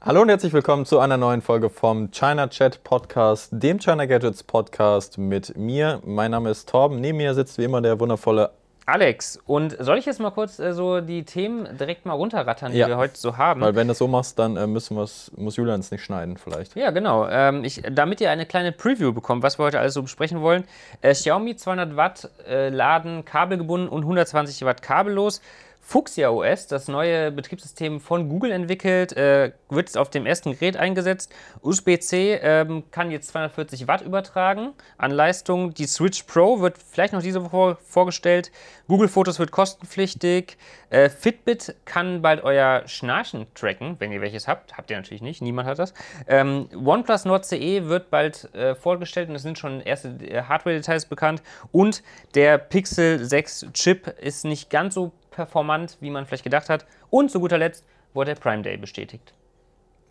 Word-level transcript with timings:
Hallo 0.00 0.22
und 0.22 0.28
herzlich 0.28 0.52
willkommen 0.52 0.86
zu 0.86 1.00
einer 1.00 1.16
neuen 1.16 1.42
Folge 1.42 1.68
vom 1.70 2.12
China 2.12 2.46
Chat 2.48 2.84
Podcast, 2.84 3.48
dem 3.52 3.80
China 3.80 4.06
Gadgets 4.06 4.44
Podcast 4.44 5.18
mit 5.18 5.56
mir. 5.56 6.00
Mein 6.04 6.30
Name 6.30 6.50
ist 6.50 6.68
Torben. 6.68 7.00
Neben 7.00 7.18
mir 7.18 7.34
sitzt 7.34 7.58
wie 7.58 7.64
immer 7.64 7.82
der 7.82 7.98
wundervolle 7.98 8.50
Alex, 8.86 9.38
und 9.44 9.76
soll 9.80 9.98
ich 9.98 10.06
jetzt 10.06 10.18
mal 10.18 10.30
kurz 10.30 10.58
äh, 10.60 10.72
so 10.72 11.02
die 11.02 11.24
Themen 11.24 11.68
direkt 11.76 12.06
mal 12.06 12.14
runterrattern, 12.14 12.72
die 12.72 12.78
Ja. 12.78 12.86
wir 12.86 12.96
heute 12.96 13.18
so 13.18 13.36
haben? 13.36 13.60
Weil 13.60 13.74
wenn 13.74 13.86
du 13.86 13.90
das 13.90 13.98
so 13.98 14.08
machst, 14.08 14.38
dann 14.38 14.56
äh, 14.56 14.66
müssen 14.66 14.96
wir's, 14.96 15.30
muss 15.36 15.56
Julian 15.56 15.80
es 15.80 15.90
nicht 15.90 16.02
schneiden 16.04 16.38
vielleicht. 16.38 16.74
Ja, 16.74 16.90
genau. 16.90 17.28
Ähm, 17.28 17.64
ich, 17.64 17.82
damit 17.90 18.20
ihr 18.22 18.30
eine 18.30 18.46
kleine 18.46 18.72
Preview 18.72 19.12
bekommt, 19.12 19.42
was 19.42 19.58
wir 19.58 19.64
heute 19.64 19.78
alles 19.80 19.92
so 19.92 20.02
besprechen 20.02 20.40
wollen. 20.40 20.64
Äh, 21.02 21.12
Xiaomi 21.12 21.56
200 21.56 21.96
Watt 21.96 22.30
äh, 22.48 22.70
Laden 22.70 23.26
kabelgebunden 23.26 23.90
und 23.90 24.02
120 24.04 24.64
Watt 24.64 24.80
kabellos. 24.80 25.42
Fuchsia 25.88 26.28
OS, 26.28 26.66
das 26.66 26.86
neue 26.86 27.32
Betriebssystem 27.32 27.98
von 27.98 28.28
Google 28.28 28.50
entwickelt, 28.50 29.16
äh, 29.16 29.52
wird 29.70 29.88
jetzt 29.88 29.96
auf 29.96 30.10
dem 30.10 30.26
ersten 30.26 30.52
Gerät 30.52 30.76
eingesetzt. 30.76 31.32
USB-C 31.62 32.34
ähm, 32.42 32.82
kann 32.90 33.10
jetzt 33.10 33.28
240 33.28 33.88
Watt 33.88 34.02
übertragen 34.02 34.74
an 34.98 35.10
Leistung. 35.10 35.72
Die 35.72 35.86
Switch 35.86 36.24
Pro 36.24 36.60
wird 36.60 36.76
vielleicht 36.76 37.14
noch 37.14 37.22
diese 37.22 37.42
Woche 37.42 37.78
vorgestellt. 37.82 38.52
Google 38.86 39.08
Fotos 39.08 39.38
wird 39.38 39.50
kostenpflichtig. 39.50 40.58
Äh, 40.90 41.08
Fitbit 41.08 41.74
kann 41.86 42.20
bald 42.20 42.44
euer 42.44 42.82
Schnarchen 42.84 43.46
tracken, 43.54 43.96
wenn 43.98 44.12
ihr 44.12 44.20
welches 44.20 44.46
habt. 44.46 44.76
Habt 44.76 44.90
ihr 44.90 44.98
natürlich 44.98 45.22
nicht, 45.22 45.40
niemand 45.40 45.66
hat 45.66 45.78
das. 45.78 45.94
Ähm, 46.26 46.68
OnePlus 46.74 47.24
Nord 47.24 47.46
CE 47.46 47.88
wird 47.88 48.10
bald 48.10 48.54
äh, 48.54 48.74
vorgestellt 48.74 49.30
und 49.30 49.36
es 49.36 49.42
sind 49.42 49.58
schon 49.58 49.80
erste 49.80 50.08
äh, 50.20 50.42
Hardware-Details 50.42 51.06
bekannt. 51.06 51.42
Und 51.72 52.02
der 52.34 52.58
Pixel 52.58 53.24
6 53.24 53.68
Chip 53.72 54.06
ist 54.20 54.44
nicht 54.44 54.68
ganz 54.68 54.92
so 54.92 55.12
performant, 55.38 55.96
wie 56.00 56.10
man 56.10 56.26
vielleicht 56.26 56.42
gedacht 56.44 56.68
hat. 56.68 56.84
Und 57.10 57.30
zu 57.30 57.38
guter 57.38 57.58
Letzt 57.58 57.84
wurde 58.12 58.34
der 58.34 58.40
Prime 58.40 58.62
Day 58.62 58.76
bestätigt. 58.76 59.32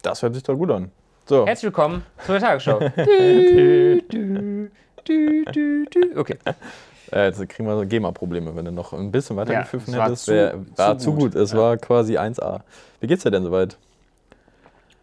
Das 0.01 0.21
hört 0.21 0.33
sich 0.33 0.43
doch 0.43 0.55
gut 0.55 0.71
an. 0.71 0.91
So, 1.25 1.45
Herzlich 1.45 1.65
willkommen 1.65 2.03
zur 2.25 2.39
Tagesschau. 2.39 2.79
Du, 2.95 4.01
du, 4.09 4.69
du, 5.05 5.45
du, 5.51 5.85
du. 5.85 6.19
okay. 6.19 6.37
äh, 7.11 7.25
jetzt 7.27 7.47
kriegen 7.49 7.67
wir 7.67 7.77
so 7.77 7.85
GEMA-Probleme. 7.85 8.55
Wenn 8.55 8.65
du 8.65 8.71
noch 8.71 8.93
ein 8.93 9.11
bisschen 9.11 9.35
weiter 9.35 9.51
Ja, 9.53 9.61
gepfiffen 9.61 9.93
es 9.93 9.97
war 9.99 10.05
hättest, 10.07 10.25
zu- 10.25 10.31
wär, 10.33 10.55
war 10.77 10.97
zu 10.97 11.05
zu 11.05 11.11
gut. 11.13 11.33
gut. 11.33 11.35
Es 11.35 11.51
Ja. 11.51 11.57
war 11.59 11.77
quasi 11.77 12.17
1A. 12.17 12.61
Wie 13.01 13.07
geht's 13.07 13.23
dir 13.23 13.31
denn 13.31 13.43
soweit? 13.43 13.77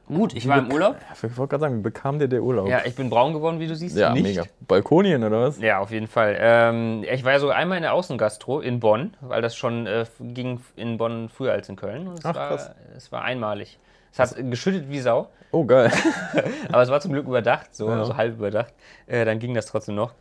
Gut, 0.06 0.34
ich 0.34 0.47
war 0.47 0.58
im 0.58 0.70
Urlaub. 0.70 0.97
Ja, 1.00 1.28
Ich 1.28 1.36
wollte 1.38 1.50
gerade 1.52 1.60
sagen, 1.62 1.78
wie 1.78 1.83
bekam 1.83 2.19
dir 2.19 2.28
der 2.28 2.42
Urlaub? 2.42 2.69
Ja, 2.69 2.83
ich 2.84 2.94
bin 2.94 3.08
braun 3.08 3.33
geworden, 3.33 3.58
wie 3.58 3.66
du 3.66 3.74
siehst. 3.74 3.97
Ja, 3.97 4.12
Nicht. 4.12 4.22
mega. 4.22 4.44
Balkonien 4.61 5.24
oder 5.24 5.41
was? 5.41 5.58
Ja, 5.58 5.78
auf 5.78 5.91
jeden 5.91 6.08
Fall. 6.08 6.36
Ähm, 6.38 7.05
ich 7.11 7.24
war 7.24 7.33
ja 7.33 7.38
sogar 7.41 7.56
einmal 7.56 7.78
in 7.78 7.83
der 7.83 7.94
Außengastro 7.94 8.61
in 8.61 8.80
Bonn, 8.80 9.16
weil 9.22 9.41
das 9.41 9.56
schon 9.56 9.86
äh, 9.86 10.05
ging 10.20 10.61
in 10.77 10.98
Bonn 10.98 11.30
früher 11.30 11.52
als 11.52 11.69
in 11.70 11.77
Köln. 11.77 12.06
Und 12.08 12.19
es, 12.19 12.24
Ach, 12.27 12.34
war, 12.34 12.48
krass. 12.48 12.70
es 12.96 13.11
war 13.12 13.22
einmalig. 13.22 13.78
Es 14.12 14.19
hat 14.19 14.50
geschüttet 14.50 14.88
wie 14.91 15.00
Sau, 15.00 15.28
Oh, 15.50 15.64
geil. 15.64 15.91
aber 16.70 16.83
es 16.83 16.91
war 16.91 17.00
zum 17.00 17.12
Glück 17.12 17.27
überdacht, 17.27 17.74
so, 17.74 17.89
Ja. 17.89 18.05
so 18.05 18.16
halb 18.16 18.34
überdacht. 18.34 18.74
Äh, 19.06 19.24
dann 19.24 19.39
ging 19.39 19.55
das 19.55 19.66
trotzdem 19.66 19.94
noch. 19.94 20.12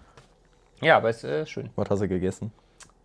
Ja, 0.82 0.98
aber 0.98 1.10
es 1.10 1.18
ist 1.18 1.30
äh, 1.30 1.46
schön. 1.46 1.70
was 1.76 1.90
hast 1.90 2.02
du 2.02 2.08
gegessen? 2.08 2.52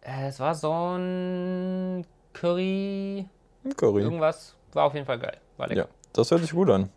Äh, 0.02 0.28
es 0.28 0.38
war 0.40 0.54
so 0.54 0.70
ein 0.72 2.06
Curry, 2.32 3.26
Ein 3.64 3.76
Curry. 3.76 4.02
irgendwas. 4.02 4.54
War 4.72 4.84
auf 4.84 4.94
jeden 4.94 5.06
Fall 5.06 5.18
geil. 5.18 5.36
War 5.56 5.68
lecker. 5.68 5.80
Ja, 5.82 5.86
das 6.12 6.30
hört 6.30 6.40
sich 6.42 6.52
gut 6.52 6.70
an. 6.70 6.88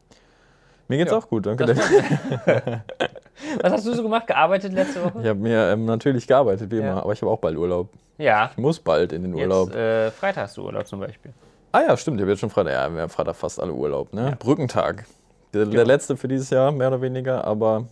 Mir 0.88 0.98
geht's 0.98 1.12
Ja, 1.12 1.18
auch 1.18 1.28
gut, 1.30 1.46
danke. 1.46 1.68
Was 3.62 3.72
hast 3.72 3.86
du 3.88 3.94
so 3.94 4.04
gemacht? 4.04 4.28
Gearbeitet 4.28 4.74
letzte 4.74 5.04
Woche? 5.04 5.22
Ich 5.22 5.28
habe 5.28 5.40
mir 5.40 5.72
ähm, 5.72 5.86
natürlich 5.86 6.28
gearbeitet, 6.28 6.70
wie 6.72 6.78
Ja. 6.78 6.92
immer, 6.92 7.04
aber 7.04 7.14
ich 7.14 7.22
habe 7.22 7.32
auch 7.32 7.40
bald 7.40 7.58
Urlaub. 7.58 7.90
Ja. 8.18 8.50
Ich 8.52 8.58
muss 8.58 8.80
bald 8.80 9.14
in 9.14 9.24
den 9.24 9.34
Urlaub. 9.34 9.70
Jetzt, 9.70 9.78
äh, 9.78 10.12
Freitag 10.12 10.44
hast 10.44 10.58
du 10.58 10.64
Urlaub 10.66 10.86
zum 10.88 11.00
Beispiel. 11.00 11.32
Ah 11.72 11.82
ja, 11.88 11.96
stimmt, 11.98 12.18
ich 12.18 12.22
habe 12.22 12.32
jetzt 12.32 12.40
schon 12.42 12.50
Freitag. 12.50 12.74
Ja, 12.74 12.94
wir 12.94 13.02
haben 13.04 13.10
Freitag 13.10 13.36
fast 13.36 13.60
alle 13.62 13.72
Urlaub, 13.74 14.14
ne? 14.14 14.30
Ja. 14.30 14.36
Brückentag. 14.38 15.06
Der, 15.54 15.66
der 15.66 15.86
letzte 15.86 16.16
für 16.18 16.28
dieses 16.28 16.50
Jahr, 16.50 16.72
mehr 16.72 16.88
oder 16.90 17.02
weniger, 17.02 17.44
aber 17.46 17.88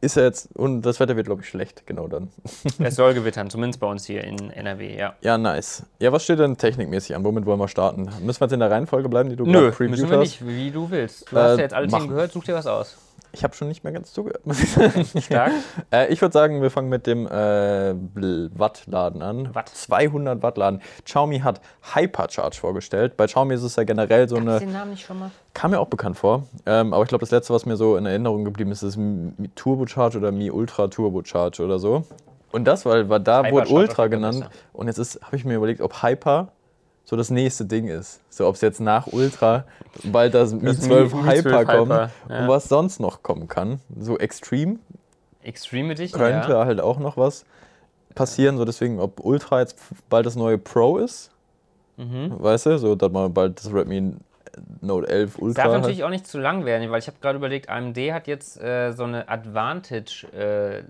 ist 0.00 0.16
ja 0.16 0.22
jetzt, 0.24 0.48
und 0.54 0.82
das 0.82 1.00
Wetter 1.00 1.16
wird, 1.16 1.26
glaube 1.26 1.42
ich, 1.42 1.48
schlecht, 1.48 1.86
genau 1.86 2.06
dann. 2.08 2.28
Es 2.78 2.96
soll 2.96 3.14
gewittern, 3.14 3.50
zumindest 3.50 3.80
bei 3.80 3.86
uns 3.86 4.04
hier 4.04 4.22
in 4.24 4.50
NRW, 4.50 4.96
ja. 4.96 5.14
Ja, 5.22 5.38
nice. 5.38 5.84
Ja, 5.98 6.12
was 6.12 6.24
steht 6.24 6.38
denn 6.38 6.56
technikmäßig 6.56 7.16
an? 7.16 7.24
Womit 7.24 7.46
wollen 7.46 7.58
wir 7.60 7.68
starten? 7.68 8.08
Müssen 8.22 8.40
wir 8.40 8.46
jetzt 8.46 8.52
in 8.52 8.60
der 8.60 8.70
Reihenfolge 8.70 9.08
bleiben, 9.08 9.30
die 9.30 9.36
du 9.36 9.44
Nö, 9.46 9.72
müssen 9.78 10.08
wir 10.10 10.18
hast? 10.18 10.20
nicht, 10.20 10.46
wie 10.46 10.70
du 10.70 10.90
willst. 10.90 11.30
Du 11.32 11.36
Äh, 11.36 11.40
hast 11.40 11.56
ja 11.56 11.62
jetzt 11.62 11.74
alle. 11.74 11.86
Themen 11.88 12.08
gehört, 12.08 12.32
such 12.32 12.44
dir 12.44 12.54
was 12.54 12.66
aus. 12.66 12.96
Ich 13.32 13.44
habe 13.44 13.54
schon 13.54 13.68
nicht 13.68 13.84
mehr 13.84 13.92
ganz 13.92 14.12
zugehört. 14.12 14.40
Stark. 15.22 15.52
Äh, 15.92 16.12
ich 16.12 16.20
würde 16.22 16.32
sagen, 16.32 16.62
wir 16.62 16.70
fangen 16.70 16.88
mit 16.88 17.06
dem 17.06 17.26
äh, 17.26 17.94
Wattladen 18.58 19.22
an. 19.22 19.54
Watt. 19.54 19.68
200 19.68 20.42
Wattladen. 20.42 20.80
Xiaomi 21.04 21.40
hat 21.40 21.60
Hypercharge 21.94 22.56
vorgestellt. 22.56 23.16
Bei 23.16 23.26
Xiaomi 23.26 23.54
ist 23.54 23.62
es 23.62 23.76
ja 23.76 23.84
generell 23.84 24.28
so 24.28 24.36
Hast 24.36 24.42
eine. 24.48 24.58
den 24.60 24.72
Namen 24.72 24.90
nicht 24.92 25.04
schon 25.06 25.18
mal? 25.18 25.30
Kam 25.54 25.70
mir 25.72 25.80
auch 25.80 25.88
bekannt 25.88 26.16
vor. 26.16 26.44
Ähm, 26.64 26.92
aber 26.94 27.02
ich 27.02 27.08
glaube, 27.08 27.20
das 27.20 27.30
letzte, 27.30 27.52
was 27.54 27.66
mir 27.66 27.76
so 27.76 27.96
in 27.96 28.06
Erinnerung 28.06 28.44
geblieben 28.44 28.72
ist, 28.72 28.82
ist 28.82 28.96
Mi 28.96 29.32
Turbocharge 29.54 30.18
oder 30.18 30.32
Mi 30.32 30.50
Ultra 30.50 30.88
Turbocharge 30.88 31.62
oder 31.64 31.78
so. 31.78 32.04
Und 32.52 32.64
das, 32.64 32.86
weil, 32.86 33.08
weil 33.08 33.20
da 33.20 33.40
wurde 33.50 33.68
Hypercharge 33.68 33.74
Ultra 33.74 34.06
genannt. 34.06 34.48
Und 34.72 34.86
jetzt 34.86 34.98
ist- 34.98 35.20
habe 35.22 35.36
ich 35.36 35.44
mir 35.44 35.54
überlegt, 35.56 35.80
ob 35.80 36.02
Hyper 36.02 36.48
so 37.08 37.14
das 37.16 37.30
nächste 37.30 37.64
Ding 37.64 37.86
ist. 37.88 38.20
So, 38.28 38.46
ob 38.48 38.56
es 38.56 38.60
jetzt 38.60 38.80
nach 38.80 39.06
Ultra 39.06 39.64
bald 40.04 40.34
das 40.34 40.52
Mi 40.52 40.60
Das 40.64 40.80
12 40.80 41.14
Mi- 41.14 41.22
Mi 41.22 41.30
Hyper 41.30 41.50
12 41.64 41.66
kommt 41.68 41.92
Hyper, 41.92 42.10
ja. 42.28 42.40
und 42.42 42.48
was 42.48 42.68
sonst 42.68 42.98
noch 43.00 43.22
kommen 43.22 43.46
kann. 43.48 43.80
So 43.98 44.18
Extreme 44.18 44.80
Extreme 45.42 45.92
Edition, 45.92 46.20
könnte 46.20 46.50
ja. 46.50 46.66
halt 46.66 46.80
auch 46.80 46.98
noch 46.98 47.16
was 47.16 47.44
passieren. 48.16 48.56
So 48.58 48.64
deswegen, 48.64 48.98
ob 48.98 49.20
Ultra 49.24 49.60
jetzt 49.60 49.78
bald 50.10 50.26
das 50.26 50.34
neue 50.36 50.58
Pro 50.58 50.98
ist, 50.98 51.30
Mhm. 51.98 52.34
weißt 52.42 52.66
du, 52.66 52.78
so 52.78 52.94
dass 52.94 53.10
man 53.10 53.32
bald 53.32 53.58
das 53.58 53.72
Redmi 53.72 54.14
Note 54.80 55.08
11 55.08 55.36
Es 55.36 55.40
Ultra 55.42 55.62
darf 55.62 55.72
hat. 55.74 55.80
natürlich 55.82 56.02
auch 56.04 56.10
nicht 56.10 56.26
zu 56.26 56.38
lang 56.38 56.64
werden, 56.64 56.90
weil 56.90 56.98
ich 56.98 57.06
habe 57.06 57.16
gerade 57.22 57.36
überlegt, 57.38 57.68
AMD 57.70 57.96
hat 58.12 58.26
jetzt 58.26 58.60
äh, 58.60 58.92
so 58.92 59.04
eine 59.04 59.28
Advantage-Sache 59.28 60.84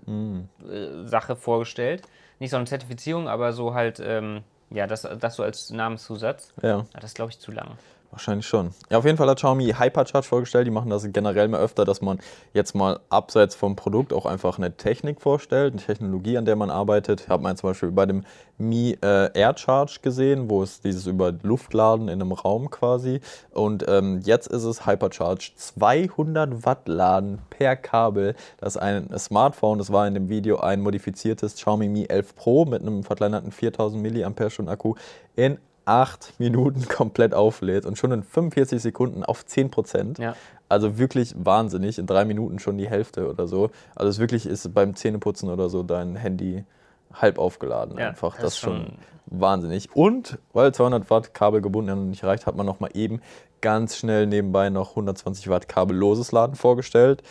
äh, 0.69 1.05
Sache 1.07 1.35
vorgestellt. 1.35 2.01
Nicht 2.39 2.49
so 2.51 2.57
eine 2.57 2.65
Zertifizierung, 2.65 3.27
aber 3.27 3.53
so 3.53 3.73
halt, 3.73 4.01
ähm, 4.05 4.41
ja, 4.69 4.87
das, 4.87 5.07
das 5.19 5.35
so 5.35 5.43
als 5.43 5.69
Namenszusatz. 5.69 6.53
Ja. 6.61 6.69
Ja, 6.69 6.85
das 6.93 7.05
ist, 7.11 7.15
glaube 7.15 7.31
ich, 7.31 7.39
zu 7.39 7.51
lang. 7.51 7.77
Wahrscheinlich 8.11 8.47
schon. 8.47 8.71
Ja, 8.89 8.97
auf 8.97 9.05
jeden 9.05 9.17
Fall 9.17 9.29
hat 9.29 9.37
Xiaomi 9.37 9.75
Hypercharge 9.77 10.25
vorgestellt. 10.25 10.65
Die 10.65 10.71
machen 10.71 10.89
das 10.89 11.05
generell 11.11 11.49
mal 11.49 11.59
öfter, 11.59 11.83
dass 11.83 12.01
man 12.01 12.19
jetzt 12.53 12.73
mal 12.73 12.99
abseits 13.09 13.53
vom 13.53 13.75
Produkt 13.75 14.13
auch 14.13 14.25
einfach 14.25 14.57
eine 14.57 14.75
Technik 14.75 15.21
vorstellt, 15.21 15.73
eine 15.73 15.81
Technologie, 15.81 16.37
an 16.37 16.45
der 16.45 16.55
man 16.55 16.69
arbeitet. 16.69 17.27
Hat 17.27 17.41
man 17.41 17.57
zum 17.57 17.71
Beispiel 17.71 17.91
bei 17.91 18.05
dem 18.05 18.23
Mi 18.57 18.97
äh, 19.01 19.29
AirCharge 19.37 19.99
gesehen, 20.01 20.49
wo 20.49 20.63
es 20.63 20.79
dieses 20.81 21.05
über 21.05 21.33
Luftladen 21.43 22.07
in 22.07 22.21
einem 22.21 22.31
Raum 22.31 22.69
quasi. 22.71 23.19
Und 23.51 23.85
ähm, 23.87 24.21
jetzt 24.23 24.47
ist 24.47 24.63
es 24.63 24.87
Hypercharge 24.87 25.51
200 25.55 26.65
Watt 26.65 26.87
Laden 26.87 27.39
per 27.49 27.75
Kabel. 27.75 28.35
Das 28.57 28.75
ist 28.75 28.81
ein 28.81 29.09
Smartphone. 29.19 29.77
Das 29.79 29.91
war 29.91 30.07
in 30.07 30.13
dem 30.13 30.29
Video 30.29 30.57
ein 30.57 30.81
modifiziertes 30.81 31.55
Xiaomi 31.55 31.89
Mi 31.89 32.05
11 32.05 32.35
Pro 32.35 32.65
mit 32.65 32.81
einem 32.81 33.03
verkleinerten 33.03 33.51
4000 33.51 34.01
mAh 34.01 34.71
Akku 34.71 34.95
in 35.35 35.59
8 35.87 36.33
Minuten 36.39 36.87
komplett 36.89 37.33
auflädt 37.33 37.85
und 37.85 37.97
schon 37.97 38.11
in 38.11 38.23
45 38.23 38.81
Sekunden 38.81 39.23
auf 39.23 39.45
10 39.45 39.71
Prozent. 39.71 40.19
Ja. 40.19 40.35
Also 40.69 40.97
wirklich 40.97 41.33
wahnsinnig. 41.37 41.97
In 41.97 42.07
drei 42.07 42.25
Minuten 42.25 42.59
schon 42.59 42.77
die 42.77 42.89
Hälfte 42.89 43.29
oder 43.29 43.47
so. 43.47 43.69
Also 43.95 44.09
es 44.09 44.19
wirklich 44.19 44.45
ist 44.45 44.73
beim 44.73 44.95
Zähneputzen 44.95 45.49
oder 45.49 45.69
so 45.69 45.83
dein 45.83 46.15
Handy 46.15 46.65
halb 47.13 47.39
aufgeladen 47.39 47.97
Ja, 47.97 48.09
einfach. 48.09 48.35
das 48.35 48.53
ist 48.53 48.59
schon 48.59 48.93
wahnsinnig. 49.27 49.95
Und 49.95 50.37
weil 50.53 50.73
200 50.73 51.09
Watt 51.09 51.33
Kabel 51.33 51.61
gebunden 51.61 51.97
noch 51.97 52.09
nicht 52.09 52.23
reicht, 52.23 52.45
hat 52.45 52.55
man 52.55 52.65
noch 52.65 52.79
mal 52.79 52.89
eben 52.93 53.21
ganz 53.61 53.95
schnell 53.95 54.27
nebenbei 54.27 54.69
noch 54.69 54.91
120 54.91 55.49
Watt 55.49 55.69
kabelloses 55.69 56.31
Laden 56.31 56.55
vorgestellt 56.55 57.23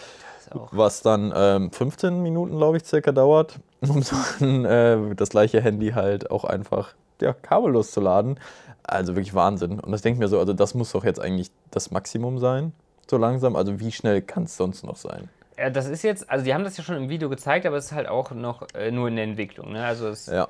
was 0.71 1.03
dann 1.03 1.33
ähm, 1.35 1.71
15 1.71 2.23
Minuten, 2.23 2.57
glaube 2.57 2.77
ich, 2.77 2.85
circa 2.85 3.13
dauert, 3.13 3.59
um 3.81 4.03
so 4.03 4.17
ein, 4.41 4.65
äh, 4.65 5.15
das 5.15 5.31
gleiche 5.31 5.61
Handy 5.61 5.91
halt 5.91 6.31
auch 6.31 6.45
einfach 6.45 6.95
ja, 7.21 7.33
kabellos 7.33 7.91
zu 7.91 8.01
laden. 8.01 8.39
Also 8.83 9.17
wirklich 9.17 9.35
Wahnsinn. 9.35 9.81
Und 9.81 9.93
das 9.93 10.03
denke 10.03 10.17
ich 10.17 10.21
mir 10.21 10.29
so, 10.29 10.39
also 10.39 10.53
das 10.53 10.75
muss 10.75 10.93
doch 10.93 11.05
jetzt 11.05 11.21
eigentlich 11.21 11.51
das 11.71 11.91
Maximum 11.91 12.39
sein, 12.39 12.73
so 13.11 13.17
langsam. 13.17 13.57
Also 13.57 13.81
wie 13.81 13.91
schnell 13.91 14.23
kann 14.23 14.45
es 14.45 14.57
sonst 14.57 14.85
noch 14.85 14.97
sein? 14.97 15.29
Ja, 15.59 15.71
das 15.71 15.87
ist 15.87 16.03
jetzt, 16.03 16.29
also 16.29 16.45
die 16.45 16.53
haben 16.53 16.65
das 16.65 16.77
ja 16.77 16.85
schon 16.85 16.97
im 16.97 17.09
Video 17.09 17.31
gezeigt, 17.31 17.65
aber 17.65 17.79
es 17.79 17.87
ist 17.87 17.93
halt 17.93 18.09
auch 18.09 18.31
noch 18.33 18.67
äh, 18.75 18.91
nur 18.91 19.09
in 19.09 19.17
der 19.17 19.25
Entwicklung. 19.25 19.73
Ne? 19.73 19.85
Also 19.85 20.09
es, 20.09 20.27
Ja, 20.27 20.49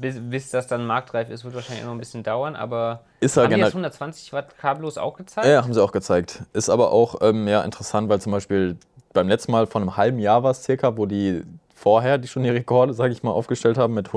bis, 0.00 0.18
bis 0.20 0.50
das 0.50 0.68
dann 0.68 0.86
marktreif 0.86 1.30
ist, 1.30 1.44
wird 1.44 1.54
wahrscheinlich 1.56 1.84
noch 1.84 1.90
ein 1.90 1.98
bisschen 1.98 2.22
dauern, 2.22 2.54
aber 2.54 3.00
ist 3.18 3.36
ja 3.36 3.42
haben 3.42 3.50
die 3.50 3.60
das 3.60 3.72
generell. 3.72 3.90
120 3.90 4.32
Watt 4.32 4.56
kabellos 4.56 4.98
auch 4.98 5.16
gezeigt? 5.16 5.48
Ja, 5.48 5.64
haben 5.64 5.74
sie 5.74 5.82
auch 5.82 5.90
gezeigt. 5.90 6.44
Ist 6.52 6.70
aber 6.70 6.92
auch 6.92 7.16
ähm, 7.22 7.48
ja, 7.48 7.62
interessant, 7.62 8.08
weil 8.08 8.20
zum 8.20 8.30
Beispiel 8.30 8.76
beim 9.12 9.28
letzten 9.28 9.50
Mal 9.50 9.66
von 9.66 9.82
einem 9.82 9.96
halben 9.96 10.20
Jahr 10.20 10.44
war 10.44 10.52
es 10.52 10.62
circa, 10.62 10.96
wo 10.96 11.06
die 11.06 11.42
vorher 11.74 12.18
die 12.18 12.28
schon 12.28 12.44
die 12.44 12.50
Rekorde, 12.50 12.94
sage 12.94 13.12
ich 13.12 13.24
mal, 13.24 13.32
aufgestellt 13.32 13.78
haben 13.78 13.94
mit 13.94 14.12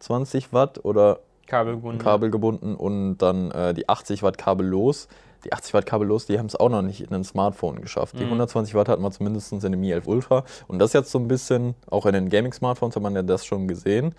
120 0.00 0.52
Watt 0.52 0.84
oder 0.84 1.20
Kabelgebunden. 1.46 1.98
Kabel 1.98 2.30
gebunden 2.30 2.74
und 2.74 3.18
dann 3.18 3.50
äh, 3.50 3.72
die 3.74 3.88
80 3.88 4.22
Watt 4.22 4.36
kabellos. 4.38 5.08
Die 5.44 5.52
80 5.52 5.72
Watt 5.72 5.86
kabellos, 5.86 6.26
die 6.26 6.38
haben 6.38 6.46
es 6.46 6.56
auch 6.56 6.68
noch 6.68 6.82
nicht 6.82 7.00
in 7.00 7.14
ein 7.14 7.24
Smartphone 7.24 7.80
geschafft. 7.80 8.18
Die 8.18 8.24
Mhm. 8.24 8.30
120 8.30 8.74
Watt 8.74 8.88
hatten 8.88 9.02
wir 9.02 9.10
zumindest 9.12 9.52
in 9.52 9.60
dem 9.60 9.80
Mi 9.80 9.92
11 9.92 10.06
Ultra. 10.06 10.44
Und 10.66 10.78
das 10.80 10.92
jetzt 10.92 11.10
so 11.10 11.18
ein 11.18 11.28
bisschen, 11.28 11.74
auch 11.90 12.06
in 12.06 12.12
den 12.12 12.28
Gaming-Smartphones 12.28 12.96
hat 12.96 13.02
man 13.02 13.14
ja 13.14 13.22
das 13.22 13.46
schon 13.46 13.66
gesehen, 13.68 14.14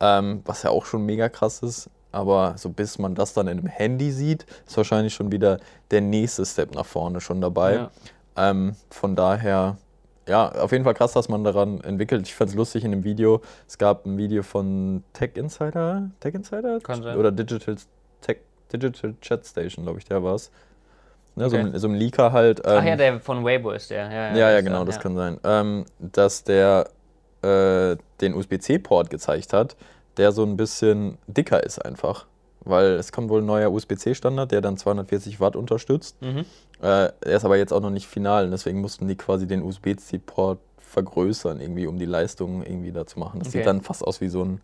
ähm, 0.00 0.42
was 0.44 0.62
ja 0.64 0.70
auch 0.70 0.84
schon 0.84 1.06
mega 1.06 1.28
krass 1.28 1.60
ist. 1.60 1.88
Aber 2.12 2.54
so 2.58 2.68
bis 2.70 2.98
man 2.98 3.14
das 3.14 3.32
dann 3.34 3.48
in 3.48 3.58
einem 3.58 3.66
Handy 3.68 4.10
sieht, 4.10 4.46
ist 4.66 4.76
wahrscheinlich 4.76 5.14
schon 5.14 5.32
wieder 5.32 5.58
der 5.90 6.00
nächste 6.00 6.44
Step 6.44 6.74
nach 6.74 6.86
vorne 6.86 7.20
schon 7.20 7.40
dabei. 7.40 7.74
Ja. 7.74 7.90
Ähm, 8.36 8.74
von 8.90 9.14
daher, 9.16 9.78
ja, 10.28 10.50
auf 10.52 10.72
jeden 10.72 10.84
Fall 10.84 10.94
krass, 10.94 11.12
dass 11.12 11.28
man 11.28 11.44
daran 11.44 11.80
entwickelt. 11.82 12.26
Ich 12.26 12.34
fand 12.34 12.50
es 12.50 12.56
lustig 12.56 12.84
in 12.84 12.90
dem 12.90 13.04
Video. 13.04 13.42
Es 13.68 13.78
gab 13.78 14.06
ein 14.06 14.16
Video 14.16 14.42
von 14.42 15.04
Tech 15.12 15.32
Insider, 15.34 16.10
Tech 16.20 16.34
Insider? 16.34 16.80
Kann 16.80 17.02
sein. 17.02 17.16
Oder 17.18 17.30
Digital, 17.30 17.76
Tech, 18.20 18.38
Digital 18.72 19.14
Chat 19.20 19.46
Station, 19.46 19.84
glaube 19.84 19.98
ich, 19.98 20.04
der 20.04 20.22
war 20.22 20.34
es. 20.34 20.50
Ne, 21.36 21.50
so, 21.50 21.56
Okay. 21.56 21.66
ein, 21.66 21.78
so 21.78 21.88
ein 21.88 21.94
Leaker 21.94 22.32
halt. 22.32 22.64
Ach 22.64 22.80
ähm, 22.80 22.86
ja, 22.88 22.96
der 22.96 23.20
von 23.20 23.44
Weibo 23.44 23.72
ist 23.72 23.90
der. 23.90 24.04
Ja, 24.10 24.36
ja, 24.36 24.50
ja, 24.50 24.58
ist 24.58 24.64
genau, 24.64 24.84
das 24.84 24.96
ja. 24.96 25.02
kann 25.02 25.16
sein. 25.16 25.38
Ähm, 25.44 25.84
dass 25.98 26.44
der 26.44 26.88
äh, 27.42 27.96
den 28.20 28.34
USB-C-Port 28.34 29.10
gezeigt 29.10 29.52
hat, 29.52 29.76
der 30.16 30.32
so 30.32 30.44
ein 30.44 30.56
bisschen 30.56 31.18
dicker 31.26 31.62
ist 31.62 31.84
einfach. 31.84 32.26
Weil 32.64 32.92
es 32.92 33.12
kommt 33.12 33.28
wohl 33.28 33.42
ein 33.42 33.46
neuer 33.46 33.70
USB-C-Standard, 33.70 34.50
der 34.50 34.60
dann 34.60 34.76
240 34.76 35.40
Watt 35.40 35.56
unterstützt. 35.56 36.16
Mhm. 36.22 36.44
Äh, 36.80 37.10
er 37.20 37.36
ist 37.36 37.44
aber 37.44 37.56
jetzt 37.56 37.72
auch 37.72 37.80
noch 37.80 37.90
nicht 37.90 38.06
final 38.06 38.46
und 38.46 38.50
deswegen 38.50 38.80
mussten 38.80 39.06
die 39.06 39.16
quasi 39.16 39.46
den 39.46 39.62
USB-C-Port 39.62 40.58
vergrößern, 40.78 41.60
irgendwie, 41.60 41.86
um 41.86 41.98
die 41.98 42.06
Leistung 42.06 42.62
irgendwie 42.62 42.92
da 42.92 43.06
zu 43.06 43.18
machen. 43.18 43.40
Das 43.40 43.48
Okay. 43.48 43.58
sieht 43.58 43.66
dann 43.66 43.82
fast 43.82 44.04
aus 44.04 44.20
wie 44.20 44.28
so 44.28 44.44
ein, 44.44 44.60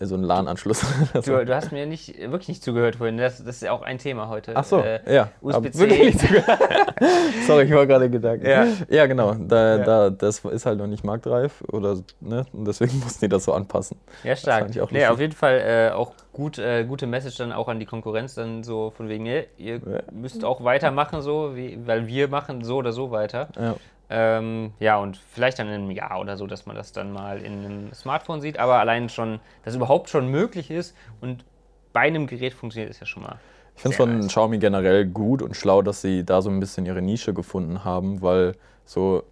so 0.00 0.14
ein 0.14 0.22
LAN-Anschluss. 0.22 0.84
Du, 1.24 1.44
du 1.44 1.54
hast 1.54 1.72
mir 1.72 1.86
nicht, 1.86 2.18
wirklich 2.18 2.48
nicht 2.48 2.62
zugehört 2.62 2.96
vorhin. 2.96 3.16
Das, 3.16 3.38
das 3.38 3.56
ist 3.56 3.62
ja 3.62 3.72
auch 3.72 3.82
ein 3.82 3.98
Thema 3.98 4.28
heute. 4.28 4.52
Ach 4.54 4.64
so, 4.64 4.80
Äh, 4.80 5.00
ja. 5.12 5.28
USB-C. 5.40 5.56
aber 5.56 5.74
wirklich 5.90 6.04
nicht 6.14 6.20
zugehört. 6.20 6.58
Sorry, 7.46 7.64
ich 7.64 7.72
war 7.72 7.86
gerade 7.86 8.08
Gedanken. 8.10 8.46
Ja. 8.46 8.66
ja 8.88 9.06
genau. 9.06 9.34
Da, 9.34 9.76
Ja. 9.78 9.84
Da, 9.84 10.10
das 10.10 10.44
ist 10.44 10.66
halt 10.66 10.78
noch 10.78 10.86
nicht 10.86 11.04
marktreif 11.04 11.62
oder, 11.72 11.96
ne? 12.20 12.46
und 12.52 12.66
deswegen 12.66 12.98
mussten 13.02 13.24
die 13.24 13.28
das 13.28 13.44
so 13.44 13.52
anpassen. 13.52 13.98
Ja, 14.24 14.36
stark. 14.36 14.70
ich 14.70 14.80
auch 14.80 14.90
nee, 14.90 15.06
auf 15.06 15.18
jeden 15.20 15.32
Fall 15.34 15.58
äh, 15.58 15.94
auch 15.94 16.12
gut, 16.32 16.58
äh, 16.58 16.84
gute 16.84 17.06
Message 17.06 17.36
dann 17.38 17.52
auch 17.52 17.68
an 17.68 17.80
die 17.80 17.86
Konkurrenz, 17.86 18.34
dann 18.34 18.62
so 18.62 18.90
von 18.90 19.08
wegen, 19.08 19.26
ihr 19.26 19.46
Ja. 19.58 19.78
müsst 20.12 20.44
auch 20.44 20.62
weitermachen, 20.62 21.20
so, 21.22 21.56
wie, 21.56 21.78
weil 21.86 22.06
wir 22.06 22.28
machen 22.28 22.62
so 22.62 22.76
oder 22.76 22.92
so 22.92 23.10
weiter. 23.10 23.48
Ja. 23.58 23.74
Ähm, 24.10 24.72
ja, 24.80 24.96
und 24.98 25.16
vielleicht 25.18 25.58
dann 25.58 25.66
in 25.68 25.74
einem 25.74 25.90
Jahr 25.90 26.20
oder 26.20 26.36
so, 26.36 26.46
dass 26.46 26.64
man 26.66 26.74
das 26.76 26.92
dann 26.92 27.12
mal 27.12 27.38
in 27.40 27.64
einem 27.64 27.92
Smartphone 27.92 28.40
sieht, 28.40 28.58
aber 28.58 28.78
allein 28.80 29.08
schon, 29.08 29.40
dass 29.64 29.74
überhaupt 29.74 30.08
schon 30.08 30.28
möglich 30.28 30.70
ist 30.70 30.96
und 31.20 31.44
bei 31.92 32.00
einem 32.00 32.26
Gerät 32.26 32.54
funktioniert, 32.54 32.90
ist 32.90 33.00
ja 33.00 33.06
schon 33.06 33.22
mal. 33.22 33.38
Ich 33.76 33.82
finde 33.82 33.92
es 33.94 33.96
von 33.96 34.18
nice. 34.18 34.28
Xiaomi 34.28 34.58
generell 34.58 35.06
gut 35.06 35.42
und 35.42 35.56
schlau, 35.56 35.82
dass 35.82 36.00
sie 36.00 36.24
da 36.24 36.42
so 36.42 36.50
ein 36.50 36.58
bisschen 36.58 36.86
ihre 36.86 37.02
Nische 37.02 37.34
gefunden 37.34 37.84
haben, 37.84 38.22
weil 38.22 38.54
so 38.84 39.22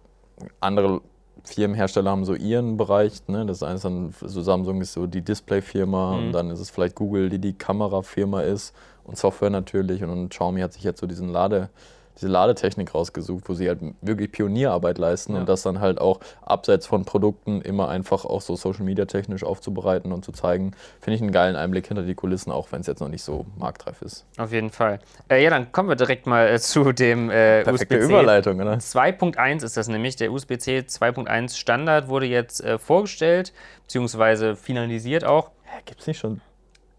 andere 0.59 1.01
Firmenhersteller 1.43 2.11
haben 2.11 2.23
so 2.25 2.33
ihren 2.35 2.77
Bereich. 2.77 3.27
Ne? 3.27 3.45
Das 3.45 3.63
eine 3.63 3.75
ist 3.75 3.85
dann, 3.85 4.13
so 4.19 4.41
Samsung 4.41 4.81
ist 4.81 4.93
so 4.93 5.07
die 5.07 5.21
Display-Firma 5.21 6.13
Mhm. 6.13 6.17
und 6.27 6.31
dann 6.33 6.49
ist 6.51 6.59
es 6.59 6.69
vielleicht 6.69 6.95
Google, 6.95 7.29
die 7.29 7.39
die 7.39 7.53
Kamerafirma 7.53 8.41
ist 8.41 8.75
und 9.03 9.17
Software 9.17 9.49
natürlich. 9.49 10.03
Und, 10.03 10.09
und 10.11 10.29
Xiaomi 10.29 10.61
hat 10.61 10.73
sich 10.73 10.83
jetzt 10.83 10.99
so 10.99 11.07
diesen 11.07 11.29
Lade, 11.29 11.69
diese 12.17 12.27
Ladetechnik 12.27 12.93
rausgesucht, 12.93 13.47
wo 13.47 13.53
sie 13.53 13.67
halt 13.67 13.79
wirklich 14.01 14.31
Pionierarbeit 14.31 14.97
leisten 14.97 15.33
Ja. 15.33 15.39
und 15.41 15.49
das 15.49 15.61
dann 15.61 15.79
halt 15.79 15.99
auch 16.01 16.19
abseits 16.41 16.87
von 16.87 17.05
Produkten 17.05 17.61
immer 17.61 17.89
einfach 17.89 18.25
auch 18.25 18.41
so 18.41 18.55
Social 18.55 18.83
Media 18.83 19.05
technisch 19.05 19.43
aufzubereiten 19.43 20.11
und 20.11 20.25
zu 20.25 20.31
zeigen, 20.31 20.71
finde 20.99 21.15
ich 21.15 21.21
einen 21.21 21.31
geilen 21.31 21.55
Einblick 21.55 21.87
hinter 21.87 22.03
die 22.03 22.15
Kulissen, 22.15 22.51
auch 22.51 22.71
wenn 22.71 22.81
es 22.81 22.87
jetzt 22.87 22.99
noch 22.99 23.09
nicht 23.09 23.23
so 23.23 23.45
marktreif 23.57 24.01
ist. 24.01 24.25
Auf 24.37 24.51
jeden 24.51 24.71
Fall. 24.71 24.99
Äh, 25.29 25.43
ja, 25.43 25.49
dann 25.49 25.71
kommen 25.71 25.89
wir 25.89 25.95
direkt 25.95 26.25
mal 26.27 26.47
äh, 26.47 26.59
zu 26.59 26.91
dem 26.91 27.29
äh, 27.29 27.63
Perfekte 27.63 27.97
USB-C. 27.97 28.05
Überleitung, 28.09 28.59
oder? 28.61 28.73
2.1 28.73 29.63
ist 29.63 29.77
das 29.77 29.87
nämlich. 29.87 30.15
Der 30.15 30.31
USB-C 30.31 30.79
2.1 30.79 31.55
Standard 31.55 32.07
wurde 32.07 32.25
jetzt 32.25 32.61
äh, 32.63 32.77
vorgestellt, 32.79 33.53
beziehungsweise 33.83 34.55
finalisiert 34.55 35.23
auch. 35.23 35.51
Gibt 35.85 36.01
es 36.01 36.07
nicht 36.07 36.17
schon 36.19 36.41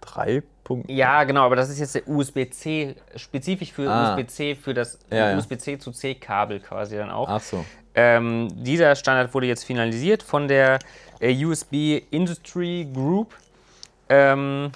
drei 0.00 0.43
Punkte? 0.69 0.93
Ja, 0.93 1.25
genau, 1.25 1.44
aber 1.47 1.56
das 1.56 1.70
ist 1.70 1.81
jetzt 1.81 1.94
der 1.97 2.06
USB-C, 2.06 2.94
spezifisch 3.17 3.73
für 3.73 3.91
Ah. 3.91 4.15
USB-C, 4.15 4.55
für 4.55 4.75
das 4.75 4.99
Ja. 5.11 5.37
USB-C 5.37 5.79
zu 5.79 5.91
C-Kabel 5.91 6.61
quasi 6.61 6.97
dann 6.97 7.11
auch. 7.11 7.29
Ach 7.29 7.41
so. 7.41 7.65
Ähm, 7.94 8.49
dieser 8.55 8.94
Standard 8.94 9.35
wurde 9.35 9.47
jetzt 9.47 9.65
finalisiert 9.65 10.23
von 10.23 10.47
der 10.47 10.79
äh, 11.20 11.44
USB 11.44 12.03
Industry 12.11 12.87
Group. 12.94 13.35
Ähm, 14.09 14.70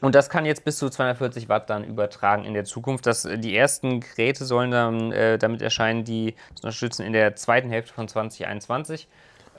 und 0.00 0.14
das 0.14 0.28
kann 0.30 0.44
jetzt 0.44 0.64
bis 0.64 0.78
zu 0.78 0.90
240 0.90 1.48
Watt 1.48 1.70
dann 1.70 1.82
übertragen 1.84 2.44
in 2.44 2.54
der 2.54 2.64
Zukunft. 2.64 3.06
Das, 3.06 3.24
äh, 3.24 3.38
die 3.38 3.56
ersten 3.56 4.00
Geräte 4.00 4.44
sollen 4.44 4.70
dann 4.70 5.10
äh, 5.12 5.38
damit 5.38 5.62
erscheinen, 5.62 6.04
die 6.04 6.34
das 6.54 6.64
unterstützen 6.64 7.06
in 7.06 7.12
der 7.12 7.34
zweiten 7.36 7.70
Hälfte 7.70 7.94
von 7.94 8.06
2021. 8.08 9.08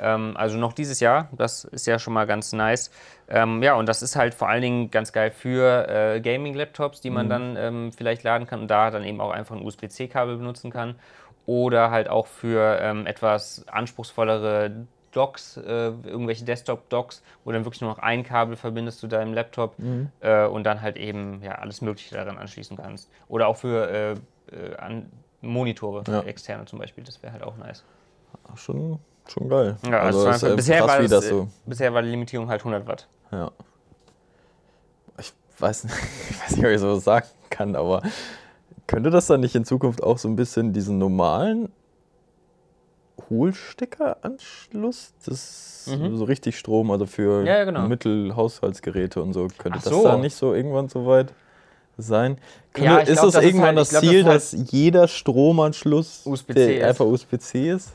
Ähm, 0.02 0.34
also 0.36 0.58
noch 0.58 0.74
dieses 0.74 1.00
Jahr. 1.00 1.30
Das 1.32 1.64
ist 1.66 1.86
ja 1.88 2.00
schon 2.00 2.14
mal 2.14 2.26
ganz 2.28 2.54
nice. 2.54 2.92
Ähm, 3.28 3.62
ja, 3.64 3.76
und 3.76 3.88
das 3.88 4.02
ist 4.02 4.16
halt 4.16 4.34
vor 4.34 4.50
allen 4.50 4.62
Dingen 4.62 4.92
ganz 4.92 5.12
geil 5.14 5.32
für 5.32 5.88
äh, 5.88 6.22
Gaming-Laptops, 6.22 7.02
die 7.02 7.10
man 7.10 7.30
dann 7.30 7.56
ähm, 7.58 7.92
vielleicht 7.92 8.24
laden 8.24 8.48
kann 8.48 8.62
und 8.62 8.68
da 8.70 8.90
dann 8.92 9.04
eben 9.04 9.22
auch 9.22 9.32
einfach 9.32 9.56
ein 9.56 9.62
USB-C-Kabel 9.64 10.38
benutzen 10.38 10.72
kann. 10.72 10.96
Oder 11.46 11.90
halt 11.92 12.10
auch 12.10 12.28
für 12.28 12.80
ähm, 12.82 13.06
etwas 13.08 13.66
anspruchsvollere 13.68 14.72
Docks, 15.12 15.58
äh, 15.58 15.62
irgendwelche 15.64 16.46
Desktop-Docks, 16.46 17.24
wo 17.44 17.52
dann 17.52 17.66
wirklich 17.66 17.82
nur 17.82 17.90
noch 17.90 17.98
ein 18.00 18.24
Kabel 18.24 18.56
verbindest 18.56 19.00
zu 19.00 19.08
deinem 19.08 19.34
Laptop 19.34 19.76
äh, 20.20 20.46
und 20.46 20.64
dann 20.64 20.82
halt 20.82 20.98
eben 20.98 21.42
ja, 21.44 21.54
alles 21.54 21.82
Mögliche 21.82 22.14
daran 22.16 22.38
anschließen 22.38 22.78
kannst. 22.78 23.10
Oder 23.28 23.48
auch 23.48 23.58
für 23.58 23.90
äh, 23.90 24.12
äh, 24.56 24.76
an 24.78 25.12
Monitore, 25.42 26.04
Ja. 26.08 26.22
externe 26.22 26.66
zum 26.66 26.78
Beispiel, 26.80 27.04
das 27.04 27.24
wäre 27.24 27.34
halt 27.34 27.44
auch 27.44 27.58
nice. 27.58 27.84
Schon, 28.56 29.00
schon 29.28 29.50
geil. 29.50 29.78
Ja, 29.90 30.00
also, 30.02 30.28
ist, 30.30 30.44
äh, 30.44 30.56
bisher, 30.56 30.80
krass, 30.80 30.88
war 30.88 31.00
das, 31.02 31.10
das 31.12 31.28
so. 31.30 31.42
äh, 31.42 31.48
bisher 31.66 31.94
war 31.94 32.02
die 32.02 32.10
Limitierung 32.10 32.48
halt 32.50 32.62
100 32.62 32.88
Watt. 32.88 33.08
Ja. 33.32 33.52
Ich 35.20 35.34
weiß, 35.60 35.84
nicht, 35.86 35.96
ich 36.30 36.42
weiß 36.42 36.52
nicht, 36.58 36.66
ob 36.66 36.72
ich 36.72 36.80
sowas 36.80 37.04
sagen 37.04 37.28
kann, 37.50 37.76
aber 37.76 38.02
könnte 38.88 39.10
das 39.10 39.28
dann 39.28 39.42
nicht 39.42 39.56
in 39.56 39.66
Zukunft 39.66 40.02
auch 40.02 40.18
so 40.18 40.28
ein 40.28 40.36
bisschen 40.36 40.74
diesen 40.74 40.98
normalen 40.98 41.72
Hohlsteckeranschluss, 43.30 45.14
das 45.26 45.86
ist 45.86 45.88
Mhm. 45.88 46.18
so 46.18 46.24
richtig 46.26 46.58
Strom, 46.58 46.92
also 46.92 47.06
für 47.06 47.46
Ja, 47.46 47.64
genau. 47.64 47.88
Mittelhaushaltsgeräte 47.88 49.22
und 49.22 49.34
so, 49.34 49.48
könnte 49.58 49.80
Ach 49.80 49.84
das 49.84 49.94
so. 49.94 50.04
dann 50.04 50.22
nicht 50.22 50.36
so 50.36 50.54
irgendwann 50.54 50.88
so 50.90 51.06
weit 51.06 51.34
sein? 51.98 52.38
Könnte, 52.74 52.86
Ja, 52.90 52.98
ist 53.00 53.12
glaub, 53.14 53.26
das 53.26 53.36
ist 53.36 53.44
irgendwann 53.44 53.68
halt- 53.68 53.78
das 53.80 53.90
glaub, 53.90 54.02
das 54.02 54.10
Ziel, 54.10 54.20
ist 54.20 54.26
halt 54.26 54.36
dass 54.36 54.72
jeder 54.72 55.08
Stromanschluss 55.08 56.26
USB-C 56.26 56.54
der 56.54 56.78
ist. 56.80 56.84
einfach 56.86 57.06
USB-C 57.06 57.70
ist? 57.72 57.92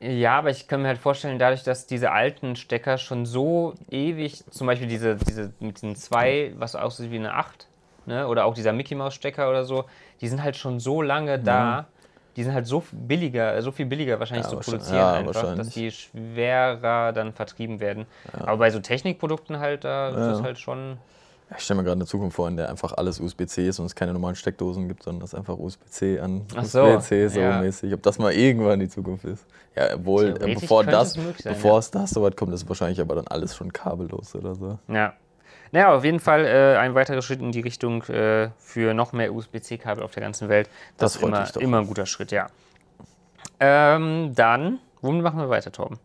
Ja, 0.00 0.38
aber 0.38 0.50
ich 0.50 0.68
kann 0.68 0.82
mir 0.82 0.88
halt 0.88 0.98
vorstellen, 0.98 1.38
dadurch, 1.38 1.62
dass 1.62 1.86
diese 1.86 2.12
alten 2.12 2.54
Stecker 2.56 2.98
schon 2.98 3.24
so 3.24 3.74
ewig, 3.90 4.44
zum 4.50 4.66
Beispiel 4.66 4.88
diese, 4.88 5.16
diese 5.16 5.52
mit 5.58 5.76
diesen 5.76 5.96
zwei, 5.96 6.52
was 6.56 6.76
aussieht 6.76 7.10
wie 7.10 7.16
eine 7.16 7.32
8, 7.34 7.66
ne? 8.04 8.26
oder 8.28 8.44
auch 8.44 8.54
dieser 8.54 8.72
Mickey 8.72 8.94
Mouse 8.94 9.14
Stecker 9.14 9.48
oder 9.48 9.64
so, 9.64 9.84
die 10.20 10.28
sind 10.28 10.42
halt 10.42 10.56
schon 10.56 10.80
so 10.80 11.00
lange 11.00 11.38
da, 11.38 11.86
die 12.36 12.42
sind 12.42 12.52
halt 12.52 12.66
so 12.66 12.84
billiger, 12.92 13.60
so 13.62 13.72
viel 13.72 13.86
billiger 13.86 14.18
wahrscheinlich 14.18 14.44
Ja, 14.44 14.50
zu 14.50 14.58
produzieren 14.58 14.98
ja, 14.98 15.12
einfach, 15.14 15.56
dass 15.56 15.70
die 15.70 15.90
schwerer 15.90 17.12
dann 17.14 17.32
vertrieben 17.32 17.80
werden. 17.80 18.06
Aber 18.42 18.58
bei 18.58 18.70
so 18.70 18.80
Technikprodukten 18.80 19.58
halt, 19.58 19.84
da 19.84 20.10
ist 20.10 20.16
Ja. 20.16 20.28
das 20.32 20.42
halt 20.42 20.58
schon. 20.58 20.98
Ich 21.56 21.62
stelle 21.62 21.78
mir 21.78 21.84
gerade 21.84 21.98
eine 21.98 22.06
Zukunft 22.06 22.34
vor, 22.34 22.48
in 22.48 22.56
der 22.56 22.68
einfach 22.68 22.92
alles 22.94 23.20
USB-C 23.20 23.68
ist 23.68 23.78
und 23.78 23.86
es 23.86 23.94
keine 23.94 24.12
normalen 24.12 24.34
Steckdosen 24.34 24.88
gibt, 24.88 25.04
sondern 25.04 25.20
das 25.20 25.34
einfach 25.34 25.56
USB-C 25.56 26.18
an 26.18 26.44
USB-C 26.56 27.28
so 27.28 27.40
ja. 27.40 27.60
mäßig. 27.60 27.94
Ob 27.94 28.02
das 28.02 28.18
mal 28.18 28.32
irgendwann 28.32 28.80
die 28.80 28.88
Zukunft 28.88 29.24
ist. 29.24 29.46
Ja, 29.76 29.94
obwohl, 29.94 30.36
äh, 30.40 30.54
bevor 30.54 30.82
das, 30.84 31.12
sein, 31.12 31.34
bevor 31.44 31.72
ja. 31.72 31.78
es 31.78 31.90
das 31.92 32.10
so 32.10 32.22
weit 32.22 32.36
kommt, 32.36 32.52
ist 32.52 32.68
wahrscheinlich 32.68 33.00
aber 33.00 33.14
dann 33.14 33.28
alles 33.28 33.54
schon 33.54 33.72
kabellos 33.72 34.34
oder 34.34 34.56
so. 34.56 34.78
Ja. 34.88 35.12
Naja, 35.70 35.94
auf 35.94 36.04
jeden 36.04 36.20
Fall 36.20 36.44
äh, 36.44 36.78
ein 36.78 36.94
weiterer 36.94 37.22
Schritt 37.22 37.40
in 37.40 37.52
die 37.52 37.60
Richtung 37.60 38.02
äh, 38.04 38.50
für 38.58 38.94
noch 38.94 39.12
mehr 39.12 39.32
USB-C-Kabel 39.32 40.02
auf 40.02 40.12
der 40.12 40.22
ganzen 40.22 40.48
Welt. 40.48 40.68
Das 40.96 41.14
ist 41.14 41.20
freut 41.20 41.30
immer, 41.30 41.62
immer 41.62 41.78
ein 41.80 41.86
guter 41.86 42.06
Schritt, 42.06 42.32
ja. 42.32 42.48
Ähm, 43.60 44.32
dann, 44.34 44.80
womit 45.00 45.22
machen 45.22 45.38
wir 45.38 45.48
weiter, 45.48 45.70
Torben? 45.70 45.98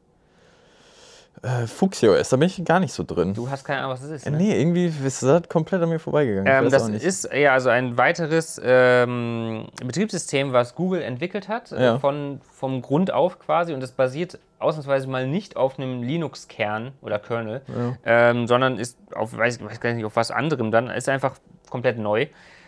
Äh, 1.44 1.66
FuxioS, 1.66 2.30
da 2.30 2.38
bin 2.38 2.48
ich 2.48 2.64
gar 2.64 2.80
nicht 2.80 2.94
so 2.94 3.04
drin. 3.04 3.34
Du 3.34 3.50
hast 3.50 3.64
keine 3.64 3.80
Ahnung, 3.80 3.94
was 3.94 4.04
es 4.04 4.12
ist. 4.12 4.28
Äh, 4.28 4.32
Ne? 4.32 4.38
nee, 4.38 4.60
irgendwie 4.62 4.86
ist 5.04 5.24
das 5.24 5.50
komplett 5.50 5.82
an 5.82 5.90
mir 5.90 5.98
vorbeigegangen. 5.98 6.46
Ähm, 6.66 6.70
das 6.70 6.88
ist 6.88 7.30
ja 7.34 7.54
also 7.54 7.70
ein 7.70 7.98
weiteres 7.98 8.62
ähm, 8.64 9.66
Betriebssystem, 9.84 10.54
was 10.54 10.76
Google 10.76 11.02
entwickelt 11.02 11.48
hat, 11.48 11.72
äh, 11.72 11.84
Ja. 11.84 12.00
von, 12.00 12.42
vom 12.52 12.84
Grund 12.84 13.12
auf 13.12 13.40
quasi. 13.40 13.74
Und 13.74 13.82
das 13.82 13.92
basiert 13.92 14.38
ausnahmsweise 14.60 15.08
mal 15.08 15.26
nicht 15.28 15.58
auf 15.58 15.80
einem 15.80 16.04
Linux-Kern 16.04 16.92
oder 17.02 17.18
Kernel, 17.18 17.62
ähm, 18.06 18.46
sondern 18.46 18.78
ist 18.78 19.00
auf, 19.16 19.36
weiß, 19.36 19.64
weiß 19.64 19.80
gar 19.80 19.94
nicht, 19.94 20.06
auf 20.06 20.16
was 20.16 20.30
anderem 20.30 20.70
dann, 20.70 20.92
ist 20.92 21.10
einfach 21.10 21.38
komplett 21.72 21.98
neu, 21.98 22.28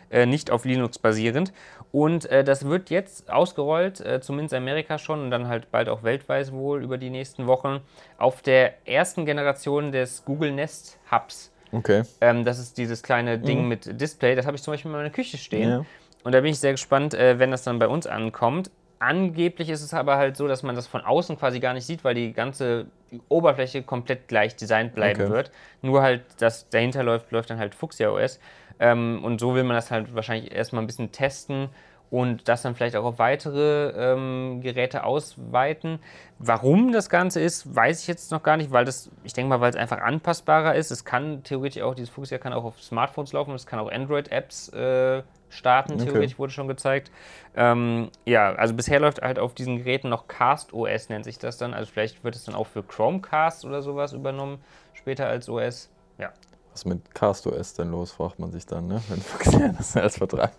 äh, 0.09 0.25
nicht 0.25 0.49
auf 0.49 0.65
Linux 0.65 0.97
basierend. 0.97 1.53
Und 1.93 2.25
äh, 2.25 2.43
das 2.43 2.65
wird 2.65 2.89
jetzt 2.89 3.31
ausgerollt, 3.31 4.01
äh, 4.01 4.19
zumindest 4.19 4.53
in 4.53 4.63
Amerika 4.63 4.97
schon 4.97 5.21
und 5.21 5.29
dann 5.29 5.47
halt 5.47 5.69
bald 5.69 5.87
auch 5.89 6.01
weltweit 6.01 6.51
wohl 6.51 6.81
über 6.83 6.97
die 6.97 7.11
nächsten 7.11 7.45
Wochen, 7.45 7.81
auf 8.17 8.41
der 8.41 8.73
ersten 8.87 9.27
Generation 9.27 9.91
des 9.91 10.25
Google 10.25 10.51
Nest 10.53 10.97
Hubs. 11.11 11.51
Okay. 11.71 12.01
Ähm, 12.19 12.45
das 12.45 12.57
ist 12.57 12.79
dieses 12.79 13.03
kleine 13.03 13.37
Ding 13.37 13.67
mit 13.67 14.01
Display. 14.01 14.33
Das 14.33 14.47
habe 14.47 14.57
ich 14.57 14.63
zum 14.63 14.73
Beispiel 14.73 14.89
in 14.89 14.97
meiner 14.97 15.11
Küche 15.11 15.37
stehen. 15.37 15.69
Ja. 15.69 15.85
Und 16.23 16.31
da 16.31 16.41
bin 16.41 16.49
ich 16.49 16.59
sehr 16.59 16.71
gespannt, 16.71 17.13
äh, 17.13 17.37
wenn 17.37 17.51
das 17.51 17.61
dann 17.61 17.77
bei 17.77 17.87
uns 17.87 18.07
ankommt. 18.07 18.71
Angeblich 18.97 19.69
ist 19.69 19.83
es 19.83 19.93
aber 19.93 20.17
halt 20.17 20.35
so, 20.35 20.47
dass 20.47 20.63
man 20.63 20.75
das 20.75 20.87
von 20.87 21.01
außen 21.01 21.37
quasi 21.37 21.59
gar 21.59 21.75
nicht 21.75 21.85
sieht, 21.85 22.03
weil 22.03 22.15
die 22.15 22.33
ganze 22.33 22.87
Oberfläche 23.29 23.83
komplett 23.83 24.27
gleich 24.27 24.55
designt 24.55 24.95
bleiben 24.95 25.21
Okay. 25.21 25.29
wird. 25.31 25.51
Nur 25.83 26.01
halt, 26.01 26.23
das 26.39 26.69
dahinter 26.69 27.03
läuft, 27.03 27.31
läuft 27.31 27.51
dann 27.51 27.59
halt 27.59 27.75
Fuchsia 27.75 28.09
OS. 28.09 28.39
Ähm, 28.79 29.21
und 29.23 29.39
so 29.39 29.55
will 29.55 29.63
man 29.63 29.75
das 29.75 29.91
halt 29.91 30.13
wahrscheinlich 30.15 30.51
erstmal 30.51 30.83
ein 30.83 30.87
bisschen 30.87 31.11
testen 31.11 31.69
und 32.13 32.47
das 32.47 32.61
dann 32.61 32.75
vielleicht 32.75 32.95
auch 32.95 33.05
auf 33.05 33.17
weitere 33.17 33.89
ähm, 33.97 34.61
Geräte 34.61 35.03
ausweiten. 35.03 35.97
Warum 36.37 36.91
das 36.91 37.09
Ganze 37.09 37.41
ist, 37.41 37.75
weiß 37.75 38.01
ich 38.01 38.07
jetzt 38.07 38.31
noch 38.31 38.43
gar 38.43 38.55
nicht, 38.55 38.71
weil 38.71 38.85
das, 38.85 39.09
ich 39.23 39.33
denke 39.33 39.49
mal, 39.49 39.61
weil 39.61 39.71
es 39.71 39.75
einfach 39.75 39.99
anpassbarer 39.99 40.75
ist. 40.75 40.91
Es 40.91 41.05
kann 41.05 41.41
theoretisch 41.43 41.81
auch, 41.81 41.95
dieses 41.95 42.11
Fuchsia 42.11 42.37
kann 42.37 42.53
auch 42.53 42.65
auf 42.65 42.79
Smartphones 42.83 43.33
laufen, 43.33 43.55
es 43.55 43.65
kann 43.65 43.79
auch 43.79 43.91
Android-Apps 43.91 44.69
äh, 44.73 45.23
starten, 45.49 45.93
Okay. 45.93 46.03
theoretisch 46.03 46.37
wurde 46.37 46.51
schon 46.53 46.67
gezeigt. 46.67 47.11
Ähm, 47.55 48.11
ja, 48.25 48.53
also 48.53 48.75
bisher 48.75 48.99
läuft 48.99 49.23
halt 49.23 49.39
auf 49.39 49.55
diesen 49.55 49.77
Geräten 49.79 50.09
noch 50.09 50.27
Cast 50.27 50.71
OS, 50.71 51.09
nennt 51.09 51.25
sich 51.25 51.39
das 51.39 51.57
dann. 51.57 51.73
Also 51.73 51.91
vielleicht 51.91 52.23
wird 52.23 52.35
es 52.35 52.43
dann 52.43 52.53
auch 52.53 52.67
für 52.67 52.83
Chromecast 52.83 53.65
oder 53.65 53.81
sowas 53.81 54.13
übernommen, 54.13 54.63
später 54.93 55.25
als 55.27 55.49
OS. 55.49 55.89
Ja. 56.19 56.31
Was 56.73 56.85
mit 56.85 57.13
CastOS 57.13 57.75
denn 57.75 57.91
los, 57.91 58.11
fragt 58.11 58.39
man 58.39 58.51
sich 58.51 58.65
dann, 58.65 58.87
ne? 58.87 58.99
Wenn 59.07 59.21
Fuchsia 59.21 59.67
das 59.77 59.95
als 59.95 60.17
Vertrag. 60.17 60.53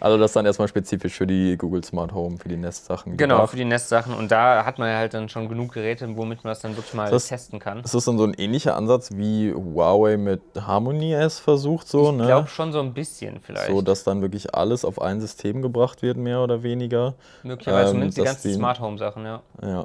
Also 0.00 0.16
das 0.16 0.32
dann 0.32 0.46
erstmal 0.46 0.68
spezifisch 0.68 1.12
für 1.12 1.26
die 1.26 1.56
Google 1.58 1.84
Smart 1.84 2.14
Home, 2.14 2.38
für 2.38 2.48
die 2.48 2.56
Nest-Sachen. 2.56 3.18
Genau, 3.18 3.34
gedacht. 3.36 3.50
für 3.50 3.56
die 3.58 3.66
Nest-Sachen. 3.66 4.14
Und 4.14 4.30
da 4.30 4.64
hat 4.64 4.78
man 4.78 4.88
ja 4.88 4.96
halt 4.96 5.12
dann 5.12 5.28
schon 5.28 5.50
genug 5.50 5.72
Geräte, 5.74 6.08
womit 6.16 6.44
man 6.44 6.52
das 6.52 6.60
dann 6.60 6.76
wirklich 6.76 6.94
mal 6.94 7.10
Das- 7.10 7.28
testen 7.28 7.58
kann. 7.58 7.80
Ist 7.80 7.94
das 7.94 8.06
dann 8.06 8.16
so 8.16 8.24
ein 8.24 8.32
ähnlicher 8.34 8.74
Ansatz 8.74 9.10
wie 9.12 9.52
Huawei 9.52 10.16
mit 10.16 10.40
Harmony 10.58 11.12
S 11.12 11.38
versucht, 11.38 11.88
so, 11.88 12.10
Ich 12.10 12.16
ne? 12.16 12.24
glaube 12.26 12.48
schon 12.48 12.72
so 12.72 12.80
ein 12.80 12.94
bisschen 12.94 13.40
vielleicht. 13.42 13.66
So, 13.70 13.82
dass 13.82 14.02
dann 14.02 14.22
wirklich 14.22 14.54
alles 14.54 14.86
auf 14.86 14.98
ein 15.00 15.20
System 15.20 15.60
gebracht 15.60 16.00
wird, 16.00 16.16
mehr 16.16 16.40
oder 16.40 16.62
weniger. 16.62 17.14
Möglicherweise 17.42 17.88
ähm, 17.90 17.94
zumindest 17.96 18.16
die 18.18 18.22
ganzen 18.22 18.48
die- 18.48 18.54
Smart 18.54 18.80
Home 18.80 18.96
Sachen, 18.96 19.24
ja. 19.26 19.42
Ja. 19.62 19.84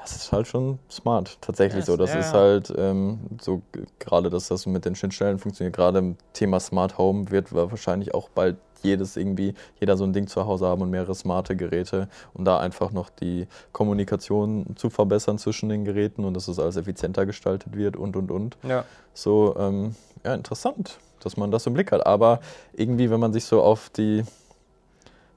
Das 0.00 0.16
ist 0.16 0.32
halt 0.32 0.46
schon 0.46 0.78
smart, 0.90 1.38
tatsächlich 1.40 1.80
Ja, 1.80 1.86
so. 1.86 1.96
Das 1.96 2.14
ja, 2.14 2.20
ist 2.20 2.32
halt 2.32 2.72
ähm, 2.76 3.18
so, 3.40 3.62
gerade 3.98 4.30
dass 4.30 4.48
das 4.48 4.64
mit 4.66 4.84
den 4.84 4.94
Schnittstellen 4.94 5.38
funktioniert, 5.38 5.74
gerade 5.74 5.98
im 5.98 6.16
Thema 6.32 6.60
Smart 6.60 6.96
Home 6.98 7.30
wird 7.30 7.52
wa- 7.54 7.70
wahrscheinlich 7.70 8.14
auch 8.14 8.28
bald 8.30 8.56
jedes 8.82 9.16
irgendwie, 9.16 9.54
jeder 9.80 9.96
so 9.96 10.04
ein 10.04 10.12
Ding 10.12 10.28
zu 10.28 10.46
Hause 10.46 10.66
haben 10.66 10.82
und 10.82 10.90
mehrere 10.90 11.14
smarte 11.14 11.56
Geräte, 11.56 12.08
um 12.32 12.44
da 12.44 12.58
einfach 12.60 12.92
noch 12.92 13.10
die 13.10 13.48
Kommunikation 13.72 14.76
zu 14.76 14.88
verbessern 14.88 15.36
zwischen 15.36 15.68
den 15.68 15.84
Geräten 15.84 16.24
und 16.24 16.34
dass 16.34 16.46
das 16.46 16.60
alles 16.60 16.76
effizienter 16.76 17.26
gestaltet 17.26 17.76
wird 17.76 17.96
und 17.96 18.14
und 18.16 18.30
und. 18.30 18.56
Ja. 18.62 18.84
So, 19.14 19.56
ähm, 19.58 19.96
ja, 20.24 20.32
interessant, 20.34 20.98
dass 21.20 21.36
man 21.36 21.50
das 21.50 21.66
im 21.66 21.74
Blick 21.74 21.90
hat. 21.90 22.06
Aber 22.06 22.38
irgendwie, 22.72 23.10
wenn 23.10 23.18
man 23.20 23.32
sich 23.32 23.44
so 23.44 23.62
auf 23.62 23.90
die 23.90 24.22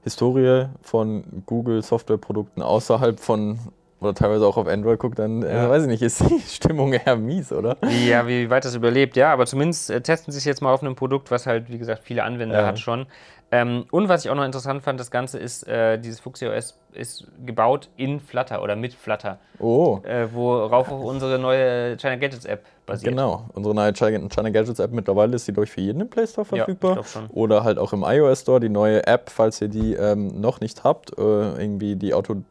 Historie 0.04 0.66
von 0.82 1.24
Google 1.46 1.82
Softwareprodukten 1.82 2.62
außerhalb 2.62 3.20
von 3.20 3.58
oder 4.02 4.14
teilweise 4.14 4.46
auch 4.46 4.56
auf 4.56 4.66
Android 4.66 4.98
guckt, 4.98 5.18
dann 5.18 5.42
äh, 5.42 5.54
Ja. 5.54 5.70
weiß 5.70 5.82
ich 5.82 5.88
nicht, 5.88 6.02
ist 6.02 6.20
die 6.28 6.40
Stimmung 6.46 6.92
eher 6.92 7.16
mies, 7.16 7.52
oder? 7.52 7.76
Ja, 8.06 8.26
wie 8.26 8.50
weit 8.50 8.64
das 8.64 8.74
überlebt, 8.74 9.16
ja, 9.16 9.32
aber 9.32 9.46
zumindest 9.46 9.90
äh, 9.90 10.00
testen 10.00 10.32
sie 10.32 10.38
es 10.38 10.44
jetzt 10.44 10.60
mal 10.62 10.72
auf 10.72 10.82
einem 10.82 10.94
Produkt, 10.96 11.30
was 11.30 11.46
halt, 11.46 11.70
wie 11.70 11.78
gesagt, 11.78 12.02
viele 12.04 12.24
Anwender 12.24 12.60
Ja. 12.60 12.66
hat 12.66 12.78
schon. 12.78 13.06
Ähm, 13.54 13.84
und 13.90 14.08
was 14.08 14.24
ich 14.24 14.30
auch 14.30 14.34
noch 14.34 14.46
interessant 14.46 14.82
fand, 14.82 14.98
das 14.98 15.10
Ganze 15.10 15.38
ist, 15.38 15.68
äh, 15.68 15.98
dieses 15.98 16.20
Fuchsia 16.20 16.50
OS 16.56 16.78
ist 16.94 17.26
gebaut 17.44 17.90
in 17.98 18.18
Flutter 18.18 18.62
oder 18.62 18.76
mit 18.76 18.94
Flutter, 18.94 19.38
Oh, 19.58 20.00
äh, 20.04 20.26
worauf 20.32 20.90
auch 20.90 21.00
unsere 21.02 21.38
neue 21.38 21.98
China 21.98 22.16
Gadgets 22.16 22.46
App 22.46 22.64
basiert. 22.86 23.10
genau. 23.12 23.44
Unsere 23.52 23.74
neue 23.74 23.92
China 23.92 24.48
Gadgets 24.50 24.78
App 24.78 24.90
mittlerweile 24.92 25.36
ist 25.36 25.46
die 25.46 25.52
durch 25.52 25.70
für 25.70 25.82
jeden 25.82 26.00
im 26.00 26.08
Play 26.08 26.26
Store 26.26 26.46
Ja, 26.50 26.56
ich 26.56 26.64
verfügbar. 26.64 26.94
glaub 26.94 27.06
schon. 27.06 27.26
Oder 27.28 27.62
halt 27.62 27.76
auch 27.78 27.92
im 27.92 28.04
iOS 28.06 28.40
Store 28.40 28.58
die 28.58 28.70
neue 28.70 29.06
App, 29.06 29.28
falls 29.30 29.60
ihr 29.60 29.68
die 29.68 29.92
ähm, 29.94 30.40
noch 30.40 30.60
nicht 30.60 30.82
habt, 30.82 31.10
äh, 31.18 31.20
irgendwie 31.22 31.96
die 31.96 32.14
Auto-Updates 32.14 32.46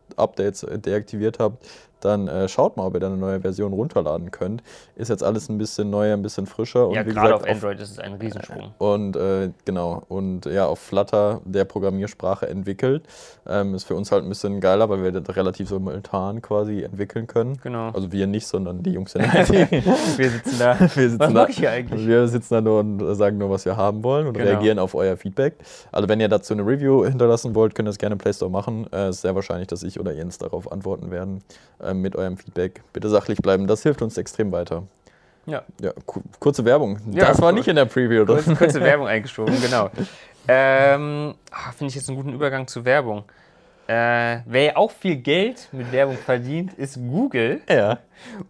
äh, 0.63 0.79
deaktiviert 0.79 1.39
habt, 1.39 1.65
dann 2.05 2.27
äh, 2.27 2.47
schaut 2.47 2.77
mal, 2.77 2.85
ob 2.85 2.93
ihr 2.95 2.99
da 2.99 3.07
eine 3.07 3.17
neue 3.17 3.39
Version 3.41 3.73
runterladen 3.73 4.31
könnt. 4.31 4.63
Ist 4.95 5.09
jetzt 5.09 5.23
alles 5.23 5.49
ein 5.49 5.57
bisschen 5.57 5.89
neuer, 5.89 6.13
ein 6.13 6.21
bisschen 6.21 6.45
frischer. 6.45 6.87
Und 6.87 6.95
Ja, 6.95 7.03
gerade 7.03 7.35
auf 7.35 7.47
Android 7.47 7.79
ist 7.79 7.91
es 7.91 7.99
ein 7.99 8.13
Riesensprung. 8.13 8.73
Und 8.77 9.15
äh, 9.15 9.49
genau, 9.65 10.03
und 10.09 10.45
ja, 10.45 10.65
auf 10.65 10.79
Flutter 10.79 11.41
der 11.45 11.65
Programmiersprache 11.65 12.47
entwickelt. 12.47 13.03
Ähm, 13.47 13.73
ist 13.75 13.85
für 13.85 13.95
uns 13.95 14.11
halt 14.11 14.23
ein 14.23 14.29
bisschen 14.29 14.59
geiler, 14.61 14.89
weil 14.89 15.03
wir 15.03 15.11
das 15.11 15.35
relativ 15.35 15.69
simultan 15.69 16.41
quasi 16.41 16.83
entwickeln 16.83 17.27
können. 17.27 17.57
Genau. 17.63 17.89
Also 17.91 18.11
wir 18.11 18.27
nicht, 18.27 18.47
sondern 18.47 18.83
die 18.83 18.91
Jungs 18.91 19.15
in 19.15 19.21
der 19.21 19.41
IT. 19.41 19.71
Wir 20.17 20.29
sitzen 20.29 20.59
da. 20.59 20.79
Wir 20.79 20.87
sitzen 21.09 21.19
Was 21.19 21.33
da, 21.33 21.47
ich 21.47 21.57
hier 21.57 21.71
eigentlich? 21.71 22.05
Wir 22.05 22.27
sitzen 22.27 22.53
da 22.53 22.61
nur 22.61 22.79
und 22.79 23.15
sagen 23.15 23.37
nur, 23.37 23.49
was 23.49 23.65
wir 23.65 23.77
haben 23.77 24.03
wollen 24.03 24.27
und 24.27 24.33
Genau. 24.33 24.49
reagieren 24.49 24.79
auf 24.79 24.95
euer 24.95 25.17
Feedback. 25.17 25.55
Also 25.91 26.07
wenn 26.09 26.19
ihr 26.19 26.29
dazu 26.29 26.53
eine 26.53 26.65
Review 26.65 27.05
hinterlassen 27.05 27.53
wollt, 27.55 27.75
könnt 27.75 27.87
ihr 27.87 27.91
das 27.91 27.97
gerne 27.97 28.13
im 28.13 28.19
Play 28.19 28.33
Store 28.33 28.49
machen. 28.51 28.87
Es 28.91 29.17
ist 29.17 29.21
sehr 29.21 29.35
wahrscheinlich, 29.35 29.67
dass 29.67 29.83
ich 29.83 29.99
oder 29.99 30.13
Jens 30.13 30.37
darauf 30.37 30.71
antworten 30.71 31.11
werden 31.11 31.43
äh, 31.79 31.90
mit 31.93 32.15
eurem 32.15 32.37
Feedback. 32.37 32.81
Bitte 32.93 33.09
sachlich 33.09 33.39
bleiben, 33.39 33.67
das 33.67 33.83
hilft 33.83 34.01
uns 34.01 34.17
extrem 34.17 34.51
weiter. 34.51 34.83
Ja, 35.47 35.63
Ja, 35.81 35.91
ku- 36.05 36.21
kurze 36.39 36.63
Werbung. 36.65 36.99
Ja, 37.11 37.27
das 37.29 37.41
war 37.41 37.51
nicht 37.51 37.67
in 37.67 37.75
der 37.75 37.85
Preview 37.85 38.25
drin. 38.25 38.35
kurze, 38.43 38.55
kurze 38.55 38.81
Werbung 38.81 39.07
eingeschoben, 39.07 39.59
genau. 39.61 39.89
Ähm, 40.47 41.35
ah, 41.51 41.71
Finde 41.71 41.89
ich 41.89 41.95
jetzt 41.95 42.09
einen 42.09 42.17
guten 42.17 42.33
Übergang 42.33 42.67
zu 42.67 42.85
Werbung. 42.85 43.23
Äh, 43.87 44.39
wer 44.45 44.63
ja 44.63 44.75
auch 44.77 44.91
viel 44.91 45.17
Geld 45.17 45.67
mit 45.71 45.91
Werbung 45.91 46.15
verdient, 46.17 46.73
ist 46.75 46.95
Google. 46.95 47.61
Ja. 47.67 47.97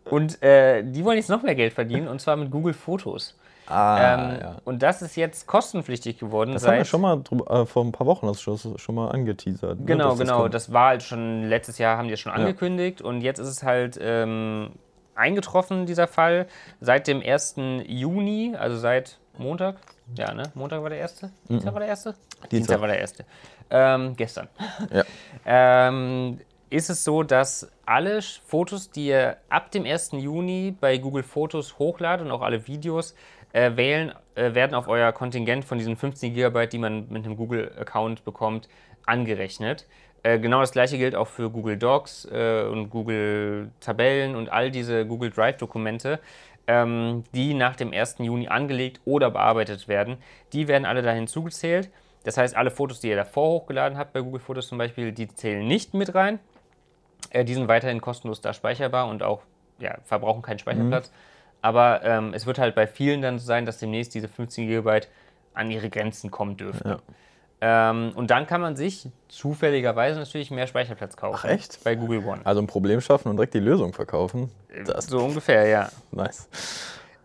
Und 0.06 0.42
äh, 0.44 0.84
die 0.84 1.04
wollen 1.04 1.18
jetzt 1.18 1.30
noch 1.30 1.42
mehr 1.42 1.56
Geld 1.56 1.74
verdienen, 1.74 2.08
und 2.08 2.20
zwar 2.22 2.36
mit 2.36 2.52
Google 2.52 2.74
Fotos. 2.74 3.36
Ah, 3.72 4.14
ähm, 4.14 4.40
ja. 4.42 4.56
Und 4.66 4.84
das 4.84 5.02
ist 5.02 5.16
jetzt 5.16 5.48
kostenpflichtig 5.48 6.20
geworden. 6.20 6.54
Das 6.54 6.68
haben 6.68 6.78
wir 6.78 6.86
schon 6.86 7.02
mal 7.02 7.22
drüber, 7.24 7.62
äh, 7.62 7.66
vor 7.66 7.84
ein 7.86 7.92
paar 7.92 8.08
Wochen 8.08 8.28
das 8.28 8.42
schon, 8.42 8.58
schon 8.78 8.96
mal 8.96 9.10
angeteasert. 9.10 9.80
ne, 9.80 9.86
Genau, 9.86 10.10
das 10.10 10.20
genau. 10.20 10.48
Das 10.48 10.74
war 10.74 10.90
halt 10.90 11.04
schon 11.04 11.48
letztes 11.48 11.78
Jahr, 11.78 11.98
haben 11.98 12.08
die 12.08 12.14
es 12.14 12.20
schon 12.20 12.32
angekündigt. 12.34 13.02
Und 13.02 13.22
jetzt 13.22 13.40
ist 13.40 13.48
es 13.48 13.64
halt 13.64 13.98
ähm, 14.02 14.72
eingetroffen, 15.16 15.86
dieser 15.86 16.08
Fall. 16.08 16.48
Seit 16.80 17.08
dem 17.08 17.22
1. 17.22 17.56
Juni, 17.88 18.56
also 18.58 18.78
seit 18.78 19.20
Montag. 19.38 19.78
Ja, 20.18 20.34
ne? 20.34 20.44
Montag 20.56 20.82
war 20.82 20.90
der 20.90 21.00
erste? 21.00 21.32
Dienstag 21.48 21.74
war 21.74 21.80
der 21.80 21.90
erste? 21.90 22.16
Dienstag 22.52 22.82
war 22.82 22.88
der 22.88 23.00
erste. 23.00 23.26
Ähm, 23.70 24.16
gestern. 24.18 24.50
Ja. 24.92 25.04
Ähm, 25.46 26.40
ist 26.70 26.90
es 26.90 27.04
so, 27.04 27.24
dass 27.24 27.70
alle 27.86 28.22
Fotos, 28.22 28.92
die 28.92 29.08
ihr 29.08 29.38
ab 29.50 29.72
dem 29.72 29.86
1. 29.86 30.12
Juni 30.14 30.76
bei 30.80 30.98
Google 30.98 31.24
Fotos 31.24 31.78
hochladet 31.78 32.26
und 32.26 32.32
auch 32.32 32.42
alle 32.42 32.66
Videos, 32.68 33.14
äh, 33.54 33.76
wählen, 33.76 34.14
äh, 34.36 34.54
werden 34.54 34.74
auf 34.74 34.88
euer 34.88 35.12
Kontingent 35.12 35.66
von 35.66 35.78
diesen 35.78 35.96
15 35.96 36.34
GB, 36.34 36.68
die 36.68 36.78
man 36.78 37.08
mit 37.10 37.26
einem 37.26 37.36
Google-Account 37.36 38.24
bekommt, 38.24 38.68
angerechnet. 39.06 39.88
Äh, 40.24 40.40
genau 40.40 40.62
das 40.62 40.72
gleiche 40.72 40.98
gilt 40.98 41.16
auch 41.16 41.28
für 41.28 41.50
Google 41.50 41.78
Docs 41.78 42.26
äh, 42.32 42.64
und 42.64 42.90
Google 42.90 43.72
Tabellen 43.80 44.36
und 44.36 44.50
all 44.50 44.70
diese 44.70 45.06
Google 45.06 45.32
Drive-Dokumente, 45.32 46.20
ähm, 46.68 47.24
die 47.34 47.54
nach 47.54 47.76
dem 47.76 47.92
1. 47.92 48.18
Juni 48.20 48.48
angelegt 48.48 49.02
oder 49.06 49.32
bearbeitet 49.32 49.88
werden. 49.88 50.18
Die 50.54 50.68
werden 50.68 50.86
alle 50.86 51.02
dahin 51.02 51.28
zugezählt. 51.28 51.90
Das 52.24 52.38
heißt, 52.38 52.56
alle 52.56 52.70
Fotos, 52.70 53.00
die 53.00 53.10
ihr 53.10 53.16
davor 53.16 53.50
hochgeladen 53.50 53.98
habt, 53.98 54.14
bei 54.14 54.22
Google 54.22 54.40
Fotos 54.40 54.68
zum 54.68 54.78
Beispiel, 54.78 55.12
die 55.12 55.28
zählen 55.28 55.68
nicht 55.68 55.96
mit 55.96 56.14
rein. 56.14 56.40
Äh, 57.32 57.44
die 57.44 57.56
sind 57.56 57.68
weiterhin 57.68 58.00
kostenlos 58.00 58.42
da 58.42 58.54
speicherbar 58.54 59.08
und 59.08 59.24
auch 59.24 59.42
ja, 59.80 59.98
verbrauchen 60.04 60.44
keinen 60.44 60.60
Speicherplatz. 60.60 61.12
Aber 61.62 62.04
ähm, 62.04 62.34
es 62.34 62.46
wird 62.46 62.58
halt 62.58 62.76
bei 62.76 62.88
vielen 62.88 63.22
dann 63.22 63.40
so 63.40 63.46
sein, 63.46 63.66
dass 63.66 63.78
demnächst 63.78 64.14
diese 64.16 64.28
15 64.28 64.68
GB 64.68 65.02
an 65.54 65.70
ihre 65.70 65.90
Grenzen 65.90 66.32
kommen 66.32 66.58
dürfen. 66.58 66.90
Ja. 66.90 67.00
Ähm, 67.64 68.14
und 68.16 68.32
dann 68.32 68.48
kann 68.48 68.60
man 68.60 68.76
sich 68.76 69.08
zufälligerweise 69.28 70.18
natürlich 70.18 70.50
mehr 70.50 70.66
Speicherplatz 70.66 71.16
kaufen. 71.16 71.40
Ach, 71.40 71.46
echt? 71.46 71.84
Bei 71.84 71.94
Google 71.94 72.26
One. 72.26 72.42
Also 72.44 72.60
ein 72.60 72.68
Problem 72.68 73.02
schaffen 73.02 73.30
und 73.30 73.38
direkt 73.38 73.54
die 73.54 73.60
Lösung 73.60 73.94
verkaufen. 73.94 74.50
Das 74.86 75.06
so 75.06 75.20
ungefähr, 75.20 75.68
ja. 75.68 75.90
nice. 76.12 76.50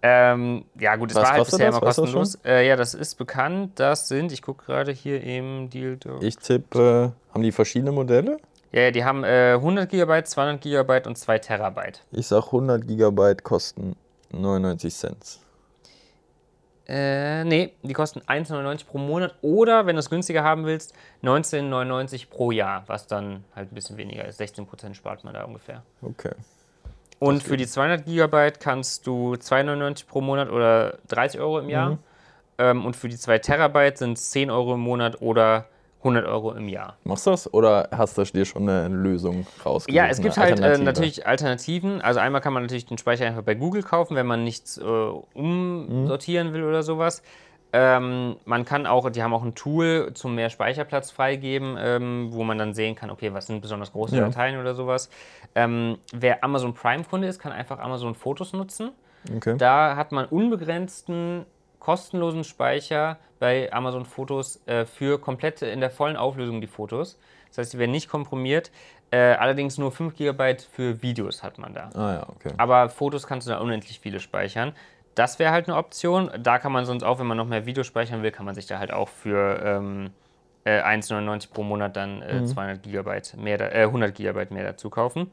Ähm, 0.03 0.67
ja, 0.79 0.95
gut, 0.97 1.11
es 1.11 1.17
war 1.17 1.33
halt 1.33 1.45
bisher 1.47 1.71
das? 1.71 1.77
immer 1.77 1.87
kostenlos. 1.87 2.39
Äh, 2.45 2.69
ja, 2.69 2.77
das 2.77 2.93
ist 2.93 3.15
bekannt. 3.15 3.81
Das 3.81 4.09
sind, 4.09 4.31
ich 4.31 4.43
gucke 4.43 4.67
gerade 4.67 4.93
hier 4.93 5.23
im 5.23 5.71
Deal. 5.71 5.99
Ich 6.21 6.37
tippe, 6.37 7.13
haben 7.33 7.43
die 7.43 7.53
verschiedene 7.53 7.93
Modelle? 7.93 8.37
Ja, 8.73 8.83
ja, 8.83 8.91
die 8.91 9.05
haben 9.05 9.25
äh, 9.25 9.55
100 9.55 9.89
GB, 9.89 10.23
200 10.23 10.61
GB 10.61 11.07
und 11.07 11.17
2 11.17 11.39
Terabyte. 11.39 12.05
Ich 12.13 12.27
sag 12.27 12.45
100 12.47 12.87
Gigabyte 12.87 13.43
kosten 13.43 13.97
99 14.31 14.95
Cent. 14.95 15.41
Äh, 16.89 17.43
nee, 17.45 17.73
die 17.83 17.93
kosten 17.95 18.21
1,99 18.21 18.87
pro 18.87 18.99
Monat 18.99 19.35
oder, 19.43 19.87
wenn 19.87 19.97
du 19.97 20.01
es 20.01 20.09
günstiger 20.09 20.45
haben 20.45 20.67
willst, 20.67 20.95
19,99 21.25 22.31
pro 22.31 22.53
Jahr, 22.53 22.85
was 22.87 23.09
dann 23.09 23.45
halt 23.57 23.73
ein 23.73 23.75
bisschen 23.75 23.97
weniger 23.97 24.25
ist. 24.25 24.41
16% 24.41 24.95
spart 24.95 25.25
man 25.25 25.35
da 25.35 25.45
ungefähr. 25.45 25.83
Okay. 26.01 26.33
Und 27.19 27.43
für 27.43 27.57
die 27.57 27.67
200 27.67 28.05
Gigabyte 28.05 28.61
kannst 28.61 29.07
du 29.07 29.35
2,99 29.35 30.07
pro 30.07 30.21
Monat 30.21 30.51
oder 30.51 30.99
30 31.09 31.41
Euro 31.41 31.59
im 31.59 31.69
Jahr. 31.69 31.91
Mhm. 31.91 31.99
Ähm, 32.59 32.87
und 32.87 32.95
für 32.95 33.09
die 33.09 33.17
2 33.17 33.39
Terabyte 33.39 33.99
sind 33.99 34.19
es 34.19 34.31
10 34.31 34.51
Euro 34.51 34.75
im 34.75 34.81
Monat 34.81 35.21
oder 35.23 35.67
100 36.07 36.27
Euro 36.27 36.53
im 36.53 36.69
Jahr. 36.69 36.97
Machst 37.05 37.27
du 37.27 37.31
das 37.31 37.53
oder 37.53 37.89
hast 37.93 38.17
du 38.17 38.23
dir 38.25 38.45
schon 38.45 38.69
eine 38.69 38.89
Lösung 38.89 39.47
rausgesucht? 39.65 39.93
Ja, 39.95 40.07
es 40.07 40.21
gibt 40.21 40.37
halt 40.37 40.61
äh, 40.61 40.79
natürlich 40.79 41.27
Alternativen. 41.27 42.01
Also 42.01 42.21
einmal 42.21 42.41
kann 42.41 42.53
man 42.53 42.63
natürlich 42.63 42.87
den 42.87 42.99
Speicher 42.99 43.27
einfach 43.27 43.43
bei 43.43 43.55
Google 43.55 43.83
kaufen, 43.83 44.15
wenn 44.17 44.27
man 44.27 44.45
nichts 44.45 44.79
äh, 44.79 44.83
umsortieren 44.85 46.53
will 46.53 46.65
oder 46.65 46.83
sowas. 46.83 47.23
Ähm, 47.73 48.37
man 48.45 48.65
kann 48.65 48.87
auch, 48.87 49.11
die 49.11 49.23
haben 49.23 49.35
auch 49.35 49.43
ein 49.43 49.55
Tool 49.55 50.13
zum 50.15 50.35
mehr 50.37 50.51
Speicherplatz 50.51 51.11
freigeben, 51.11 51.77
ähm, 51.79 52.29
wo 52.31 52.45
man 52.45 52.59
dann 52.59 52.73
sehen 52.75 52.95
kann, 52.95 53.11
okay, 53.11 53.35
was 53.35 53.49
sind 53.49 53.61
besonders 53.61 53.93
große 53.93 54.17
Ja. 54.17 54.23
Dateien 54.23 54.59
oder 54.61 54.75
sowas. 54.75 55.11
Ähm, 55.55 55.99
wer 56.13 56.45
Amazon 56.45 56.73
Prime-Kunde 56.75 57.27
ist, 57.27 57.39
kann 57.41 57.53
einfach 57.53 57.79
Amazon 57.81 58.15
Fotos 58.15 58.53
nutzen. 58.53 58.93
Okay. 59.35 59.57
Da 59.59 59.97
hat 59.97 60.13
man 60.13 60.27
unbegrenzten 60.27 61.45
kostenlosen 61.87 62.43
Speicher 62.43 63.17
bei 63.39 63.73
Amazon 63.73 64.05
Fotos 64.07 64.61
äh, 64.67 64.85
für 64.87 65.21
komplette 65.21 65.67
in 65.67 65.79
der 65.81 65.91
vollen 65.91 66.17
Auflösung 66.17 66.61
die 66.61 66.67
Fotos. 66.67 67.17
Das 67.51 67.59
heißt, 67.59 67.75
die 67.75 67.79
werden 67.79 67.93
nicht 67.93 68.09
komprimiert. 68.09 68.73
Äh, 69.13 69.19
allerdings 69.19 69.79
nur 69.79 69.93
5 69.93 70.17
GB 70.17 70.57
für 70.69 71.01
Videos 71.01 71.45
hat 71.45 71.59
man 71.59 71.75
da. 71.75 71.91
ah 71.95 72.15
ja, 72.15 72.27
okay. 72.29 72.53
Aber 72.57 72.89
Fotos 72.89 73.29
kannst 73.29 73.47
du 73.47 73.53
da 73.53 73.59
unendlich 73.59 74.01
viele 74.01 74.19
speichern. 74.19 74.73
Das 75.15 75.39
wäre 75.39 75.53
halt 75.53 75.69
eine 75.69 75.77
Option. 75.79 76.29
Da 76.41 76.59
kann 76.59 76.73
man 76.73 76.87
sonst 76.87 77.05
auch, 77.05 77.21
wenn 77.21 77.27
man 77.29 77.37
noch 77.37 77.47
mehr 77.47 77.67
Videos 77.67 77.87
speichern 77.87 78.25
will, 78.25 78.33
kann 78.33 78.45
man 78.47 78.57
sich 78.57 78.67
da 78.67 78.81
halt 78.81 78.93
auch 78.93 79.09
für 79.09 79.63
ähm, 79.65 80.11
äh, 80.65 80.83
1,99 80.83 81.53
pro 81.53 81.63
Monat 81.63 81.95
dann 81.95 82.21
äh, 82.21 82.45
200 82.47 82.83
GB 82.83 83.21
mehr, 83.37 83.59
da- 83.59 83.69
äh, 83.69 83.83
100 83.85 84.13
GB 84.13 84.47
mehr 84.53 84.65
dazu 84.65 84.91
kaufen. 84.91 85.31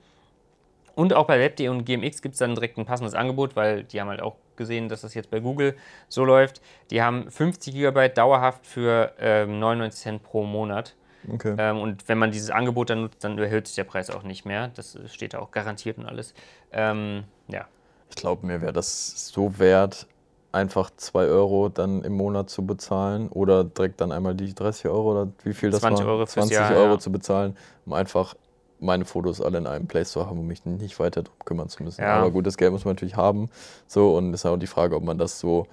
Und 0.93 1.13
auch 1.15 1.25
bei 1.25 1.39
Web.de 1.39 1.67
und 1.69 1.83
GMX 1.85 2.21
gibt 2.21 2.33
es 2.33 2.39
dann 2.39 2.53
direkt 2.53 2.77
ein 2.77 2.85
passendes 2.85 3.15
Angebot, 3.15 3.55
weil 3.55 3.85
die 3.85 3.99
haben 3.99 4.09
halt 4.09 4.21
auch 4.21 4.35
gesehen, 4.57 4.89
dass 4.89 5.01
das 5.01 5.13
jetzt 5.13 5.29
bei 5.29 5.39
Google 5.39 5.75
so 6.09 6.25
läuft. 6.25 6.61
Die 6.91 7.01
haben 7.01 7.29
50 7.29 7.73
GB 7.73 8.09
dauerhaft 8.09 8.65
für 8.65 9.13
ähm, 9.19 9.59
99 9.59 10.01
Cent 10.01 10.23
pro 10.23 10.43
Monat. 10.43 10.95
okay. 11.31 11.55
Ähm, 11.57 11.79
und 11.79 12.07
wenn 12.07 12.17
man 12.17 12.31
dieses 12.31 12.49
Angebot 12.49 12.89
dann 12.89 13.01
nutzt, 13.01 13.23
dann 13.23 13.37
erhöht 13.37 13.67
sich 13.67 13.75
der 13.75 13.83
Preis 13.85 14.09
auch 14.09 14.23
nicht 14.23 14.45
mehr. 14.45 14.69
Das 14.75 14.97
steht 15.07 15.33
da 15.33 15.39
auch 15.39 15.51
garantiert 15.51 15.97
und 15.97 16.05
alles. 16.05 16.33
Ähm, 16.71 17.23
ja. 17.47 17.65
Ich 18.09 18.15
glaube, 18.15 18.45
mir 18.45 18.61
wäre 18.61 18.73
das 18.73 19.27
so 19.27 19.57
wert, 19.57 20.07
einfach 20.53 20.91
2 20.95 21.25
Euro 21.25 21.69
dann 21.69 22.03
im 22.03 22.13
Monat 22.13 22.49
zu 22.49 22.65
bezahlen 22.65 23.27
oder 23.29 23.63
direkt 23.63 23.99
dann 24.01 24.11
einmal 24.11 24.35
die 24.35 24.53
30 24.53 24.85
Euro 24.85 25.11
oder 25.11 25.31
wie 25.43 25.53
viel 25.53 25.71
das 25.71 25.81
20 25.81 26.05
war? 26.05 26.13
Euro 26.13 26.25
fürs 26.25 26.47
20 26.47 26.55
Jahr, 26.55 26.75
Euro 26.75 26.93
ja. 26.93 26.99
zu 26.99 27.11
bezahlen, 27.11 27.57
um 27.85 27.93
einfach 27.93 28.35
meine 28.83 29.05
Fotos 29.05 29.41
alle 29.41 29.57
in 29.57 29.67
einem 29.67 29.87
Place 29.87 30.11
zu 30.11 30.25
haben, 30.25 30.39
um 30.39 30.47
mich 30.47 30.65
nicht 30.65 30.99
weiter 30.99 31.23
drum 31.23 31.35
kümmern 31.45 31.69
zu 31.69 31.83
müssen. 31.83 32.01
Ja. 32.01 32.15
Aber 32.15 32.31
gut, 32.31 32.45
das 32.45 32.57
Geld 32.57 32.71
muss 32.71 32.85
man 32.85 32.95
natürlich 32.95 33.15
haben. 33.15 33.49
So, 33.87 34.15
und 34.15 34.33
ist 34.33 34.45
auch 34.45 34.57
die 34.57 34.67
Frage, 34.67 34.95
ob 34.95 35.03
man 35.03 35.17
das 35.17 35.39
so 35.39 35.67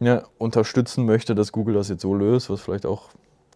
ja, 0.00 0.22
unterstützen 0.38 1.06
möchte, 1.06 1.34
dass 1.34 1.52
Google 1.52 1.74
das 1.74 1.88
jetzt 1.88 2.02
so 2.02 2.14
löst, 2.14 2.50
was 2.50 2.60
vielleicht 2.60 2.86
auch 2.86 3.10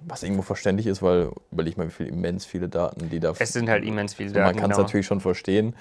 was 0.07 0.23
irgendwo 0.23 0.43
verständlich 0.43 0.87
ist, 0.87 1.03
weil 1.03 1.31
überleg 1.51 1.77
mal, 1.77 1.87
wie 1.89 1.93
viel 1.93 2.07
immens 2.07 2.45
viele 2.45 2.69
Daten, 2.69 3.11
die 3.11 3.19
da 3.19 3.33
Es 3.37 3.53
sind 3.53 3.69
halt 3.69 3.85
immens 3.85 4.15
viele 4.15 4.31
man 4.31 4.43
Daten. 4.43 4.59
kann 4.59 4.71
es 4.71 4.77
genau. 4.77 4.87
natürlich 4.87 5.07
schon 5.07 5.21
verstehen. 5.21 5.75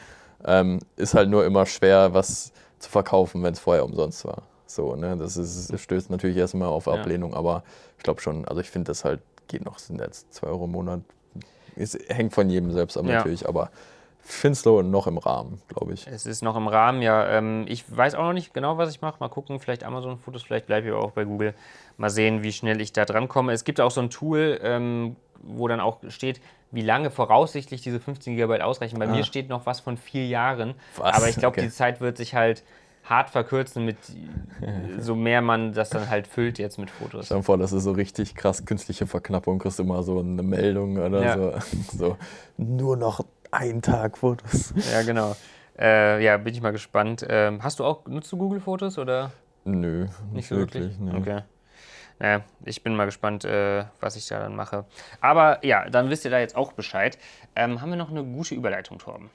Ähm, 0.44 0.80
ist 0.96 1.13
halt 1.13 1.30
nur 1.30 1.46
immer 1.46 1.66
schwer, 1.68 2.13
was 2.16 2.51
zu 2.80 2.89
verkaufen, 2.89 3.44
wenn 3.44 3.54
es 3.54 3.60
vorher 3.60 3.86
umsonst 3.86 4.25
war. 4.25 4.44
So, 4.66 4.96
ne? 4.96 5.18
Das 5.18 5.38
ist, 5.38 5.70
es 5.70 5.82
stößt 5.82 6.10
natürlich 6.10 6.38
erstmal 6.38 6.68
auf 6.68 6.88
Ja. 6.88 6.94
Ablehnung, 6.94 7.34
aber 7.34 7.63
ich 7.98 8.04
glaube 8.04 8.22
schon, 8.22 8.46
also 8.46 8.60
ich 8.62 8.70
finde 8.70 8.89
das 8.89 9.06
halt, 9.06 9.22
geht 9.48 9.63
noch, 9.63 9.80
sind 9.80 10.01
jetzt 10.01 10.34
2 10.34 10.48
Euro 10.48 10.66
im 10.66 10.72
Monat. 10.72 11.01
Es 11.77 11.98
hängt 12.10 12.34
von 12.34 12.50
jedem 12.50 12.72
selbst 12.72 12.98
ab 12.98 13.05
Ja. 13.05 13.15
natürlich, 13.17 13.48
aber 13.48 13.69
finde 14.19 14.84
noch 14.84 15.07
im 15.07 15.17
Rahmen, 15.17 15.62
glaube 15.69 15.93
ich. 15.93 16.05
Es 16.05 16.25
ist 16.25 16.41
noch 16.41 16.57
im 16.57 16.67
Rahmen, 16.67 17.01
ja. 17.01 17.27
Ähm, 17.29 17.65
ich 17.67 17.86
weiß 17.96 18.15
auch 18.15 18.24
noch 18.24 18.34
nicht 18.34 18.53
genau, 18.53 18.77
was 18.77 18.89
ich 18.89 19.01
mache. 19.01 19.15
Mal 19.19 19.29
gucken, 19.29 19.60
vielleicht 19.60 19.84
Amazon-Fotos, 19.86 20.43
vielleicht 20.43 20.67
bleibe 20.67 20.88
ich 20.88 20.93
aber 20.93 21.01
auch 21.01 21.12
bei 21.12 21.24
Google. 21.24 21.53
Mal 21.96 22.10
sehen, 22.10 22.43
wie 22.43 22.51
schnell 22.51 22.81
ich 22.81 22.91
da 22.91 23.05
dran 23.05 23.29
komme. 23.29 23.53
Es 23.53 23.63
gibt 23.63 23.79
auch 23.79 23.91
so 23.91 24.01
ein 24.01 24.10
Tool, 24.10 24.60
ähm, 24.63 25.15
wo 25.41 25.67
dann 25.69 25.79
auch 25.79 26.00
steht, 26.10 26.41
wie 26.72 26.81
lange 26.81 27.10
voraussichtlich 27.10 27.81
diese 27.81 28.01
15 28.01 28.36
GB 28.36 28.60
ausreichen. 28.62 29.00
Bei 29.00 29.05
Ah. 29.07 29.12
mir 29.12 29.24
steht 29.24 29.48
noch 29.48 29.65
was 29.65 29.79
von 29.79 29.96
vier 29.96 30.27
Jahren. 30.27 30.74
Was? 30.98 31.15
Aber 31.15 31.29
ich 31.29 31.38
glaube, 31.38 31.53
Okay. 31.60 31.67
die 31.67 31.72
Zeit 31.72 32.01
wird 32.01 32.17
sich 32.17 32.36
halt 32.36 32.63
hart 33.09 33.29
verkürzen, 33.29 33.85
mit 33.85 33.97
so 34.99 35.15
mehr 35.15 35.41
man 35.41 35.73
das 35.73 35.89
dann 35.89 36.09
halt 36.09 36.27
füllt 36.27 36.59
jetzt 36.59 36.77
mit 36.77 36.89
Fotos. 36.89 37.25
Stell 37.27 37.37
dir 37.37 37.43
vor, 37.43 37.57
das 37.57 37.71
ist 37.71 37.83
so 37.83 37.91
richtig 37.91 38.35
krass 38.35 38.65
künstliche 38.65 39.07
Verknappung, 39.07 39.59
kriegst 39.59 39.79
du 39.79 39.83
immer 39.83 40.03
so 40.03 40.19
eine 40.19 40.43
Meldung 40.43 40.97
oder 40.97 41.21
Ja. 41.23 41.35
so. 41.35 41.53
so. 41.97 42.17
Nur 42.57 42.97
noch 42.97 43.25
ein 43.51 43.81
Tag 43.81 44.17
Fotos. 44.17 44.73
Ja, 44.91 45.01
genau. 45.03 45.35
Äh, 45.79 46.23
ja, 46.23 46.37
bin 46.37 46.53
ich 46.53 46.61
mal 46.61 46.71
gespannt. 46.71 47.25
Ähm, 47.29 47.63
hast 47.63 47.79
du 47.79 47.85
auch, 47.85 48.05
nutzt 48.07 48.31
du 48.31 48.37
Google-Fotos 48.37 48.97
oder? 48.97 49.31
Nö, 49.63 50.07
Nicht 50.31 50.47
so 50.47 50.55
wirklich? 50.55 50.97
nee. 50.99 51.15
Okay. 51.15 51.41
Naja, 52.19 52.41
ich 52.65 52.81
bin 52.83 52.95
mal 52.95 53.05
gespannt, 53.05 53.45
äh, 53.45 53.83
was 53.99 54.15
ich 54.15 54.27
da 54.27 54.39
dann 54.39 54.55
mache. 54.55 54.85
Aber 55.21 55.63
ja, 55.63 55.87
dann 55.89 56.09
wisst 56.09 56.25
ihr 56.25 56.31
da 56.31 56.39
jetzt 56.39 56.55
auch 56.55 56.71
Bescheid. 56.73 57.19
Ähm, 57.55 57.79
haben 57.79 57.89
wir 57.91 57.95
noch 57.97 58.09
eine 58.09 58.23
gute 58.23 58.55
Überleitung, 58.55 58.97
Torben? 58.97 59.29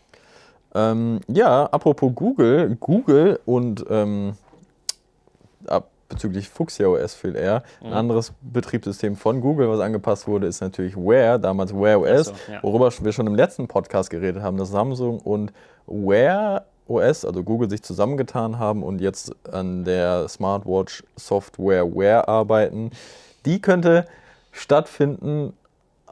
Ähm, 0.75 1.21
ja, 1.29 1.67
apropos 1.67 2.13
Google, 2.15 2.77
Google 2.81 3.41
und 3.45 3.85
ähm, 3.91 4.35
ab, 5.67 5.89
bezüglich 6.09 6.49
Fuchsia 6.49 6.87
OS 6.87 7.15
viel 7.15 7.37
eher. 7.37 7.63
Mhm. 7.81 7.87
Ein 7.89 7.93
anderes 7.95 8.33
Betriebssystem 8.41 9.17
von 9.17 9.41
Google, 9.41 9.69
was 9.69 9.81
angepasst 9.81 10.27
wurde, 10.27 10.47
ist 10.47 10.61
natürlich 10.61 10.97
Wear, 10.97 11.39
damals 11.39 11.75
Wear 11.75 12.01
OS, 12.01 12.27
so, 12.27 12.33
ja. 12.51 12.63
worüber 12.63 12.91
wir 13.01 13.13
schon 13.13 13.27
im 13.27 13.35
letzten 13.35 13.69
Podcast 13.69 14.11
geredet 14.11 14.43
haben, 14.43 14.57
dass 14.57 14.71
Samsung 14.71 15.19
und 15.21 15.53
Wear 15.87 16.65
OS, 16.87 17.25
also 17.25 17.43
Google, 17.43 17.71
sich 17.71 17.83
zusammengetan 17.83 18.59
haben 18.59 18.83
und 18.83 19.01
jetzt 19.01 19.35
an 19.53 19.85
der 19.85 20.29
Smartwatch 20.29 21.03
Software 21.17 21.87
Wear 21.95 22.29
arbeiten. 22.29 22.91
Die 23.45 23.61
könnte 23.61 24.07
stattfinden 24.53 25.55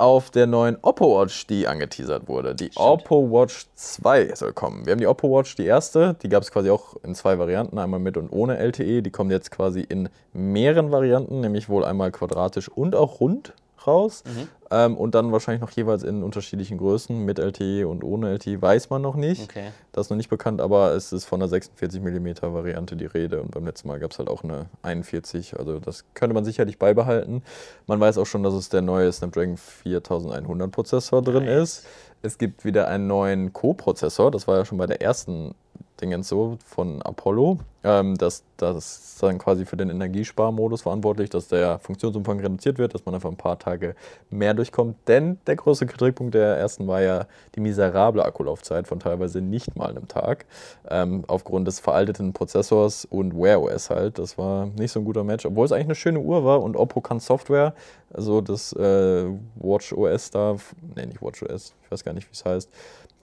auf 0.00 0.30
der 0.30 0.46
neuen 0.46 0.78
Oppo 0.82 1.20
Watch, 1.20 1.46
die 1.46 1.68
angeteasert 1.68 2.26
wurde. 2.26 2.54
Die 2.54 2.70
Oppo 2.74 3.30
Watch 3.30 3.66
2 3.74 4.34
soll 4.34 4.52
kommen. 4.52 4.86
Wir 4.86 4.92
haben 4.92 5.00
die 5.00 5.06
Oppo 5.06 5.30
Watch, 5.30 5.54
die 5.56 5.66
erste, 5.66 6.16
die 6.22 6.28
gab 6.28 6.42
es 6.42 6.50
quasi 6.50 6.70
auch 6.70 6.96
in 7.02 7.14
zwei 7.14 7.38
Varianten, 7.38 7.78
einmal 7.78 8.00
mit 8.00 8.16
und 8.16 8.30
ohne 8.32 8.56
LTE. 8.56 9.02
Die 9.02 9.10
kommt 9.10 9.30
jetzt 9.30 9.50
quasi 9.50 9.80
in 9.80 10.08
mehreren 10.32 10.90
Varianten, 10.90 11.40
nämlich 11.40 11.68
wohl 11.68 11.84
einmal 11.84 12.10
quadratisch 12.10 12.68
und 12.68 12.94
auch 12.94 13.20
rund 13.20 13.52
raus. 13.86 14.22
Ähm, 14.70 14.96
und 14.96 15.14
dann 15.14 15.32
wahrscheinlich 15.32 15.60
noch 15.60 15.70
jeweils 15.70 16.02
in 16.02 16.22
unterschiedlichen 16.22 16.78
Größen, 16.78 17.24
mit 17.24 17.38
LTE 17.38 17.88
und 17.88 18.04
ohne 18.04 18.30
LTE, 18.30 18.62
weiß 18.62 18.90
man 18.90 19.02
noch 19.02 19.16
nicht. 19.16 19.42
Okay. 19.42 19.70
Das 19.92 20.06
ist 20.06 20.10
noch 20.10 20.16
nicht 20.16 20.30
bekannt, 20.30 20.60
aber 20.60 20.92
es 20.94 21.12
ist 21.12 21.24
von 21.24 21.40
einer 21.40 21.48
46 21.48 22.00
mm 22.00 22.28
Variante 22.42 22.96
die 22.96 23.06
Rede 23.06 23.40
und 23.40 23.50
beim 23.50 23.64
letzten 23.64 23.88
Mal 23.88 23.98
gab 23.98 24.12
es 24.12 24.18
halt 24.18 24.28
auch 24.28 24.44
eine 24.44 24.66
41, 24.82 25.58
also 25.58 25.80
das 25.80 26.04
könnte 26.14 26.34
man 26.34 26.44
sicherlich 26.44 26.78
beibehalten. 26.78 27.42
Man 27.86 27.98
weiß 27.98 28.18
auch 28.18 28.26
schon, 28.26 28.42
dass 28.42 28.54
es 28.54 28.68
der 28.68 28.82
neue 28.82 29.10
Snapdragon 29.12 29.56
4100 29.56 30.70
Prozessor 30.70 31.22
drin 31.22 31.44
Nice. 31.46 31.78
ist. 31.78 31.86
Es 32.22 32.38
gibt 32.38 32.64
wieder 32.64 32.86
einen 32.86 33.06
neuen 33.06 33.52
Co-Prozessor, 33.52 34.30
das 34.30 34.46
war 34.46 34.58
ja 34.58 34.64
schon 34.64 34.78
bei 34.78 34.86
der 34.86 35.02
ersten 35.02 35.54
Dingens 36.00 36.28
so 36.28 36.58
von 36.64 37.02
Apollo. 37.02 37.58
Ähm, 37.82 38.16
das, 38.18 38.44
das 38.58 39.16
dann 39.20 39.38
quasi 39.38 39.64
für 39.64 39.76
den 39.76 39.88
Energiesparmodus 39.88 40.82
verantwortlich, 40.82 41.30
dass 41.30 41.48
der 41.48 41.78
Funktionsumfang 41.78 42.40
reduziert 42.40 42.78
wird, 42.78 42.94
dass 42.94 43.06
man 43.06 43.14
einfach 43.14 43.30
ein 43.30 43.36
paar 43.36 43.58
Tage 43.58 43.94
mehr 44.28 44.52
durchkommt. 44.52 44.96
Denn 45.08 45.38
der 45.46 45.56
große 45.56 45.86
Kritikpunkt 45.86 46.34
der 46.34 46.56
ersten 46.58 46.86
war 46.86 47.00
ja 47.00 47.26
die 47.54 47.60
miserable 47.60 48.24
Akkulaufzeit 48.24 48.86
von 48.86 49.00
teilweise 49.00 49.40
nicht 49.40 49.76
mal 49.76 49.90
einem 49.90 50.08
Tag. 50.08 50.44
Ähm, 50.88 51.24
aufgrund 51.26 51.66
des 51.68 51.80
veralteten 51.80 52.32
Prozessors 52.32 53.06
und 53.06 53.34
Wear 53.34 53.62
OS 53.62 53.88
halt. 53.88 54.18
Das 54.18 54.36
war 54.36 54.66
nicht 54.66 54.92
so 54.92 55.00
ein 55.00 55.04
guter 55.04 55.24
Match, 55.24 55.46
obwohl 55.46 55.64
es 55.64 55.72
eigentlich 55.72 55.86
eine 55.86 55.94
schöne 55.94 56.20
Uhr 56.20 56.44
war 56.44 56.62
und 56.62 56.76
Oppo 56.76 57.00
kann 57.00 57.20
Software, 57.20 57.74
also 58.12 58.40
das 58.40 58.72
äh, 58.72 59.26
Watch 59.56 59.92
OS 59.92 60.30
da, 60.30 60.56
nee, 60.96 61.06
nicht 61.06 61.22
Watch 61.22 61.42
OS, 61.42 61.74
ich 61.82 61.90
weiß 61.90 62.04
gar 62.04 62.12
nicht, 62.12 62.26
wie 62.28 62.32
es 62.32 62.44
heißt. 62.44 62.70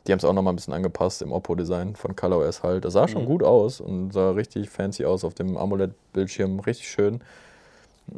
Die 0.07 0.13
haben 0.13 0.19
es 0.19 0.25
auch 0.25 0.33
nochmal 0.33 0.53
ein 0.53 0.55
bisschen 0.55 0.73
angepasst 0.73 1.21
im 1.21 1.33
Oppo-Design 1.33 1.95
von 1.95 2.15
ColorOS 2.15 2.63
halt. 2.63 2.85
Das 2.85 2.93
sah 2.93 3.07
schon 3.09 3.25
gut 3.25 3.43
aus 3.43 3.81
und 3.81 4.13
sah 4.13 4.31
richtig 4.31 4.69
fancy 4.69 5.03
aus 5.05 5.25
auf 5.25 5.33
dem 5.33 5.57
AMOLED-Bildschirm, 5.57 6.61
richtig 6.61 6.89
schön. 6.89 7.21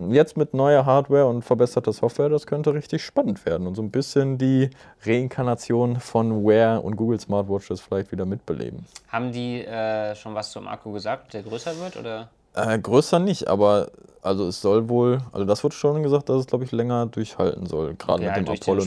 Jetzt 0.09 0.37
mit 0.37 0.53
neuer 0.53 0.85
Hardware 0.85 1.25
und 1.25 1.41
verbesserter 1.41 1.91
Software, 1.91 2.29
das 2.29 2.45
könnte 2.45 2.75
richtig 2.75 3.03
spannend 3.03 3.43
werden 3.47 3.65
und 3.65 3.73
so 3.73 3.81
ein 3.81 3.89
bisschen 3.89 4.37
die 4.37 4.69
Reinkarnation 5.03 5.99
von 5.99 6.45
Wear 6.45 6.83
und 6.83 6.95
Google 6.95 7.19
Smartwatches 7.19 7.81
vielleicht 7.81 8.11
wieder 8.11 8.27
mitbeleben. 8.27 8.85
Haben 9.07 9.31
die 9.31 9.65
äh, 9.65 10.13
schon 10.13 10.35
was 10.35 10.51
zum 10.51 10.67
Akku 10.67 10.91
gesagt, 10.91 11.33
der 11.33 11.41
größer 11.41 11.75
wird? 11.79 11.97
Oder? 11.97 12.29
Äh, 12.53 12.79
größer 12.79 13.19
nicht, 13.19 13.47
aber 13.47 13.89
also 14.21 14.47
es 14.47 14.61
soll 14.61 14.89
wohl, 14.89 15.19
also 15.31 15.45
das 15.45 15.63
wird 15.63 15.73
schon 15.73 16.03
gesagt, 16.03 16.27
dass 16.27 16.41
es 16.41 16.47
glaube 16.47 16.65
ich 16.65 16.71
länger 16.73 17.05
durchhalten 17.05 17.65
soll, 17.67 17.95
gerade 17.95 18.23
Ja, 18.23 18.29
mit 18.31 18.37
dem 18.39 18.45
Apollo. 18.53 18.81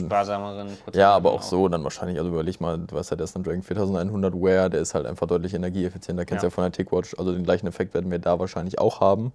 Ja, 0.93 1.15
aber 1.15 1.31
auch 1.31 1.37
genau. 1.39 1.49
so 1.49 1.67
dann 1.69 1.83
wahrscheinlich, 1.83 2.19
also 2.19 2.29
überleg 2.29 2.61
mal, 2.61 2.77
du 2.77 2.95
weißt 2.95 3.11
ja, 3.11 3.17
der 3.17 3.25
Snapdragon 3.25 3.63
4100 3.63 4.33
Wear, 4.35 4.69
der 4.69 4.81
ist 4.81 4.93
halt 4.93 5.07
einfach 5.07 5.25
deutlich 5.25 5.53
energieeffizienter, 5.55 6.25
kennst 6.25 6.43
Ja. 6.43 6.47
ja. 6.49 6.51
von 6.51 6.63
der 6.65 6.71
TicWatch, 6.71 7.15
also 7.17 7.31
den 7.31 7.43
gleichen 7.43 7.65
Effekt 7.65 7.93
werden 7.95 8.11
wir 8.11 8.19
da 8.19 8.37
wahrscheinlich 8.37 8.77
auch 8.79 8.99
haben. 9.01 9.31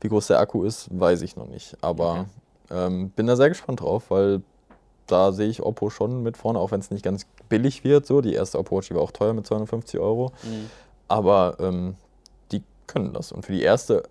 Wie 0.00 0.08
groß 0.08 0.28
der 0.28 0.38
Akku 0.38 0.62
ist, 0.64 0.88
weiß 0.98 1.22
ich 1.22 1.36
noch 1.36 1.48
nicht, 1.48 1.76
aber 1.80 2.26
ähm, 2.70 3.10
bin 3.10 3.26
da 3.26 3.34
sehr 3.34 3.48
gespannt 3.48 3.80
drauf, 3.80 4.04
weil 4.10 4.42
da 5.08 5.32
sehe 5.32 5.48
ich 5.48 5.62
Oppo 5.62 5.90
schon 5.90 6.22
mit 6.22 6.36
vorne, 6.36 6.60
auch 6.60 6.70
wenn 6.70 6.78
es 6.80 6.92
nicht 6.92 7.04
ganz 7.04 7.26
billig 7.48 7.82
wird, 7.82 8.06
so, 8.06 8.20
die 8.20 8.34
erste 8.34 8.58
Oppo 8.60 8.76
Watch, 8.78 8.88
die 8.88 8.94
war 8.94 9.02
auch 9.02 9.10
teuer 9.10 9.32
mit 9.34 9.46
250 9.46 9.98
Euro, 9.98 10.30
Mhm. 10.44 10.70
aber 11.08 11.56
ähm, 11.58 11.96
können 12.92 13.12
das 13.12 13.32
und 13.32 13.44
für 13.46 13.52
die 13.52 13.62
erste 13.62 14.02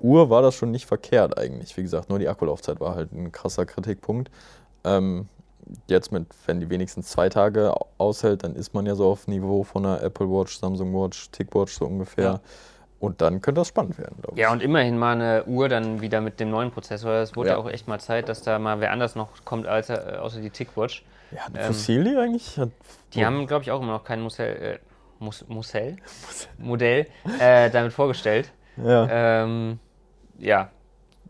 Uhr 0.00 0.28
war 0.30 0.42
das 0.42 0.54
schon 0.54 0.70
nicht 0.70 0.86
verkehrt 0.86 1.38
eigentlich. 1.38 1.76
Wie 1.76 1.82
gesagt, 1.82 2.08
nur 2.10 2.18
die 2.18 2.28
Akkulaufzeit 2.28 2.80
war 2.80 2.94
halt 2.94 3.12
ein 3.12 3.32
krasser 3.32 3.64
Kritikpunkt. 3.64 4.30
Ähm, 4.84 5.28
jetzt 5.86 6.12
mit, 6.12 6.26
wenn 6.46 6.60
die 6.60 6.68
wenigstens 6.68 7.08
zwei 7.08 7.28
Tage 7.28 7.74
aushält, 7.98 8.44
dann 8.44 8.54
ist 8.54 8.74
man 8.74 8.86
ja 8.86 8.94
so 8.94 9.08
auf 9.08 9.26
Niveau 9.28 9.62
von 9.62 9.86
einer 9.86 10.02
Apple 10.02 10.28
Watch, 10.28 10.58
Samsung 10.58 10.92
Watch, 10.92 11.30
TicWatch 11.30 11.72
so 11.72 11.86
ungefähr. 11.86 12.24
Ja. 12.24 12.40
Und 13.00 13.20
dann 13.20 13.40
könnte 13.40 13.60
das 13.60 13.68
spannend 13.68 13.98
werden, 13.98 14.16
glaube 14.22 14.34
ich. 14.36 14.40
Ja, 14.40 14.50
und 14.52 14.62
immerhin 14.62 14.98
mal 14.98 15.12
eine 15.14 15.44
Uhr 15.44 15.68
dann 15.68 16.00
wieder 16.00 16.20
mit 16.20 16.40
dem 16.40 16.50
neuen 16.50 16.70
Prozessor. 16.70 17.12
Es 17.12 17.36
wurde 17.36 17.50
ja, 17.50 17.56
auch 17.56 17.68
echt 17.68 17.86
mal 17.86 18.00
Zeit, 18.00 18.28
dass 18.28 18.42
da 18.42 18.58
mal 18.58 18.80
wer 18.80 18.92
anders 18.92 19.14
noch 19.14 19.28
kommt, 19.44 19.66
als, 19.66 19.90
äh, 19.90 20.16
außer 20.20 20.40
die 20.40 20.50
TickWatch. 20.50 21.04
Ja, 21.30 21.40
hat 21.42 21.52
Ähm, 21.54 21.66
Fossili 21.66 22.16
eigentlich? 22.16 22.58
Hat, 22.58 22.70
Die 23.12 23.24
haben, 23.24 23.46
glaube 23.46 23.62
ich, 23.62 23.70
auch 23.70 23.80
immer 23.82 23.92
noch 23.92 24.04
kein 24.04 24.20
Musel, 24.20 24.46
äh, 24.46 24.78
Mus 25.24 25.44
Musel? 25.48 25.96
Modell 26.58 27.06
äh, 27.40 27.70
damit 27.70 27.92
vorgestellt. 27.92 28.52
ja. 28.76 29.08
Ähm, 29.10 29.78
ja, 30.38 30.70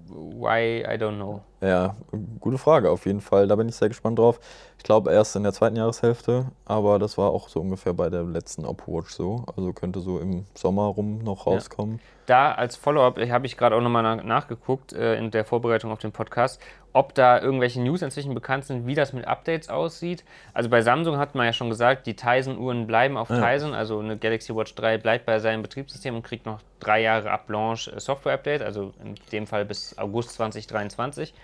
why, 0.09 0.83
I 0.83 0.97
don't 0.99 1.17
know. 1.17 1.43
ja, 1.61 1.95
gute 2.41 2.59
Frage 2.59 2.91
auf 2.91 3.07
jeden 3.07 3.21
Fall. 3.21 3.47
Da 3.47 3.57
bin 3.57 3.69
ich 3.69 3.77
sehr 3.77 3.89
gespannt 3.89 4.19
drauf. 4.19 4.41
Ich 4.79 4.85
glaube 4.85 5.13
erst 5.13 5.37
in 5.37 5.43
der 5.43 5.53
zweiten 5.53 5.77
Jahreshälfte, 5.77 6.47
aber 6.65 6.99
das 6.99 7.17
war 7.17 7.31
auch 7.31 7.49
so 7.49 7.61
ungefähr 7.61 7.95
bei 7.95 8.11
der 8.11 8.23
letzten 8.23 8.65
Apple 8.65 8.95
Watch 8.95 9.11
so. 9.11 9.45
Also 9.57 9.73
könnte 9.73 10.01
so 10.01 10.19
im 10.19 10.45
Sommer 10.55 10.85
rum 10.85 11.19
noch 11.19 11.47
rauskommen. 11.47 12.01
Da 12.27 12.53
als 12.53 12.77
Follow-up 12.77 13.19
habe 13.19 13.47
ich 13.47 13.57
gerade 13.57 13.77
auch 13.77 13.81
nochmal 13.81 14.03
nach, 14.03 14.25
nachgeguckt 14.25 14.93
äh, 14.93 15.17
in 15.17 15.31
der 15.31 15.45
Vorbereitung 15.45 15.91
auf 15.91 15.99
den 15.99 16.13
Podcast, 16.13 16.61
ob 16.95 17.13
da 17.15 17.41
irgendwelche 17.41 17.83
News 17.83 18.01
inzwischen 18.03 18.35
bekannt 18.35 18.65
sind, 18.65 18.87
wie 18.87 18.95
das 18.95 19.13
mit 19.13 19.27
Updates 19.27 19.69
aussieht. 19.69 20.25
Also 20.55 20.71
bei 20.71 20.81
Samsung 20.81 21.19
hat 21.19 21.35
man 21.35 21.45
ja 21.45 21.53
schon 21.53 21.69
gesagt, 21.69 22.07
die 22.07 22.15
Tizen-Uhren 22.15 22.87
bleiben 22.87 23.17
auf 23.17 23.29
Ja. 23.29 23.41
Tizen, 23.53 23.75
also 23.75 23.99
eine 23.99 24.17
Galaxy 24.17 24.55
Watch 24.55 24.75
3 24.77 24.99
bleibt 24.99 25.27
bei 25.27 25.39
seinem 25.41 25.61
Betriebssystem 25.63 26.15
und 26.15 26.23
kriegt 26.23 26.47
noch 26.47 26.61
drei 26.81 27.03
Jahre 27.03 27.31
ab 27.31 27.51
Launch 27.51 27.89
äh, 27.89 27.99
Software-Update, 28.01 28.63
also 28.63 28.95
in 29.05 29.17
dem 29.33 29.47
Fall 29.47 29.65
bis 29.65 29.99
August 29.99 30.31
2023. 30.35 31.35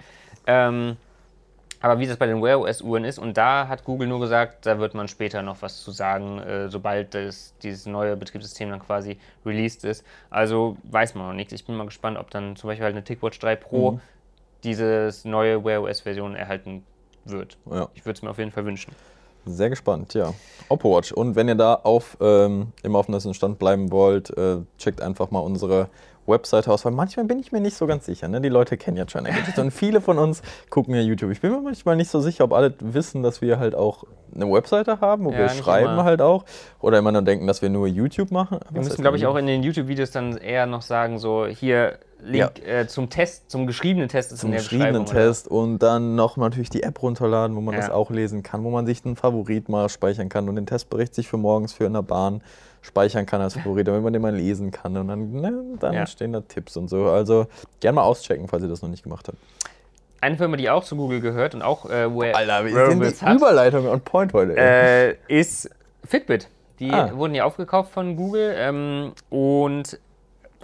Ähm, 0.47 0.97
aber 1.83 1.99
wie 1.99 2.07
das 2.07 2.17
bei 2.19 2.27
den 2.27 2.43
Wear 2.43 2.61
OS-Uhren 2.61 3.05
ist, 3.05 3.19
und 3.19 3.37
da 3.37 3.67
hat 3.67 3.85
Google 3.85 4.07
nur 4.07 4.21
gesagt, 4.21 4.67
da 4.67 4.79
wird 4.79 4.95
man 4.95 5.09
später 5.09 5.43
noch 5.43 5.63
was 5.63 5.83
zu 5.83 5.91
sagen, 5.91 6.39
äh, 6.39 6.69
sobald 6.69 7.15
das, 7.15 7.55
dieses 7.63 7.87
neue 7.87 8.17
Betriebssystem 8.17 8.71
dann 8.71 8.81
quasi 8.81 9.19
released 9.47 9.85
ist. 9.85 10.05
Also 10.29 10.77
weiß 10.85 11.15
man 11.15 11.27
noch 11.29 11.35
nicht. 11.35 11.53
Ich 11.53 11.65
bin 11.67 11.75
mal 11.77 11.87
gespannt, 11.87 12.19
ob 12.19 12.31
dann 12.31 12.55
zum 12.57 12.69
Beispiel 12.69 12.85
halt 12.85 12.95
eine 12.95 13.03
TicWatch 13.05 13.39
3 13.39 13.57
Pro 13.57 13.93
Mhm. 13.93 14.01
Dieses 14.65 15.25
neue 15.25 15.65
Wear 15.65 15.83
OS-Version 15.83 16.35
erhalten 16.35 16.85
wird. 17.25 17.57
Ja. 17.71 17.89
Ich 17.95 18.05
würde 18.05 18.17
es 18.17 18.23
mir 18.23 18.31
auf 18.31 18.39
jeden 18.39 18.51
Fall 18.53 18.65
wünschen. 18.65 18.93
Sehr 19.47 19.71
gespannt, 19.71 20.13
ja. 20.15 20.35
Oppo 20.69 20.97
Watch. 20.97 21.13
Und 21.13 21.35
wenn 21.35 21.49
ihr 21.49 21.55
da 21.55 21.75
auf, 21.75 22.17
ähm, 22.21 22.73
immer 22.83 22.99
auf 22.99 23.07
dem 23.07 23.13
neuesten 23.13 23.33
Stand 23.35 23.59
bleiben 23.59 23.91
wollt, 23.91 24.37
äh, 24.37 24.59
checkt 24.79 25.01
einfach 25.01 25.31
mal 25.31 25.39
unsere 25.41 25.89
Webseite 26.27 26.71
aus, 26.71 26.85
weil 26.85 26.93
manchmal 26.93 27.25
bin 27.25 27.39
ich 27.39 27.51
mir 27.51 27.61
nicht 27.61 27.75
so 27.75 27.87
ganz 27.87 28.05
sicher. 28.05 28.29
Ne? 28.29 28.41
Die 28.43 28.51
Leute 28.51 28.77
kennen 28.77 28.99
ja 28.99 29.07
China 29.07 29.31
Gadgets 29.31 29.59
und 29.59 29.71
viele 29.71 30.01
von 30.03 30.19
uns 30.19 30.43
gucken 30.69 30.95
ja 30.95 31.01
YouTube. 31.01 31.31
Ich 31.33 31.41
bin 31.41 31.51
mir 31.53 31.61
manchmal 31.61 31.97
nicht 31.97 32.11
so 32.11 32.21
sicher, 32.21 32.45
ob 32.45 32.53
alle 32.53 32.75
wissen, 32.81 33.23
dass 33.23 33.41
wir 33.41 33.59
halt 33.59 33.75
auch 33.75 34.05
eine 34.35 34.51
Webseite 34.53 35.01
haben, 35.01 35.25
wo 35.25 35.33
Ja, 35.33 35.39
wir 35.39 35.49
schreiben 35.49 35.95
immer. 35.95 36.05
halt 36.05 36.21
auch. 36.21 36.45
Oder 36.81 36.99
immer 36.99 37.11
nur 37.11 37.23
denken, 37.23 37.47
dass 37.47 37.63
wir 37.63 37.71
nur 37.71 37.87
YouTube 37.89 38.31
machen. 38.31 38.61
Wir 38.71 38.83
müssen, 38.83 39.01
glaube 39.01 39.17
ich, 39.17 39.27
auch 39.27 39.37
in 39.37 39.47
den 39.47 39.63
YouTube-Videos 39.63 40.11
dann 40.11 40.37
eher 40.37 40.67
noch 40.67 40.83
sagen, 40.83 41.19
so 41.19 41.47
hier 41.47 41.99
Link 42.25 42.67
äh, 42.67 42.87
zum 42.87 43.09
Test, 43.11 43.51
zum 43.51 43.67
geschriebenen 43.67 44.09
Test 44.09 44.33
ist 44.33 44.41
zum 44.41 44.49
in 44.49 44.53
der 44.53 44.61
geschriebenen 44.63 45.05
Beschreibung. 45.05 45.11
oder? 45.17 45.27
Test 45.29 45.49
und 45.49 45.79
dann 45.79 46.15
noch 46.15 46.37
natürlich 46.37 46.71
die 46.71 46.83
App 46.83 47.03
runterladen, 47.03 47.57
wo 47.57 47.61
man 47.61 47.75
Ja. 47.75 47.81
das 47.81 47.91
auch 47.91 48.11
lesen 48.11 48.43
kann, 48.43 48.63
wo 48.65 48.71
man 48.71 48.87
sich 48.87 49.05
einen 49.05 49.17
Favorit 49.17 49.69
mal 49.69 49.89
speichern 49.89 50.29
kann 50.29 50.49
und 50.49 50.57
den 50.57 50.67
Testbericht 50.67 51.15
sich 51.15 51.29
für 51.29 51.37
morgens 51.37 51.73
für 51.73 51.85
in 51.85 51.93
der 51.93 52.03
Bahn 52.03 52.43
speichern 52.83 53.27
kann 53.27 53.41
als 53.41 53.55
Favorit, 53.55 53.87
damit 53.89 54.03
man 54.03 54.13
den 54.13 54.23
mal 54.23 54.35
lesen 54.35 54.71
kann 54.71 54.97
und 54.97 55.09
dann, 55.09 55.33
ne, 55.33 55.63
dann 55.81 55.95
Ja. 55.95 56.07
stehen 56.07 56.33
da 56.33 56.41
Tipps 56.41 56.77
und 56.77 56.89
so. 56.89 57.07
Also 57.11 57.47
gerne 57.81 57.97
mal 57.97 58.03
auschecken, 58.05 58.49
falls 58.49 58.63
ihr 58.63 58.69
das 58.71 58.81
noch 58.83 58.89
nicht 58.89 59.03
gemacht 59.03 59.29
habt. 59.29 59.37
Eine 60.23 60.37
Firma, 60.37 60.57
die 60.57 60.69
auch 60.71 60.85
zu 60.85 60.97
Google 60.97 61.21
gehört 61.21 61.55
und 61.55 61.63
auch 61.63 61.87
äh, 61.89 62.09
Wear 62.15 62.37
Alter, 62.37 62.65
Wearables 62.67 63.19
sind 63.19 63.31
die 63.31 63.35
Überleitung 63.37 63.87
on 63.87 64.01
point 64.01 64.33
heute. 64.33 64.55
äh, 64.57 65.17
ist 65.29 65.71
Fitbit. 66.07 66.49
Die 66.79 66.91
Ah. 66.91 67.11
wurden 67.15 67.35
ja 67.35 67.45
aufgekauft 67.45 67.93
von 67.93 68.17
Google 68.17 68.55
ähm, 68.57 69.13
und 69.29 69.99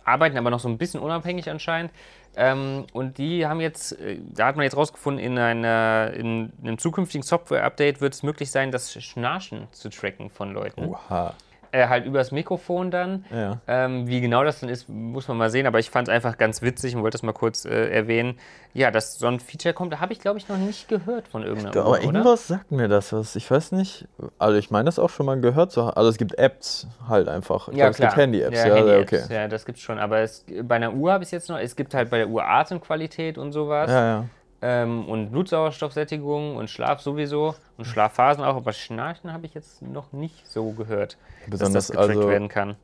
arbeiten 0.07 0.39
aber 0.39 0.51
noch 0.51 0.61
so 0.61 0.69
ein 0.69 0.79
bisschen 0.79 1.01
unabhängig 1.01 1.51
anscheinend. 1.51 1.93
Ähm, 2.37 2.87
und 2.93 3.19
die 3.19 3.47
haben 3.47 3.61
jetzt, 3.61 3.93
äh, 3.99 4.19
da 4.21 4.47
hat 4.47 4.57
man 4.57 4.65
jetzt 4.65 4.77
rausgefunden, 4.77 5.25
in, 5.25 5.39
einer, 5.39 6.13
in 6.15 6.53
einem 6.63 6.79
zukünftigen 6.79 7.23
Software-Update 7.23 8.01
wird 8.01 8.15
es 8.15 8.23
möglich 8.23 8.51
sein, 8.51 8.71
das 8.71 8.93
Schnarchen 9.03 9.69
zu 9.73 9.89
tracken 9.89 10.31
von 10.31 10.53
Leuten. 10.53 10.85
Oha. 10.85 11.35
Äh, 11.77 11.89
halt 11.89 12.07
übers 12.07 12.33
Mikrofon 12.33 12.91
dann. 12.91 13.25
Ja. 13.31 13.59
Ähm, 13.67 14.07
wie 14.07 14.21
genau 14.23 14.45
das 14.45 14.61
dann 14.61 14.71
ist, 14.71 14.89
muss 14.89 15.29
man 15.29 15.37
mal 15.37 15.51
sehen, 15.51 15.67
aber 15.67 15.79
ich 15.79 15.91
fand 15.91 16.09
es 16.09 16.15
einfach 16.15 16.39
ganz 16.39 16.63
witzig 16.63 16.97
und 16.97 17.03
wollte 17.03 17.17
das 17.17 17.23
mal 17.23 17.33
kurz 17.33 17.65
äh, 17.67 17.91
erwähnen. 17.91 18.39
Ja, 18.73 18.91
dass 18.91 19.19
so 19.19 19.27
ein 19.27 19.41
Feature 19.41 19.75
kommt, 19.75 19.93
da 19.93 20.01
habe 20.01 20.13
ich 20.13 20.21
glaube 20.21 20.39
ich 20.39 20.49
noch 20.49 20.57
nicht 20.59 20.89
gehört 20.89 21.29
von 21.29 21.43
irgendeiner 21.43 21.71
Aber 21.81 21.91
Uhr, 21.91 21.97
oder? 21.97 22.03
irgendwas 22.05 22.47
sagt 22.47 22.71
mir 22.73 22.89
das 22.89 23.13
was. 23.13 23.37
Ich 23.37 23.51
weiß 23.51 23.73
nicht. 23.73 24.07
Also 24.39 24.57
ich 24.59 24.71
meine 24.71 24.85
das 24.87 24.99
auch 24.99 25.11
schon 25.11 25.27
mal 25.27 25.41
gehört 25.41 25.73
zu 25.73 25.83
haben. 25.87 25.97
Also 25.97 26.09
es 26.11 26.19
gibt 26.19 26.39
Apps 26.39 26.87
halt 27.09 27.29
einfach. 27.29 27.69
Ich 27.69 27.77
Ja, 27.77 27.87
glaub, 27.87 27.91
es 27.93 27.97
gibt. 27.99 28.17
Handy-Apps. 28.17 28.57
Ja, 28.59 28.67
Ja, 28.69 28.75
Handy-Apps. 28.77 29.13
okay. 29.25 29.35
ja, 29.35 29.49
das 29.49 29.65
gibt's 29.67 29.81
schon. 29.83 29.99
Aber 29.99 30.19
es, 30.21 30.45
bei 30.63 30.77
einer 30.77 30.93
Uhr 30.95 31.13
habe 31.13 31.25
ich 31.25 31.29
es 31.29 31.33
jetzt 31.33 31.49
noch. 31.49 31.59
Es 31.59 31.75
gibt 31.77 31.93
halt 31.95 32.11
bei 32.11 32.19
der 32.19 32.29
Uhr 32.29 32.45
Atemqualität 32.47 33.39
und 33.39 33.53
sowas. 33.53 33.91
Ja, 33.91 34.07
ja. 34.07 34.25
Ähm, 34.63 35.07
und 35.09 35.31
Blutsauerstoffsättigung 35.33 36.57
und 36.57 36.71
Schlaf 36.71 37.01
sowieso. 37.01 37.55
Und 37.77 37.85
Schlafphasen 37.85 38.43
auch. 38.45 38.57
Aber 38.57 38.73
Schnarchen 38.73 39.33
habe 39.33 39.47
ich 39.47 39.55
jetzt 39.55 39.83
noch 39.83 40.13
nicht 40.13 40.47
so 40.51 40.71
gehört, 40.73 41.19
dass 41.43 41.51
Besonders 41.51 41.87
das 41.89 41.91
getrackt 41.91 42.11
also 42.17 42.29
werden 42.29 42.49
kann. 42.49 42.77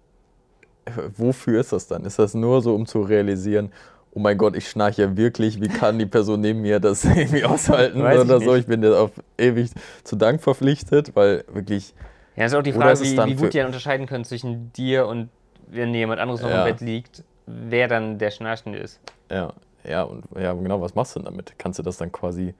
wofür 1.17 1.61
ist 1.61 1.73
das 1.73 1.87
dann? 1.87 2.05
Ist 2.05 2.19
das 2.19 2.35
nur 2.35 2.61
so, 2.63 2.75
um 2.75 2.87
zu 2.87 3.03
realisieren, 3.03 3.73
oh 4.15 4.19
mein 4.21 4.37
Gott, 4.37 4.57
ich 4.57 4.69
schnarche 4.69 5.03
ja 5.03 5.17
wirklich, 5.17 5.61
wie 5.61 5.69
kann 5.69 5.99
die 5.99 6.07
Person 6.07 6.41
neben 6.41 6.61
mir 6.61 6.81
das 6.81 7.05
irgendwie 7.05 7.45
aushalten 7.45 8.03
Weiß 8.03 8.23
ich 8.23 8.29
oder 8.29 8.41
so? 8.41 8.51
nicht. 8.53 8.61
Ich 8.61 8.67
bin 8.67 8.83
dir 8.83 8.99
auf 8.99 9.11
ewig 9.39 9.71
zu 10.05 10.17
Dank 10.17 10.43
verpflichtet, 10.43 11.15
weil 11.17 11.45
wirklich, 11.53 11.95
Ja, 12.37 12.45
ist 12.47 12.55
auch 12.55 12.63
die 12.63 12.73
Frage, 12.73 13.01
wie, 13.01 13.17
wie 13.25 13.35
gut 13.37 13.55
die 13.55 13.59
dann 13.59 13.67
unterscheiden 13.69 14.07
können 14.07 14.25
zwischen 14.25 14.73
dir 14.75 15.07
und 15.07 15.31
wenn 15.69 15.95
jemand 15.95 16.21
anderes 16.21 16.43
noch 16.43 16.51
Ja. 16.51 16.67
im 16.67 16.73
Bett 16.73 16.81
liegt, 16.83 17.25
wer 17.47 17.89
dann 17.89 18.19
der 18.19 18.31
Schnarchende 18.31 18.79
ist. 18.79 19.01
ja, 19.31 19.53
ja, 19.85 20.03
und 20.03 20.25
ja, 20.39 20.53
genau, 20.53 20.81
was 20.81 20.95
machst 20.95 21.15
du 21.15 21.21
denn 21.21 21.27
damit? 21.27 21.55
Kannst 21.59 21.79
du 21.79 21.83
das 21.83 21.97
dann 21.97 22.13
quasi 22.13 22.55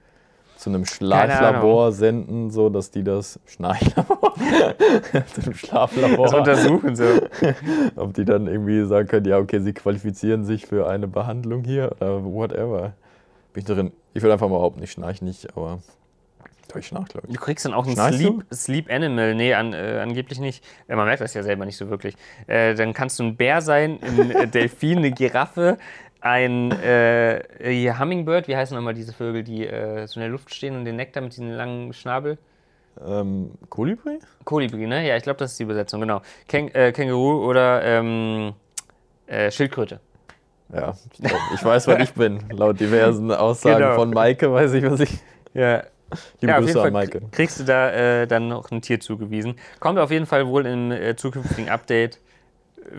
zu 0.57 0.69
einem 0.69 0.85
Schlaflabor 0.85 1.91
senden, 1.91 2.49
so 2.49 2.69
dass 2.69 2.91
die 2.91 3.03
das 3.03 3.39
Schnarchlabor 3.45 4.35
zu 5.33 5.41
einem 5.41 5.53
Schlaflabor, 5.53 6.25
Das 6.25 6.33
untersuchen 6.33 6.95
so. 6.95 7.05
ob 7.95 8.13
die 8.13 8.25
dann 8.25 8.47
irgendwie 8.47 8.85
sagen 8.85 9.07
können, 9.07 9.25
ja, 9.25 9.39
okay, 9.39 9.59
sie 9.59 9.73
qualifizieren 9.73 10.45
sich 10.45 10.65
für 10.65 10.87
eine 10.87 11.07
Behandlung 11.07 11.63
hier 11.63 11.91
oder 11.99 12.23
whatever. 12.23 12.93
Bin 13.53 13.61
ich 13.61 13.65
drin? 13.65 13.91
Ich 14.13 14.23
will 14.23 14.31
einfach 14.31 14.47
mal 14.47 14.57
behaupten, 14.57 14.81
ich 14.83 14.91
schnarche 14.91 15.25
nicht, 15.25 15.55
aber 15.57 15.79
doch, 16.69 16.77
ich 16.77 16.87
schnarche, 16.87 17.09
glaube 17.09 17.27
ich. 17.27 17.35
Du 17.35 17.41
kriegst 17.41 17.65
dann 17.65 17.73
auch 17.73 17.85
ein 17.85 17.95
Sleep, 17.95 18.45
Sleep 18.53 18.91
Animal. 18.91 19.35
Nee, 19.35 19.53
an, 19.53 19.73
äh, 19.73 19.99
angeblich 20.01 20.39
nicht. 20.39 20.63
Äh, 20.87 20.95
man 20.95 21.05
merkt 21.05 21.21
das 21.21 21.33
ja 21.33 21.43
selber 21.43 21.65
nicht 21.65 21.77
so 21.77 21.89
wirklich. 21.89 22.15
Äh, 22.47 22.73
dann 22.75 22.93
kannst 22.93 23.19
du 23.19 23.23
ein 23.23 23.35
Bär 23.35 23.61
sein, 23.61 23.99
ein 24.01 24.31
äh, 24.31 24.47
Delfin, 24.47 24.99
eine 24.99 25.11
Giraffe, 25.11 25.77
ein 26.23 26.71
äh, 26.71 27.93
Hummingbird. 27.99 28.47
Wie 28.47 28.55
heißen 28.55 28.75
nochmal 28.75 28.93
diese 28.93 29.13
Vögel, 29.13 29.43
die 29.43 29.67
äh, 29.67 30.07
so 30.07 30.15
in 30.19 30.21
der 30.21 30.29
Luft 30.29 30.53
stehen 30.53 30.75
und 30.75 30.85
den 30.85 30.95
Nektar 30.95 31.21
mit 31.21 31.33
diesem 31.33 31.51
langen 31.51 31.91
Schnabel? 31.93 32.37
Ähm, 33.05 33.51
Kolibri? 33.69 34.19
Kolibri, 34.45 34.87
ne? 34.87 35.05
Ja, 35.05 35.17
ich 35.17 35.23
glaube, 35.23 35.37
das 35.39 35.51
ist 35.51 35.59
die 35.59 35.63
Übersetzung, 35.63 35.99
genau. 35.99 36.21
Käng 36.47 36.69
äh, 36.69 36.91
Känguru 36.91 37.45
oder 37.49 37.83
ähm, 37.83 38.53
äh, 39.27 39.51
Schildkröte. 39.51 39.99
Ja, 40.73 40.95
ich, 41.11 41.19
glaub, 41.19 41.41
ich 41.53 41.63
weiß, 41.63 41.87
was 41.87 41.99
ich 41.99 42.13
bin. 42.13 42.39
Laut 42.51 42.79
diversen 42.79 43.31
Aussagen 43.31 43.79
Genau. 43.83 43.95
von 43.95 44.09
Maike 44.11 44.51
weiß 44.51 44.73
ich, 44.73 44.83
was 44.89 45.01
ich. 45.01 45.19
Ja, 45.53 45.83
Liebe 46.41 46.53
ja, 46.53 46.59
Grüße 46.59 46.81
an 46.81 46.93
Maike. 46.93 47.21
kriegst 47.31 47.59
du 47.59 47.63
da 47.63 47.91
äh, 47.91 48.27
dann 48.27 48.47
noch 48.47 48.71
ein 48.71 48.81
Tier 48.81 48.99
zugewiesen. 48.99 49.55
Kommt 49.79 49.99
auf 49.99 50.09
jeden 50.11 50.25
Fall 50.25 50.47
wohl 50.47 50.65
im 50.65 50.91
äh, 50.91 51.15
zukünftigen 51.15 51.69
Update. 51.69 52.19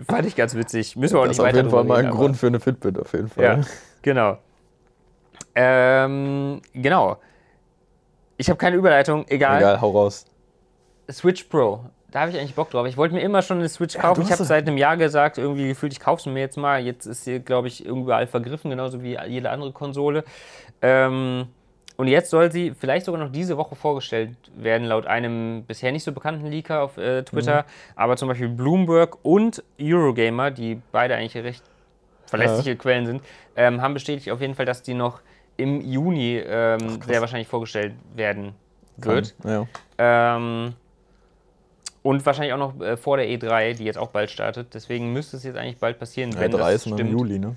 Fand 0.07 0.25
ich 0.25 0.35
ganz 0.35 0.55
witzig. 0.55 0.95
Müssen 0.95 1.15
wir 1.15 1.19
auch 1.19 1.23
Das 1.23 1.29
nicht 1.29 1.37
ist 1.37 1.39
auf 1.41 1.47
weiter 1.47 1.57
jeden 1.57 1.69
Fall 1.69 1.83
mal 1.83 2.05
ein 2.05 2.11
Grund 2.11 2.37
für 2.37 2.47
eine 2.47 2.59
Fitbit, 2.59 2.99
auf 2.99 3.13
jeden 3.13 3.29
Fall. 3.29 3.43
Ja, 3.43 3.61
genau. 4.01 4.37
Ähm, 5.53 6.61
genau. 6.73 7.17
Ich 8.37 8.49
habe 8.49 8.57
keine 8.57 8.75
Überleitung, 8.75 9.25
egal. 9.27 9.59
Egal, 9.59 9.81
hau 9.81 9.91
raus. 9.91 10.25
Switch 11.09 11.43
Pro. 11.45 11.85
Da 12.11 12.21
habe 12.21 12.31
ich 12.31 12.37
eigentlich 12.39 12.55
Bock 12.55 12.69
drauf. 12.69 12.87
Ich 12.87 12.97
wollte 12.97 13.13
mir 13.13 13.21
immer 13.21 13.41
schon 13.41 13.59
eine 13.59 13.67
Switch 13.69 13.97
kaufen. 13.97 14.21
du 14.21 14.25
ich 14.25 14.31
habe 14.31 14.43
seit 14.45 14.67
einem 14.67 14.77
Jahr 14.77 14.95
gesagt, 14.97 15.37
irgendwie 15.37 15.67
gefühlt, 15.67 15.91
ich 15.91 15.99
kaufe 15.99 16.23
sie 16.23 16.29
mir 16.29 16.39
jetzt 16.39 16.57
mal. 16.57 16.81
Jetzt 16.81 17.05
ist 17.05 17.25
sie, 17.25 17.39
glaube 17.39 17.67
ich, 17.67 17.85
überall 17.85 18.27
vergriffen, 18.27 18.71
genauso 18.71 19.03
wie 19.03 19.17
jede 19.27 19.49
andere 19.49 19.71
Konsole. 19.73 20.23
Ähm, 20.81 21.47
und 21.97 22.07
jetzt 22.07 22.29
soll 22.29 22.51
sie 22.51 22.73
vielleicht 22.77 23.05
sogar 23.05 23.21
noch 23.23 23.31
diese 23.31 23.57
Woche 23.57 23.75
vorgestellt 23.75 24.35
werden, 24.55 24.87
laut 24.87 25.05
einem 25.05 25.63
bisher 25.63 25.91
nicht 25.91 26.03
so 26.03 26.11
bekannten 26.11 26.47
Leaker 26.47 26.83
auf 26.83 26.97
äh, 26.97 27.23
Twitter. 27.23 27.61
Mhm. 27.61 27.65
Aber 27.95 28.17
zum 28.17 28.27
Beispiel 28.27 28.49
Bloomberg 28.49 29.17
und 29.23 29.63
Eurogamer, 29.79 30.51
die 30.51 30.81
beide 30.91 31.15
eigentlich 31.15 31.35
recht 31.41 31.63
verlässliche 32.25 32.75
Quellen 32.75 33.05
sind, 33.05 33.21
ähm, 33.55 33.81
haben 33.81 33.93
bestätigt 33.93 34.31
auf 34.31 34.41
jeden 34.41 34.55
Fall, 34.55 34.65
dass 34.65 34.81
die 34.81 34.93
noch 34.93 35.21
im 35.57 35.79
Juni 35.81 36.37
ähm, 36.45 37.01
sehr 37.05 37.21
wahrscheinlich 37.21 37.47
vorgestellt 37.47 37.93
werden 38.15 38.53
wird. 38.97 39.35
Ja. 39.45 39.65
Ähm, 39.97 40.73
und 42.01 42.25
wahrscheinlich 42.25 42.53
auch 42.53 42.57
noch 42.59 42.79
äh, 42.81 42.97
vor 42.97 43.17
der 43.17 43.27
E3, 43.27 43.73
die 43.73 43.85
jetzt 43.85 43.97
auch 43.97 44.09
bald 44.09 44.29
startet. 44.29 44.73
Deswegen 44.73 45.13
müsste 45.13 45.37
es 45.37 45.43
jetzt 45.43 45.55
eigentlich 45.57 45.77
bald 45.77 45.97
passieren, 45.97 46.31
Ja, 46.31 46.41
wenn 46.41 46.51
3 46.51 46.57
das 46.57 46.73
ist 46.73 46.85
noch 46.87 46.97
stimmt. 46.97 47.11
im 47.11 47.17
Juli, 47.17 47.39
ne? 47.39 47.55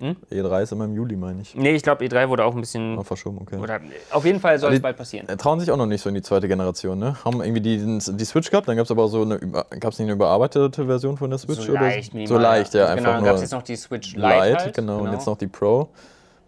Hm? 0.00 0.16
E3 0.32 0.62
ist 0.62 0.72
immer 0.72 0.86
im 0.86 0.94
Juli, 0.94 1.14
meine 1.14 1.42
ich. 1.42 1.54
Nee, 1.54 1.74
ich 1.74 1.82
glaube, 1.82 2.02
E3 2.06 2.28
wurde 2.30 2.44
auch 2.44 2.54
ein 2.54 2.60
bisschen. 2.60 2.96
Oh, 2.96 3.02
verschoben, 3.02 3.38
okay. 3.42 3.58
Oder, 3.58 3.80
auf 4.10 4.24
jeden 4.24 4.40
Fall 4.40 4.58
soll 4.58 4.72
es 4.72 4.80
bald 4.80 4.96
passieren. 4.96 5.26
Trauen 5.36 5.60
sich 5.60 5.70
auch 5.70 5.76
noch 5.76 5.84
nicht 5.84 6.00
so 6.00 6.08
in 6.08 6.14
die 6.14 6.22
zweite 6.22 6.48
Generation, 6.48 6.98
ne? 6.98 7.16
Haben 7.22 7.42
irgendwie 7.42 7.60
die, 7.60 7.98
die 7.98 8.24
Switch 8.24 8.50
gehabt, 8.50 8.66
dann 8.66 8.76
gab 8.76 8.84
es 8.84 8.90
aber 8.90 9.08
so 9.08 9.22
eine. 9.22 9.38
Gab 9.38 9.92
es 9.92 9.98
nicht 9.98 10.06
eine 10.06 10.12
überarbeitete 10.12 10.86
Version 10.86 11.18
von 11.18 11.28
der 11.28 11.38
Switch? 11.38 11.60
So 11.60 11.72
leicht, 11.74 12.14
oder? 12.14 12.26
So 12.26 12.38
leicht, 12.38 12.72
ja. 12.72 12.94
Genau, 12.94 13.10
einfach 13.10 13.14
dann 13.14 13.24
gab 13.24 13.34
es 13.34 13.42
jetzt 13.42 13.52
noch 13.52 13.62
die 13.62 13.76
Switch 13.76 14.14
Lite. 14.14 14.26
Lite 14.26 14.56
halt. 14.56 14.74
genau, 14.74 14.98
und 15.00 15.12
jetzt 15.12 15.26
noch 15.26 15.36
die 15.36 15.48
Pro. 15.48 15.88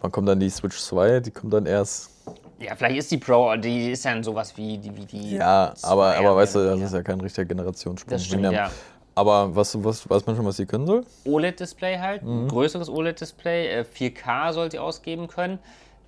Wann 0.00 0.10
kommt 0.10 0.28
dann 0.28 0.40
die 0.40 0.50
Switch 0.50 0.78
2? 0.78 1.20
Die 1.20 1.30
kommt 1.30 1.52
dann 1.52 1.66
erst. 1.66 2.10
Ja, 2.58 2.74
vielleicht 2.74 2.98
ist 2.98 3.10
die 3.10 3.18
Pro, 3.18 3.54
die 3.56 3.92
ist 3.92 4.04
ja 4.04 4.22
sowas 4.22 4.56
wie 4.56 4.78
die. 4.78 4.96
Wie 4.96 5.04
die 5.04 5.36
ja, 5.36 5.74
aber, 5.82 6.16
aber 6.16 6.36
weißt 6.36 6.54
du, 6.54 6.64
das 6.64 6.80
ist 6.80 6.94
ja 6.94 7.02
kein 7.02 7.20
richtiger 7.20 7.44
Generationssprung. 7.44 8.10
Das 8.10 8.24
stimmt, 8.24 8.50
ja. 8.50 8.70
Aber 9.14 9.55
was, 9.55 9.83
was 9.85 10.09
weiß 10.09 10.27
man 10.27 10.37
schon, 10.37 10.46
was 10.46 10.57
sie 10.57 10.66
können 10.66 10.87
soll? 10.87 11.05
OLED-Display 11.25 11.98
halt, 11.98 12.22
mhm. 12.22 12.48
größeres 12.48 12.88
OLED-Display, 12.88 13.83
4K 13.83 14.48
äh, 14.48 14.53
soll 14.53 14.70
sie 14.70 14.79
ausgeben 14.79 15.29
können. 15.29 15.59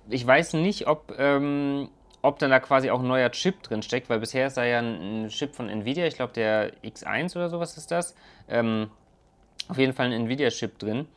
Ich 0.09 0.25
weiß 0.25 0.53
nicht, 0.53 0.87
ob, 0.87 1.13
ähm, 1.17 1.89
ob 2.21 2.39
dann 2.39 2.49
da 2.49 2.59
quasi 2.59 2.89
auch 2.89 2.99
ein 2.99 3.07
neuer 3.07 3.29
Chip 3.31 3.61
drin 3.63 3.81
steckt, 3.83 4.09
weil 4.09 4.19
bisher 4.19 4.47
ist 4.47 4.57
da 4.57 4.65
ja 4.65 4.79
ein, 4.79 5.27
Chip 5.29 5.55
von 5.55 5.69
Nvidia, 5.69 6.05
ich 6.07 6.15
glaube 6.15 6.33
der 6.33 6.73
X1 6.83 7.35
oder 7.35 7.49
sowas 7.49 7.77
ist 7.77 7.91
das. 7.91 8.15
Ähm, 8.49 8.89
auf 9.67 9.77
jeden 9.77 9.93
Fall 9.93 10.07
ein 10.07 10.11
Nvidia-Chip 10.11 10.79
drin. 10.79 11.07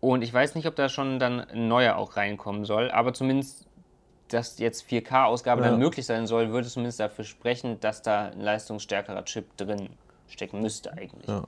Und 0.00 0.22
ich 0.22 0.32
weiß 0.32 0.54
nicht, 0.54 0.66
ob 0.66 0.76
da 0.76 0.88
schon 0.88 1.18
dann 1.18 1.40
ein 1.40 1.68
neuer 1.68 1.96
auch 1.96 2.16
reinkommen 2.16 2.64
soll, 2.64 2.90
aber 2.90 3.14
zumindest 3.14 3.66
dass 4.28 4.58
jetzt 4.58 4.88
4K-Ausgabe 4.88 5.62
ja. 5.62 5.70
dann 5.70 5.78
möglich 5.78 6.06
sein 6.06 6.26
soll, 6.26 6.50
würde 6.50 6.66
zumindest 6.66 6.98
dafür 6.98 7.24
sprechen, 7.24 7.78
dass 7.80 8.02
da 8.02 8.26
ein 8.26 8.40
leistungsstärkerer 8.40 9.24
Chip 9.24 9.56
drin 9.56 9.90
stecken 10.28 10.60
müsste 10.60 10.92
eigentlich. 10.92 11.28
Ja. 11.28 11.44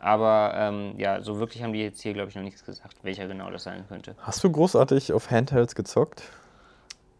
Aber 0.00 0.52
ähm, 0.54 0.94
ja, 0.96 1.22
so 1.22 1.38
wirklich 1.38 1.62
haben 1.62 1.72
die 1.72 1.82
jetzt 1.82 2.00
hier, 2.00 2.14
glaube 2.14 2.30
ich, 2.30 2.36
noch 2.36 2.42
nichts 2.42 2.64
gesagt, 2.64 2.96
welcher 3.02 3.26
genau 3.26 3.50
das 3.50 3.64
sein 3.64 3.84
könnte. 3.88 4.14
Hast 4.20 4.44
du 4.44 4.50
großartig 4.50 5.12
auf 5.12 5.30
Handhelds 5.30 5.74
gezockt? 5.74 6.22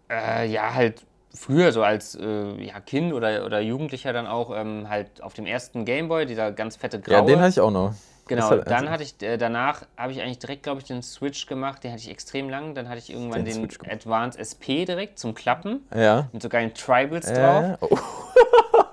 Äh, 0.08 0.48
ja, 0.48 0.74
halt 0.74 1.02
früher 1.34 1.72
so 1.72 1.82
als 1.82 2.14
äh, 2.14 2.64
ja, 2.64 2.80
Kind 2.80 3.12
oder, 3.12 3.44
oder 3.44 3.60
Jugendlicher 3.60 4.12
dann 4.12 4.26
auch 4.26 4.56
ähm, 4.56 4.88
halt 4.88 5.22
auf 5.22 5.34
dem 5.34 5.46
ersten 5.46 5.84
Gameboy, 5.84 6.26
dieser 6.26 6.52
ganz 6.52 6.76
fette 6.76 7.00
graue. 7.00 7.16
Ja, 7.16 7.22
den 7.22 7.40
hatte 7.40 7.50
ich 7.50 7.60
auch 7.60 7.70
noch. 7.70 7.94
Genau, 8.28 8.50
halt 8.50 8.70
dann 8.70 8.90
hatte 8.90 9.02
ich, 9.02 9.20
äh, 9.22 9.38
danach 9.38 9.82
habe 9.96 10.12
ich 10.12 10.20
eigentlich 10.20 10.38
direkt, 10.38 10.62
glaube 10.62 10.80
ich, 10.80 10.86
den 10.86 11.02
Switch 11.02 11.46
gemacht, 11.46 11.82
den 11.82 11.92
hatte 11.92 12.02
ich 12.02 12.10
extrem 12.10 12.48
lang. 12.50 12.74
Dann 12.74 12.88
hatte 12.88 12.98
ich 12.98 13.10
irgendwann 13.10 13.44
den, 13.44 13.66
den 13.66 13.90
Advanced 13.90 14.38
SP 14.38 14.84
direkt 14.84 15.18
zum 15.18 15.34
Klappen. 15.34 15.80
Ja. 15.94 16.28
Mit 16.32 16.42
so 16.42 16.48
geilen 16.48 16.74
Tribals 16.74 17.32
drauf. 17.32 17.78
Oh. 17.80 17.98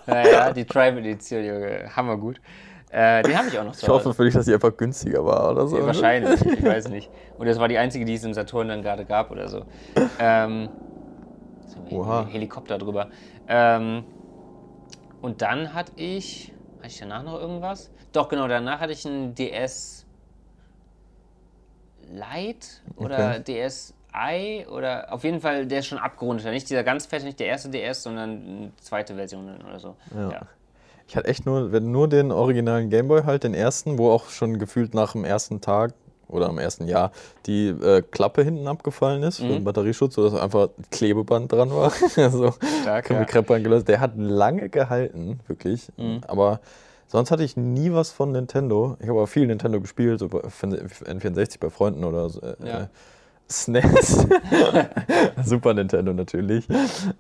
Ja, 0.08 0.28
ja, 0.28 0.54
die 0.54 0.66
Tribal 0.66 1.00
Edition, 1.00 1.44
Junge, 1.44 1.96
hammergut. 1.96 2.40
Äh, 2.90 3.24
den 3.24 3.38
habe 3.38 3.48
ich 3.48 3.60
auch 3.60 3.64
noch 3.64 3.76
zu 3.76 3.86
Ich 3.86 3.90
hoffe 3.90 4.14
für 4.14 4.24
dich, 4.24 4.34
dass 4.34 4.46
die 4.46 4.54
einfach 4.54 4.76
günstiger 4.78 5.26
war 5.26 5.52
oder 5.52 5.68
so. 5.68 5.78
Ja, 5.78 5.86
wahrscheinlich, 5.86 6.40
ich 6.46 6.64
weiß 6.64 6.90
nicht. 6.90 7.12
Und 7.38 7.48
das 7.48 7.60
war 7.60 7.68
die 7.68 7.78
einzige, 7.78 8.06
die 8.06 8.14
es 8.14 8.24
im 8.24 8.34
Saturn 8.34 8.68
dann 8.68 8.82
gerade 8.82 9.06
gab 9.06 9.32
oder 9.32 9.50
so. 9.50 9.66
Ähm, 10.20 10.70
so 11.66 11.82
Oha. 11.90 12.28
Helikopter 12.28 12.78
drüber. 12.78 13.10
Ähm, 13.48 14.06
und 15.20 15.42
dann 15.42 15.74
hatte 15.74 15.92
ich, 15.96 16.54
hatte 16.78 16.88
ich 16.88 17.00
danach 17.00 17.24
noch 17.24 17.40
irgendwas? 17.40 17.92
Doch, 18.12 18.30
genau, 18.30 18.48
danach 18.48 18.80
hatte 18.80 18.94
ich 18.94 19.06
einen 19.06 19.34
DS 19.34 20.06
Lite 22.08 22.68
oder 22.96 23.32
okay. 23.32 23.44
DS 23.44 23.95
I 24.16 24.66
oder 24.68 25.12
auf 25.12 25.24
jeden 25.24 25.42
Fall, 25.42 25.66
der 25.66 25.80
ist 25.80 25.88
schon 25.88 25.98
abgerundet. 25.98 26.46
Nicht 26.46 26.70
dieser 26.70 26.84
ganz 26.84 27.06
fette, 27.06 27.26
nicht 27.26 27.40
der 27.40 27.48
erste 27.48 27.70
DS, 27.70 28.04
sondern 28.04 28.30
eine 28.30 28.72
zweite 28.82 29.16
Version 29.16 29.50
oder 29.68 29.80
so. 29.80 29.96
Ja. 30.16 30.32
ja. 30.32 30.42
Ich 31.08 31.16
hatte 31.16 31.28
echt 31.28 31.46
nur, 31.46 31.70
nur 31.80 32.10
den 32.10 32.32
originalen 32.32 32.90
Gameboy 32.90 33.24
halt, 33.24 33.44
den 33.44 33.54
ersten, 33.54 33.98
wo 33.98 34.10
auch 34.10 34.30
schon 34.30 34.58
gefühlt 34.58 34.94
nach 34.94 35.12
dem 35.12 35.24
ersten 35.24 35.62
Tag 35.62 35.94
oder 36.28 36.50
im 36.50 36.58
ersten 36.58 36.88
Jahr 36.88 37.12
die 37.46 37.68
äh, 37.68 38.02
Klappe 38.02 38.44
hinten 38.44 38.68
abgefallen 38.68 39.22
ist 39.24 39.38
für 39.38 39.46
mhm. 39.46 39.50
den 39.50 39.64
Batterieschutz, 39.64 40.16
sodass 40.16 40.40
einfach 40.40 40.70
Klebeband 40.92 41.52
dran 41.52 41.70
war. 41.72 41.92
also 42.16 42.54
Stark, 42.82 43.10
ja. 43.10 43.58
Gelöst. 43.58 43.88
Der 43.88 44.00
hat 44.00 44.14
lange 44.18 44.70
gehalten, 44.70 45.40
wirklich. 45.48 45.90
Mhm. 45.98 46.22
Aber 46.28 46.60
sonst 47.08 47.30
hatte 47.30 47.44
ich 47.44 47.56
nie 47.56 47.92
was 47.94 48.12
von 48.12 48.32
Nintendo. 48.32 48.98
Ich 49.00 49.08
habe 49.08 49.20
aber 49.20 49.28
viel 49.28 49.46
Nintendo 49.46 49.80
gespielt, 49.80 50.20
so 50.20 50.26
N64 50.26 51.60
bei 51.60 51.70
Freunden 51.70 52.04
oder 52.04 52.30
so. 52.30 52.42
Äh, 52.42 52.56
ja. 52.66 52.90
SNES. 53.48 54.28
Super 55.46 55.74
Nintendo 55.74 56.14
natürlich. 56.14 56.68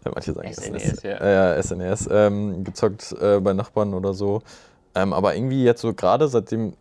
Manche 0.03 0.33
sagen 0.33 0.51
SNES. 0.53 0.83
SNES 0.83 1.03
ja. 1.03 1.55
ja, 1.55 1.61
SNES. 1.63 2.09
Ähm, 2.11 2.63
gezockt 2.63 3.15
äh, 3.21 3.39
bei 3.39 3.53
Nachbarn 3.53 3.93
oder 3.93 4.13
so. 4.13 4.41
Ähm, 4.95 5.13
aber 5.13 5.35
irgendwie 5.35 5.63
jetzt 5.63 5.81
so 5.81 5.93
gerade 5.93 6.27
seitdem 6.27 6.73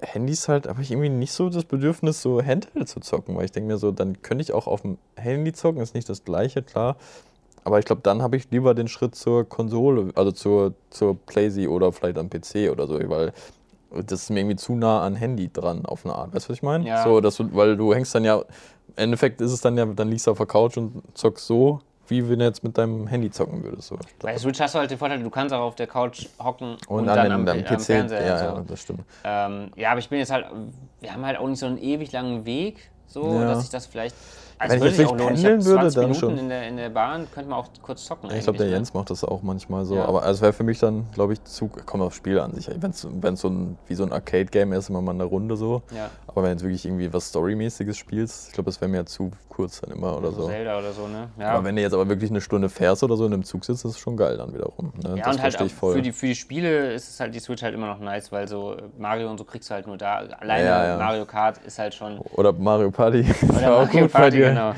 Handys 0.00 0.48
halt, 0.48 0.68
habe 0.68 0.82
ich 0.82 0.90
irgendwie 0.90 1.08
nicht 1.08 1.32
so 1.32 1.48
das 1.48 1.64
Bedürfnis, 1.64 2.22
so 2.22 2.42
Handheld 2.42 2.88
zu 2.88 3.00
zocken, 3.00 3.36
weil 3.36 3.44
ich 3.44 3.52
denke 3.52 3.68
mir 3.68 3.78
so, 3.78 3.92
dann 3.92 4.20
könnte 4.22 4.42
ich 4.42 4.52
auch 4.52 4.66
auf 4.66 4.82
dem 4.82 4.98
Handy 5.16 5.52
zocken, 5.52 5.80
ist 5.80 5.94
nicht 5.94 6.08
das 6.08 6.24
gleiche, 6.24 6.62
klar. 6.62 6.96
Aber 7.64 7.78
ich 7.78 7.84
glaube, 7.84 8.02
dann 8.02 8.22
habe 8.22 8.36
ich 8.36 8.50
lieber 8.50 8.74
den 8.74 8.88
Schritt 8.88 9.14
zur 9.14 9.48
Konsole, 9.48 10.10
also 10.16 10.32
zur, 10.32 10.74
zur 10.90 11.16
PlayZ 11.16 11.68
oder 11.68 11.92
vielleicht 11.92 12.18
am 12.18 12.28
PC 12.28 12.70
oder 12.70 12.86
so, 12.88 12.98
weil 13.08 13.32
das 13.94 14.22
ist 14.22 14.30
mir 14.30 14.40
irgendwie 14.40 14.56
zu 14.56 14.74
nah 14.74 15.02
an 15.02 15.14
Handy 15.14 15.52
dran 15.52 15.84
auf 15.84 16.04
eine 16.04 16.14
Art. 16.14 16.34
Weißt 16.34 16.46
du, 16.46 16.50
was 16.50 16.56
ich 16.56 16.62
meine? 16.62 16.86
Ja. 16.86 17.04
So, 17.04 17.20
dass 17.20 17.36
du, 17.36 17.54
weil 17.54 17.76
du 17.76 17.94
hängst 17.94 18.14
dann 18.14 18.24
ja 18.24 18.42
im 18.96 19.04
Endeffekt 19.04 19.40
ist 19.40 19.52
es 19.52 19.60
dann 19.60 19.76
ja, 19.76 19.86
dann 19.86 20.08
liegst 20.08 20.26
du 20.26 20.30
auf 20.30 20.38
der 20.38 20.46
Couch 20.46 20.76
und 20.76 21.02
zockst 21.14 21.46
so, 21.46 21.80
wie 22.08 22.28
wenn 22.28 22.38
du 22.38 22.44
jetzt 22.44 22.62
mit 22.62 22.76
deinem 22.76 23.06
Handy 23.06 23.30
zocken 23.30 23.62
würdest. 23.62 23.88
So. 23.88 23.98
Bei 24.20 24.36
Switch 24.36 24.60
hast 24.60 24.74
du 24.74 24.78
halt 24.78 24.90
den 24.90 24.98
Vorteil, 24.98 25.22
du 25.22 25.30
kannst 25.30 25.54
auch 25.54 25.62
auf 25.62 25.74
der 25.74 25.86
Couch 25.86 26.26
hocken 26.38 26.76
und, 26.88 27.00
und 27.00 27.06
dann, 27.06 27.32
am, 27.32 27.48
am, 27.48 27.64
PC, 27.64 27.70
am 27.70 27.80
Fernseher. 27.80 28.26
Ja, 28.26 28.38
so. 28.38 28.44
ja, 28.44 28.64
das 28.66 28.80
stimmt. 28.80 29.00
Ähm, 29.24 29.70
ja, 29.76 29.90
aber 29.90 30.00
ich 30.00 30.08
bin 30.08 30.18
jetzt 30.18 30.30
halt, 30.30 30.46
wir 31.00 31.12
haben 31.12 31.24
halt 31.24 31.38
auch 31.38 31.48
nicht 31.48 31.58
so 31.58 31.66
einen 31.66 31.78
ewig 31.78 32.12
langen 32.12 32.44
Weg, 32.44 32.90
so, 33.06 33.24
ja. 33.34 33.46
dass 33.46 33.64
ich 33.64 33.70
das 33.70 33.86
vielleicht 33.86 34.14
also 34.62 34.84
Wenn 34.84 34.92
ich 34.92 34.98
jetzt 34.98 35.12
nicht 35.12 35.26
pendeln 35.26 35.64
würde, 35.64 35.90
dann 35.90 36.02
Minuten 36.04 36.14
schon. 36.14 36.38
In 36.38 36.48
der, 36.48 36.68
in 36.68 36.76
der 36.76 36.90
Bahn 36.90 37.26
könnte 37.32 37.50
man 37.50 37.58
auch 37.58 37.68
kurz 37.82 38.04
zocken. 38.04 38.30
ich 38.30 38.44
glaube, 38.44 38.58
der 38.58 38.68
ne? 38.68 38.74
Jens 38.74 38.94
macht 38.94 39.10
das 39.10 39.24
auch 39.24 39.42
manchmal 39.42 39.84
so. 39.84 39.96
Ja. 39.96 40.04
Aber 40.04 40.20
es 40.20 40.26
also 40.26 40.42
wäre 40.42 40.52
für 40.52 40.64
mich 40.64 40.78
dann, 40.78 41.06
glaube 41.12 41.32
ich, 41.32 41.42
zu. 41.44 41.68
Kommt 41.68 42.02
aufs 42.02 42.16
Spiel 42.16 42.38
an 42.38 42.54
sich. 42.54 42.70
Wenn 42.78 42.90
es 42.90 43.00
so 43.40 43.48
ein, 43.48 43.76
wie 43.88 43.94
so 43.94 44.04
ein 44.04 44.12
Arcade-Game 44.12 44.72
ist, 44.72 44.88
immer 44.88 45.02
mal 45.02 45.12
eine 45.12 45.24
Runde 45.24 45.56
so. 45.56 45.82
Ja. 45.94 46.10
Aber 46.26 46.42
wenn 46.42 46.50
du 46.50 46.52
jetzt 46.52 46.62
wirklich 46.62 46.86
irgendwie 46.86 47.12
was 47.12 47.28
Storymäßiges 47.28 47.96
spielst, 47.96 48.48
ich 48.48 48.54
glaube, 48.54 48.70
das 48.70 48.80
wäre 48.80 48.90
mir 48.90 49.04
zu 49.04 49.30
kurz 49.52 49.80
dann 49.80 49.90
immer 49.90 50.16
oder 50.16 50.32
so. 50.32 50.46
Zelda 50.46 50.78
oder 50.78 50.92
so, 50.92 51.06
ne? 51.06 51.28
Ja. 51.38 51.50
Aber 51.52 51.64
wenn 51.64 51.76
du 51.76 51.82
jetzt 51.82 51.92
aber 51.92 52.08
wirklich 52.08 52.30
eine 52.30 52.40
Stunde 52.40 52.68
fährst 52.68 53.02
oder 53.02 53.16
so 53.16 53.26
in 53.26 53.34
einem 53.34 53.44
Zug 53.44 53.64
sitzt, 53.64 53.84
ist 53.84 53.92
es 53.92 53.98
schon 53.98 54.16
geil 54.16 54.38
dann 54.38 54.54
wiederum. 54.54 54.92
Ne? 55.02 55.16
Ja, 55.18 55.24
das 55.24 55.36
und 55.36 55.42
halt 55.42 55.60
ich 55.60 55.74
voll. 55.74 55.94
Für, 55.94 56.02
die, 56.02 56.12
für 56.12 56.26
die 56.26 56.34
Spiele 56.34 56.92
ist 56.92 57.10
es 57.10 57.20
halt 57.20 57.34
die 57.34 57.40
Switch 57.40 57.62
halt 57.62 57.74
immer 57.74 57.86
noch 57.86 57.98
nice, 57.98 58.32
weil 58.32 58.48
so 58.48 58.76
Mario 58.98 59.30
und 59.30 59.38
so 59.38 59.44
kriegst 59.44 59.68
du 59.70 59.74
halt 59.74 59.86
nur 59.86 59.98
da. 59.98 60.22
Alleine 60.40 60.96
Mario 60.98 61.26
Kart 61.26 61.58
ist 61.66 61.78
halt 61.78 61.94
schon. 61.94 62.18
Oder 62.18 62.52
Mario 62.52 62.90
Party. 62.90 63.26
Oder 63.48 63.70
Mario 63.84 64.08
Party, 64.08 64.42
genau. 64.54 64.74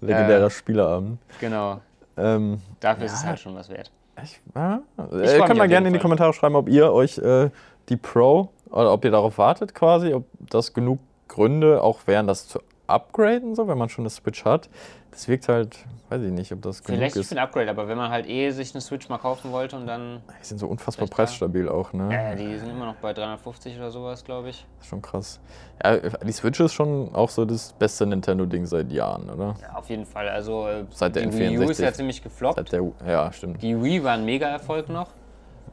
Legendärer 0.00 0.46
äh, 0.46 0.50
Spieleabend. 0.50 1.18
Genau. 1.40 1.80
Ähm, 2.16 2.60
Dafür 2.80 3.06
ja, 3.06 3.12
ist 3.12 3.18
es 3.18 3.24
halt 3.24 3.38
schon 3.38 3.54
was 3.54 3.68
wert. 3.68 3.90
Ich, 4.22 4.40
ja, 4.54 4.82
ich 5.22 5.30
äh, 5.30 5.40
könnt 5.40 5.58
mal 5.58 5.68
gerne 5.68 5.88
in 5.88 5.94
die 5.94 5.98
Kommentare 5.98 6.32
schreiben, 6.32 6.54
ob 6.54 6.68
ihr 6.68 6.92
euch 6.92 7.18
äh, 7.18 7.50
die 7.88 7.96
Pro 7.96 8.50
oder 8.70 8.92
ob 8.92 9.04
ihr 9.04 9.10
darauf 9.10 9.38
wartet 9.38 9.74
quasi, 9.74 10.12
ob 10.12 10.24
das 10.38 10.74
genug 10.74 10.98
Gründe 11.28 11.82
auch 11.82 12.06
wären, 12.06 12.26
das 12.26 12.46
zu 12.46 12.60
upgraden, 12.92 13.54
so, 13.54 13.68
wenn 13.68 13.78
man 13.78 13.88
schon 13.88 14.02
eine 14.02 14.10
Switch 14.10 14.44
hat. 14.44 14.68
Das 15.10 15.28
wirkt 15.28 15.48
halt, 15.48 15.76
weiß 16.08 16.22
ich 16.22 16.30
nicht, 16.30 16.52
ob 16.52 16.62
das 16.62 16.80
Vielleicht 16.80 16.86
genug 16.86 17.06
ist. 17.08 17.12
Vielleicht 17.12 17.28
für 17.28 17.34
ein 17.34 17.38
Upgrade, 17.38 17.70
aber 17.70 17.86
wenn 17.86 17.98
man 17.98 18.10
halt 18.10 18.26
eh 18.26 18.50
sich 18.50 18.72
eine 18.72 18.80
Switch 18.80 19.10
mal 19.10 19.18
kaufen 19.18 19.52
wollte 19.52 19.76
und 19.76 19.86
dann... 19.86 20.22
Die 20.40 20.46
sind 20.46 20.58
so 20.58 20.66
unfassbar 20.68 21.06
preisstabil 21.06 21.68
auch, 21.68 21.92
ne? 21.92 22.08
Ja, 22.10 22.34
die 22.34 22.58
sind 22.58 22.70
immer 22.70 22.86
noch 22.86 22.94
bei 22.94 23.12
350 23.12 23.76
oder 23.76 23.90
sowas, 23.90 24.24
glaube 24.24 24.48
ich. 24.48 24.66
Das 24.78 24.86
ist 24.86 24.90
schon 24.90 25.02
krass. 25.02 25.38
Ja, 25.84 25.98
die 25.98 26.32
Switch 26.32 26.60
ist 26.60 26.72
schon 26.72 27.14
auch 27.14 27.28
so 27.28 27.44
das 27.44 27.74
beste 27.74 28.06
Nintendo-Ding 28.06 28.64
seit 28.64 28.90
Jahren, 28.90 29.28
oder? 29.28 29.54
Ja, 29.60 29.74
auf 29.74 29.90
jeden 29.90 30.06
Fall. 30.06 30.28
Also 30.30 30.66
äh, 30.66 30.84
seit 30.90 31.14
der 31.14 31.26
die 31.26 31.38
Wii 31.38 31.58
U 31.58 31.68
ist 31.68 31.80
ja 31.80 31.92
ziemlich 31.92 32.22
gefloppt. 32.22 32.56
Seit 32.56 32.72
der, 32.72 32.90
ja, 33.06 33.30
stimmt. 33.32 33.62
Die 33.62 33.82
Wii 33.82 34.02
war 34.02 34.12
ein 34.12 34.24
Mega-Erfolg 34.24 34.88
noch. 34.88 35.08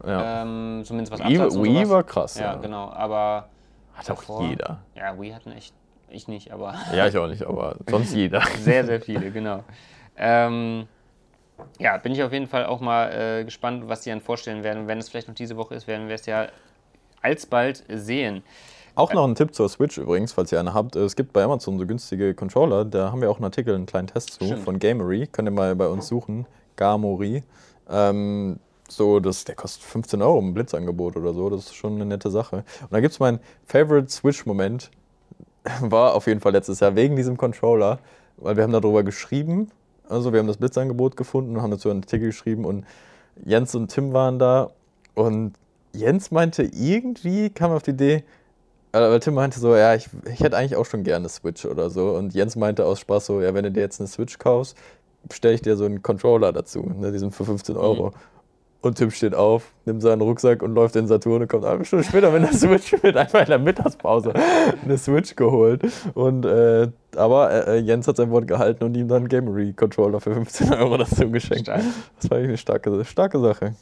Ja. 0.06 0.42
Ähm, 0.42 0.82
zumindest 0.84 1.14
was 1.14 1.22
Absatz 1.22 1.56
Wii, 1.56 1.64
Wii 1.64 1.90
war 1.90 2.04
krass, 2.04 2.38
ja. 2.38 2.54
Ja, 2.54 2.56
genau, 2.56 2.90
aber... 2.90 3.48
Hat 3.94 4.10
davor, 4.10 4.40
auch 4.40 4.50
jeder. 4.50 4.80
Ja, 4.96 5.18
Wii 5.18 5.32
hatten 5.32 5.52
echt... 5.54 5.74
Ich 6.12 6.28
nicht, 6.28 6.52
aber... 6.52 6.76
Ja, 6.94 7.08
ich 7.08 7.18
auch 7.18 7.28
nicht, 7.28 7.44
aber 7.44 7.78
sonst 7.90 8.14
jeder. 8.14 8.42
sehr, 8.60 8.86
sehr 8.86 9.02
viele, 9.02 9.32
genau. 9.32 9.64
Ähm, 10.18 10.88
ja, 11.80 11.98
bin 11.98 12.12
ich 12.12 12.24
auf 12.24 12.34
jeden 12.34 12.48
Fall 12.48 12.66
auch 12.66 12.80
mal 12.80 13.12
äh, 13.12 13.44
gespannt, 13.46 13.88
was 13.88 14.02
die 14.02 14.10
dann 14.10 14.22
vorstellen 14.22 14.64
werden. 14.64 14.84
Und 14.84 14.88
wenn 14.88 14.98
es 14.98 15.10
vielleicht 15.10 15.28
noch 15.28 15.36
diese 15.36 15.58
Woche 15.58 15.76
ist, 15.76 15.88
werden 15.88 16.08
wir 16.08 16.16
es 16.16 16.26
ja 16.26 16.48
alsbald 17.22 17.84
sehen. 17.90 18.44
Auch 18.96 19.14
noch 19.14 19.26
ein 19.26 19.36
Tipp 19.36 19.54
zur 19.54 19.70
Switch 19.70 19.98
übrigens, 19.98 20.34
falls 20.34 20.52
ihr 20.52 20.60
eine 20.60 20.74
habt. 20.74 20.96
Es 20.96 21.16
gibt 21.16 21.32
bei 21.32 21.44
Amazon 21.44 21.80
so 21.80 21.86
günstige 21.86 22.34
Controller. 22.34 22.84
Da 22.84 23.12
haben 23.12 23.22
wir 23.22 23.32
auch 23.32 23.38
einen 23.38 23.46
Artikel, 23.46 23.74
einen 23.76 23.86
kleinen 23.86 24.08
Test 24.08 24.34
zu 24.34 24.46
Stimmt. 24.46 24.64
von 24.64 24.80
Gamery. 24.80 25.28
Könnt 25.32 25.48
ihr 25.48 25.54
mal 25.54 25.76
bei 25.76 25.88
uns 25.88 26.08
suchen. 26.08 26.46
Gamory. 26.76 27.44
Ähm, 27.90 28.60
so, 28.90 29.20
das, 29.20 29.46
der 29.46 29.56
kostet 29.56 29.84
15 29.84 30.22
Euro 30.22 30.40
im 30.40 30.54
Blitzangebot 30.54 31.16
oder 31.16 31.34
so. 31.34 31.50
Das 31.50 31.62
ist 31.62 31.76
schon 31.76 31.96
eine 31.96 32.06
nette 32.06 32.30
Sache. 32.30 32.66
Und 32.82 32.92
da 32.92 33.00
gibt 33.00 33.14
es 33.14 33.20
meinen 33.20 33.40
Favorite 33.66 34.10
Switch-Moment. 34.10 34.92
War 35.82 36.16
auf 36.16 36.28
jeden 36.28 36.40
Fall 36.40 36.52
letztes 36.52 36.80
Jahr 36.80 36.96
wegen 36.96 37.16
diesem 37.16 37.38
Controller, 37.38 38.00
weil 38.38 38.56
wir 38.56 38.64
haben 38.64 38.74
darüber 38.74 39.04
geschrieben 39.04 39.72
also 40.10 40.34
wir 40.34 40.40
haben 40.40 40.48
das 40.48 40.58
Blitzangebot 40.58 41.16
gefunden 41.16 41.56
und 41.56 41.62
haben 41.62 41.72
dazu 41.72 41.90
einen 41.90 42.02
Artikel 42.02 42.28
geschrieben 42.28 42.66
und 42.66 42.86
Jens 43.46 43.76
und 43.76 43.90
Tim 43.90 44.12
waren 44.12 44.40
da 44.40 44.72
und 45.14 45.54
Jens 45.94 46.32
meinte 46.32 46.64
irgendwie, 46.64 47.50
kam 47.50 47.72
auf 47.72 47.84
die 47.84 47.92
Idee, 47.92 48.24
weil 48.92 49.20
Tim 49.20 49.36
meinte 49.36 49.60
so, 49.60 49.76
ja, 49.76 49.94
ich, 49.96 50.10
ich 50.32 50.40
hätte 50.40 50.58
eigentlich 50.58 50.76
auch 50.76 50.86
schon 50.86 51.04
gerne 51.04 51.18
eine 51.18 51.30
Switch 51.30 51.66
oder 51.66 51.90
so. 51.90 52.12
Und 52.12 52.34
Jens 52.34 52.56
meinte 52.56 52.86
aus 52.86 53.00
Spaß 53.00 53.28
so, 53.28 53.42
ja, 53.42 53.54
wenn 53.54 53.64
du 53.64 53.72
dir 53.72 53.82
jetzt 53.82 54.00
eine 54.00 54.08
Switch 54.08 54.38
kaufst, 54.40 54.76
stelle 55.32 55.54
ich 55.54 55.62
dir 55.62 55.78
so 55.78 55.86
einen 55.86 56.02
Controller 56.02 56.52
dazu, 56.52 56.82
ne, 56.82 57.12
diesen 57.12 57.32
für 57.32 57.46
15 57.46 57.78
Euro. 57.78 58.10
Mhm. 58.10 58.14
Und 58.82 58.98
Tim 58.98 59.12
steht 59.12 59.36
auf, 59.36 59.74
nimmt 59.84 60.02
seinen 60.02 60.22
Rucksack 60.22 60.64
und 60.64 60.74
läuft 60.74 60.96
in 60.96 61.06
Saturn 61.06 61.42
und 61.42 61.50
kommt 61.50 61.66
eine 61.66 61.84
Stunde 61.84 62.06
später 62.06 62.32
mit 62.32 62.44
einer 62.44 62.54
Switch 62.54 62.94
mit, 63.04 63.18
einfach 63.18 63.42
in 63.42 63.48
der 63.48 63.60
Mittagspause 63.60 64.34
eine 64.84 64.98
Switch 64.98 65.36
geholt. 65.36 65.82
Und, 66.14 66.46
äh, 66.46 66.88
aber 67.18 67.68
äh, 67.68 67.78
äh 67.78 67.82
Jens 67.82 68.08
hat 68.08 68.16
sein 68.16 68.32
Wort 68.32 68.48
gehalten 68.48 68.86
und 68.86 68.96
ihm 68.96 69.10
dann 69.10 69.18
einen 69.18 69.28
Gamery-Controller 69.28 70.22
für 70.22 70.34
15 70.34 70.74
Euro 70.74 70.96
dazu 70.96 71.30
geschenkt. 71.30 71.64
Stark. 71.64 71.82
Das 72.22 72.32
war 72.32 72.38
eigentlich 72.38 72.50
eine 72.50 72.58
starke, 72.58 73.06
starke 73.06 73.40
Sache. 73.40 73.76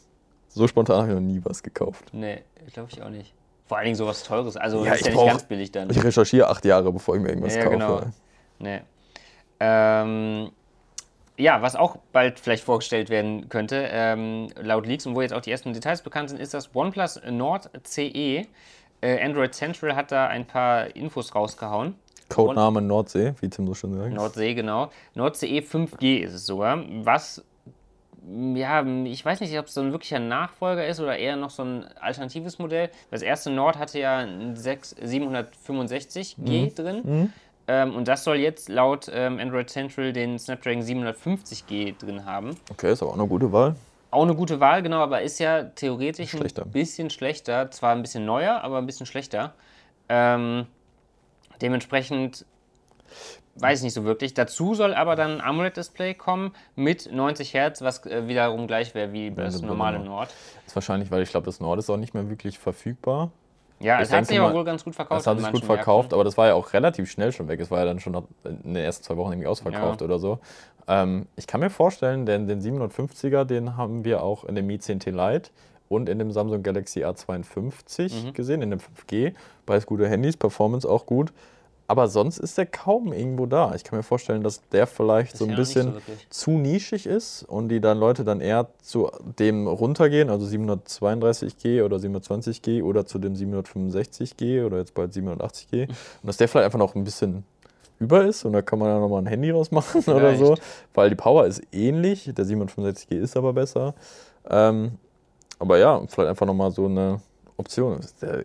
So 0.50 0.68
spontan 0.68 1.02
habe 1.02 1.10
ich 1.10 1.14
noch 1.14 1.22
nie 1.22 1.42
was 1.44 1.62
gekauft. 1.62 2.06
Nee, 2.12 2.42
glaube 2.74 2.90
ich 2.92 3.04
auch 3.04 3.10
nicht. 3.10 3.36
Vor 3.68 3.78
allen 3.78 3.86
Dingen 3.86 3.98
sowas 3.98 4.24
Teures. 4.24 4.58
Also 4.58 4.84
ja, 4.84 4.94
ist 4.94 5.06
ja 5.06 5.12
nicht 5.12 5.26
ganz 5.28 5.44
billig 5.44 5.72
dann. 5.72 5.90
Ich 5.92 6.04
recherchiere 6.04 6.48
acht 6.48 6.66
Jahre, 6.66 6.92
bevor 6.92 7.16
ich 7.16 7.22
mir 7.22 7.30
irgendwas 7.30 7.56
ja, 7.56 7.64
kaufe. 7.64 7.76
Genau. 7.76 8.02
Nee. 8.58 8.82
Ähm, 9.60 10.50
ja, 11.38 11.62
was 11.62 11.76
auch 11.76 11.98
bald 12.12 12.40
vielleicht 12.40 12.64
vorgestellt 12.64 13.10
werden 13.10 13.48
könnte, 13.50 13.88
ähm, 13.92 14.48
laut 14.60 14.88
Leaks 14.88 15.06
und 15.06 15.16
wo 15.16 15.22
jetzt 15.22 15.34
auch 15.34 15.42
die 15.42 15.52
ersten 15.52 15.74
Details 15.74 16.02
bekannt 16.02 16.30
sind, 16.30 16.40
ist 16.40 16.54
das 16.54 16.76
OnePlus 16.76 17.22
Nord 17.30 17.70
CE. 17.84 18.46
Äh, 19.02 19.24
Android 19.24 19.54
Central 19.54 19.96
hat 19.96 20.12
da 20.12 20.28
ein 20.28 20.46
paar 20.46 20.96
Infos 20.96 21.36
rausgehauen. 21.36 21.96
Codename 22.30 22.82
Nordsee, 22.82 23.34
wie 23.40 23.50
Tim 23.50 23.68
so 23.68 23.74
schon 23.74 23.94
sagt. 23.94 24.14
Nordsee, 24.14 24.54
genau. 24.54 24.90
Nord 25.14 25.38
CE 25.38 25.60
5G 25.60 26.20
ist 26.20 26.34
es 26.34 26.46
sogar. 26.46 26.84
Was, 27.04 27.46
ja, 28.56 28.86
ich 29.06 29.24
weiß 29.24 29.40
nicht, 29.40 29.58
ob 29.58 29.68
es 29.68 29.76
so 29.76 29.82
ein 29.82 29.92
wirklicher 29.92 30.20
Nachfolger 30.20 30.86
ist 30.88 31.00
oder 31.00 31.18
eher 31.18 31.38
noch 31.38 31.52
so 31.52 31.64
ein 31.64 31.86
alternatives 32.00 32.60
Modell. 32.60 32.90
Das 33.12 33.22
erste 33.22 33.50
Nord 33.50 33.78
hatte 33.78 34.00
ja 34.00 34.18
ein 34.18 34.56
765G 34.56 36.36
mhm. 36.38 36.76
drin. 36.76 37.02
Mhm. 37.04 37.32
Ähm, 37.68 37.96
und 37.96 38.08
das 38.08 38.24
soll 38.24 38.38
jetzt 38.38 38.70
laut 38.70 39.10
ähm, 39.14 39.40
Android 39.40 39.70
Central 39.70 40.14
den 40.14 40.40
Snapdragon 40.40 40.82
750G 40.82 41.98
drin 41.98 42.26
haben. 42.26 42.56
Okay, 42.72 42.92
ist 42.92 43.02
aber 43.02 43.12
auch 43.12 43.18
eine 43.18 43.28
gute 43.28 43.52
Wahl. 43.52 43.76
Auch 44.10 44.24
eine 44.24 44.36
gute 44.36 44.60
Wahl, 44.62 44.82
genau, 44.82 45.00
aber 45.00 45.22
ist 45.22 45.40
ja 45.40 45.64
theoretisch 45.64 46.30
schlechter. 46.32 46.64
ein 46.64 46.72
bisschen 46.72 47.10
schlechter. 47.10 47.70
Zwar 47.72 47.94
ein 47.94 48.02
bisschen 48.02 48.26
neuer, 48.26 48.62
aber 48.62 48.78
ein 48.78 48.86
bisschen 48.86 49.06
schlechter. 49.06 49.54
Ähm, 50.08 50.66
dementsprechend 51.62 52.46
weiß 53.56 53.80
ich 53.80 53.84
nicht 53.84 53.94
so 53.94 54.06
wirklich. 54.06 54.34
Dazu 54.34 54.74
soll 54.76 54.94
aber 54.94 55.16
dann 55.16 55.36
ein 55.36 55.42
AMOLED-Display 55.42 56.14
kommen 56.14 56.54
mit 56.76 57.12
90 57.12 57.54
Hertz, 57.54 57.82
was 57.82 58.06
äh, 58.06 58.28
wiederum 58.28 58.68
gleich 58.68 58.96
wäre 58.96 59.12
wie 59.12 59.32
das 59.32 59.62
normale 59.62 60.00
Nord. 60.00 60.30
Das 60.30 60.68
ist 60.68 60.76
wahrscheinlich, 60.76 61.12
weil 61.12 61.24
ich 61.24 61.30
glaube, 61.30 61.46
das 61.46 61.60
Nord 61.60 61.80
ist 61.80 61.90
auch 61.90 61.98
nicht 61.98 62.14
mehr 62.14 62.30
wirklich 62.30 62.60
verfügbar. 62.60 63.32
Ja, 63.80 64.02
es 64.02 64.12
hat 64.12 64.26
sich 64.26 64.40
aber 64.40 64.54
wohl 64.54 64.64
ganz 64.64 64.84
gut 64.84 64.96
verkauft. 64.96 65.22
Es 65.22 65.28
hat 65.28 65.40
sich 65.40 65.52
gut 65.52 65.64
verkauft, 65.66 66.06
Märkten. 66.06 66.16
aber 66.16 66.24
das 66.24 66.38
war 66.38 66.48
ja 66.48 66.54
auch 66.56 66.74
relativ 66.74 67.10
schnell 67.10 67.32
schon 67.32 67.48
weg. 67.48 67.60
Es 67.60 67.70
war 67.70 67.80
ja 67.80 67.86
dann 67.86 68.00
schon 68.00 68.16
in 68.44 68.74
den 68.74 68.84
ersten 68.84 69.04
zwei 69.04 69.18
Wochen 69.18 69.34
irgendwie 69.34 69.48
ausverkauft 69.48 70.02
ja. 70.02 70.06
oder 70.06 70.20
so. 70.20 70.40
Ähm, 70.88 71.28
ich 71.36 71.48
kann 71.48 71.60
mir 71.60 71.70
vorstellen, 71.70 72.26
denn 72.26 72.48
den 72.48 72.62
750er, 72.62 73.44
den 73.44 73.78
haben 73.78 74.04
wir 74.04 74.24
auch 74.24 74.46
in 74.46 74.56
dem 74.56 74.66
Mi 74.68 74.76
10T 74.76 75.12
Lite 75.12 75.52
und 75.90 76.10
in 76.10 76.20
dem 76.20 76.32
Samsung 76.32 76.64
Galaxy 76.64 77.04
A52 77.04 78.28
mhm. 78.28 78.34
gesehen, 78.34 78.62
in 78.62 78.72
dem 78.72 78.80
5G. 78.80 79.34
Beides 79.66 79.86
gute 79.86 80.08
Handys, 80.08 80.38
Performance 80.38 80.90
auch 80.90 81.06
gut. 81.06 81.32
Aber 81.90 82.10
sonst 82.10 82.38
ist 82.38 82.58
der 82.58 82.66
kaum 82.66 83.14
irgendwo 83.14 83.46
da. 83.46 83.74
Ich 83.74 83.86
kann 83.86 83.98
mir 83.98 84.04
vorstellen, 84.04 84.44
dass 84.44 84.62
der 84.70 84.88
vielleicht 84.88 85.34
das 85.34 85.40
so 85.40 85.46
ein 85.46 85.56
bisschen 85.56 85.94
so 85.94 86.14
zu 86.30 86.52
nischig 86.52 87.06
ist 87.06 87.44
und 87.44 87.70
die 87.70 87.80
dann 87.80 87.98
Leute 87.98 88.26
dann 88.26 88.42
eher 88.42 88.68
zu 88.82 89.10
dem 89.40 89.68
runtergehen, 89.68 90.30
also 90.30 90.46
732G 90.46 91.84
oder 91.84 91.98
720G 91.98 92.84
oder 92.84 93.06
zu 93.06 93.20
dem 93.20 93.36
765G 93.36 94.66
oder 94.66 94.80
jetzt 94.80 94.94
bald 94.94 95.14
780G. 95.14 95.88
Und 95.88 95.98
dass 96.24 96.38
der 96.38 96.50
vielleicht 96.50 96.66
einfach 96.66 96.80
noch 96.80 96.96
ein 96.96 97.06
bisschen 97.06 97.46
über 98.00 98.26
ist 98.26 98.46
und 98.46 98.54
da 98.54 98.62
kann 98.62 98.78
man 98.78 98.90
ja 98.90 99.00
nochmal 99.00 99.24
ein 99.24 99.26
Handy 99.26 99.50
rausmachen 99.50 100.04
vielleicht. 100.04 100.40
oder 100.42 100.56
so, 100.56 100.56
weil 100.94 101.10
die 101.10 101.16
Power 101.16 101.48
ist 101.48 101.62
ähnlich, 101.72 102.30
der 102.32 102.46
765G 102.46 103.16
ist 103.16 103.36
aber 103.36 103.54
besser. 103.54 103.96
Ähm, 104.50 105.00
aber 105.58 105.78
ja, 105.80 106.00
vielleicht 106.08 106.30
einfach 106.30 106.46
nochmal 106.46 106.72
so 106.72 106.86
eine 106.86 107.22
Option. 107.58 108.00
Der 108.22 108.44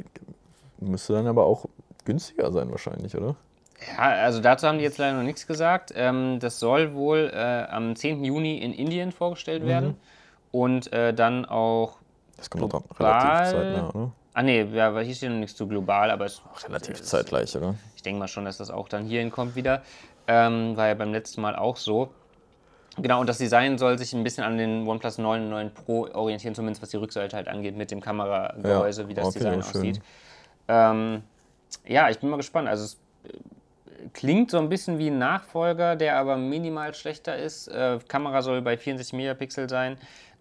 müsste 0.80 1.12
dann 1.12 1.26
aber 1.26 1.44
auch 1.44 1.66
günstiger 2.04 2.52
sein 2.52 2.70
wahrscheinlich, 2.70 3.16
oder? 3.16 3.36
Ja, 3.96 4.02
also 4.02 4.40
dazu 4.40 4.66
haben 4.66 4.78
die 4.78 4.84
jetzt 4.84 4.98
leider 4.98 5.16
noch 5.16 5.24
nichts 5.24 5.46
gesagt. 5.46 5.92
Ähm, 5.94 6.38
das 6.40 6.58
soll 6.58 6.94
wohl 6.94 7.30
äh, 7.34 7.64
am 7.68 7.96
10. 7.96 8.24
Juni 8.24 8.58
in 8.58 8.72
Indien 8.72 9.12
vorgestellt 9.12 9.64
mhm. 9.64 9.68
werden 9.68 9.96
und 10.50 10.92
äh, 10.92 11.12
dann 11.12 11.44
auch. 11.44 11.96
Das 12.36 12.50
kommt 12.50 12.70
global, 12.70 12.82
noch 12.88 13.00
relativ 13.00 13.50
zeitnah, 13.50 13.90
oder? 13.90 14.12
Ah 14.34 14.42
nee, 14.42 14.62
ja, 14.62 14.98
hier 15.00 15.14
steht 15.14 15.30
noch 15.30 15.36
nichts 15.36 15.56
zu 15.56 15.66
global, 15.68 16.10
aber 16.10 16.24
es 16.24 16.40
Ach, 16.54 16.64
relativ 16.64 16.94
ist, 16.94 17.06
zeitgleich, 17.06 17.54
oder? 17.56 17.74
Ich 17.96 18.02
denke 18.02 18.18
mal 18.18 18.28
schon, 18.28 18.44
dass 18.46 18.56
das 18.56 18.70
auch 18.70 18.88
dann 18.88 19.04
hierhin 19.04 19.30
kommt 19.30 19.56
wieder. 19.56 19.82
Ähm, 20.26 20.76
war 20.76 20.88
ja 20.88 20.94
beim 20.94 21.12
letzten 21.12 21.42
Mal 21.42 21.54
auch 21.54 21.76
so. 21.76 22.10
Genau, 22.98 23.20
und 23.20 23.28
das 23.28 23.38
Design 23.38 23.78
soll 23.78 23.98
sich 23.98 24.12
ein 24.12 24.22
bisschen 24.22 24.44
an 24.44 24.58
den 24.58 24.86
OnePlus 24.86 25.18
9 25.18 25.42
und 25.42 25.50
9 25.50 25.74
Pro 25.74 26.08
orientieren, 26.12 26.54
zumindest 26.54 26.82
was 26.82 26.90
die 26.90 26.98
Rückseite 26.98 27.36
halt 27.36 27.48
angeht, 27.48 27.76
mit 27.76 27.90
dem 27.90 28.00
Kameragehäuse, 28.00 29.02
ja, 29.02 29.08
wie 29.08 29.14
das 29.14 29.26
okay, 29.26 29.38
Design 29.38 29.60
aussieht. 29.60 30.00
Ähm, 30.68 31.22
ja, 31.86 32.10
ich 32.10 32.18
bin 32.18 32.30
mal 32.30 32.36
gespannt. 32.36 32.68
Also 32.68 32.84
es 32.84 33.00
äh, 33.24 34.08
klingt 34.12 34.50
so 34.50 34.58
ein 34.58 34.68
bisschen 34.68 34.98
wie 34.98 35.08
ein 35.08 35.18
Nachfolger, 35.18 35.96
der 35.96 36.16
aber 36.16 36.36
minimal 36.36 36.94
schlechter 36.94 37.36
ist. 37.36 37.68
Äh, 37.68 37.98
Kamera 38.08 38.42
soll 38.42 38.62
bei 38.62 38.76
64 38.76 39.14
Megapixel 39.14 39.68
sein, 39.68 39.96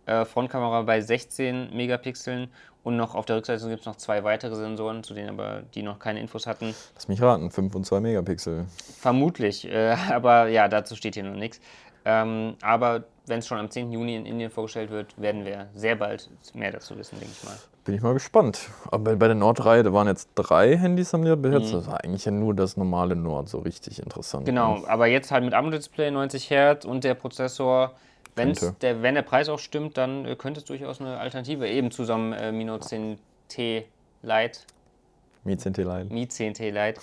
äh, 0.06 0.26
Frontkamera 0.26 0.82
bei 0.84 1.02
16 1.02 1.76
Megapixeln 1.76 2.50
und 2.84 2.98
noch 2.98 3.14
auf 3.14 3.26
der 3.26 3.38
Rückseite 3.38 3.68
gibt 3.70 3.82
es 3.82 3.86
noch 3.86 3.98
zwei 3.98 4.24
weitere 4.24 4.56
Sensoren, 4.56 5.04
zu 5.04 5.14
denen 5.14 5.30
aber 5.30 5.64
die 5.76 5.84
noch 5.84 6.00
keine 6.00 6.20
Infos 6.20 6.48
hatten. 6.48 6.74
Lass 6.96 7.08
mich 7.08 7.22
raten, 7.22 7.52
5 7.52 7.76
und 7.76 7.86
2 7.86 8.00
Megapixel. 8.00 8.66
Vermutlich, 9.00 9.68
äh, 9.68 9.96
aber 10.10 10.48
ja, 10.48 10.68
dazu 10.68 10.96
steht 10.96 11.14
hier 11.14 11.24
noch 11.24 11.36
nichts. 11.36 11.60
Ähm, 12.04 12.56
aber 12.62 13.04
wenn 13.28 13.40
es 13.40 13.48
schon 13.48 13.58
am 13.58 13.70
10. 13.70 13.92
Juni 13.92 14.16
in 14.16 14.26
Indien 14.26 14.50
vorgestellt 14.50 14.90
wird, 14.90 15.20
werden 15.22 15.46
wir 15.46 15.70
sehr 15.76 15.96
bald 15.96 16.30
mehr 16.54 16.72
dazu 16.72 16.98
wissen, 16.98 17.20
denke 17.20 17.34
ich 17.38 17.44
mal. 17.44 17.58
Bin 17.84 17.96
ich 17.96 18.02
mal 18.02 18.14
gespannt. 18.14 18.70
Aber 18.92 19.16
bei 19.16 19.28
der 19.28 19.36
Nord-Reihe, 19.36 19.84
da 19.84 19.94
waren 19.94 20.08
jetzt 20.08 20.30
drei 20.36 20.78
Handys 20.78 21.14
haben 21.14 21.24
die 21.24 21.36
bis 21.36 21.54
jetzt. 21.54 21.72
Mhm. 21.72 21.78
Das 21.78 21.88
war 21.88 22.04
eigentlich 22.04 22.26
ja 22.26 22.32
nur 22.32 22.54
das 22.54 22.78
normale 22.78 23.16
Nord 23.16 23.50
so 23.50 23.60
richtig 23.60 24.00
interessant. 24.00 24.46
Genau, 24.46 24.80
ne? 24.80 24.88
aber 24.88 25.08
jetzt 25.08 25.32
halt 25.32 25.44
mit 25.44 25.54
AMOLED-Display, 25.54 26.12
90 26.12 26.50
Hertz 26.50 26.86
und 26.86 27.04
der 27.04 27.16
Prozessor. 27.16 27.94
Der, 28.38 29.02
wenn 29.04 29.16
der 29.16 29.24
Preis 29.24 29.50
auch 29.50 29.60
stimmt, 29.60 29.98
dann 29.98 30.26
äh, 30.26 30.36
könnte 30.38 30.62
es 30.62 30.66
durchaus 30.66 31.02
eine 31.02 31.20
Alternative 31.20 31.68
eben 31.68 31.92
zu 31.92 32.06
so 32.06 32.14
einem 32.14 32.32
äh, 32.32 32.52
Mino 32.52 32.76
10T 32.76 33.18
Lite. 34.24 34.60
Mi 35.44 35.54
10T 35.54 35.84
Lite. 35.84 36.14
Mi 36.14 36.24
10T 36.24 36.72
Lite. 36.72 37.02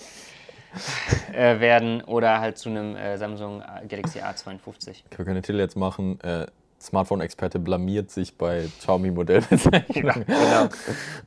äh, 1.33 1.59
werden 1.59 2.01
oder 2.03 2.39
halt 2.39 2.57
zu 2.57 2.69
einem 2.69 2.95
äh, 2.95 3.17
Samsung 3.17 3.63
Galaxy 3.87 4.19
A52. 4.19 5.03
Wir 5.15 5.25
können 5.25 5.41
Titel 5.41 5.59
jetzt 5.59 5.75
machen. 5.75 6.19
Äh, 6.21 6.47
Smartphone-Experte 6.81 7.59
blamiert 7.59 8.09
sich 8.09 8.37
bei 8.37 8.67
Xiaomi-Modellbezeichnungen. 8.79 10.25
Ja, 10.29 10.67
genau, 10.67 10.69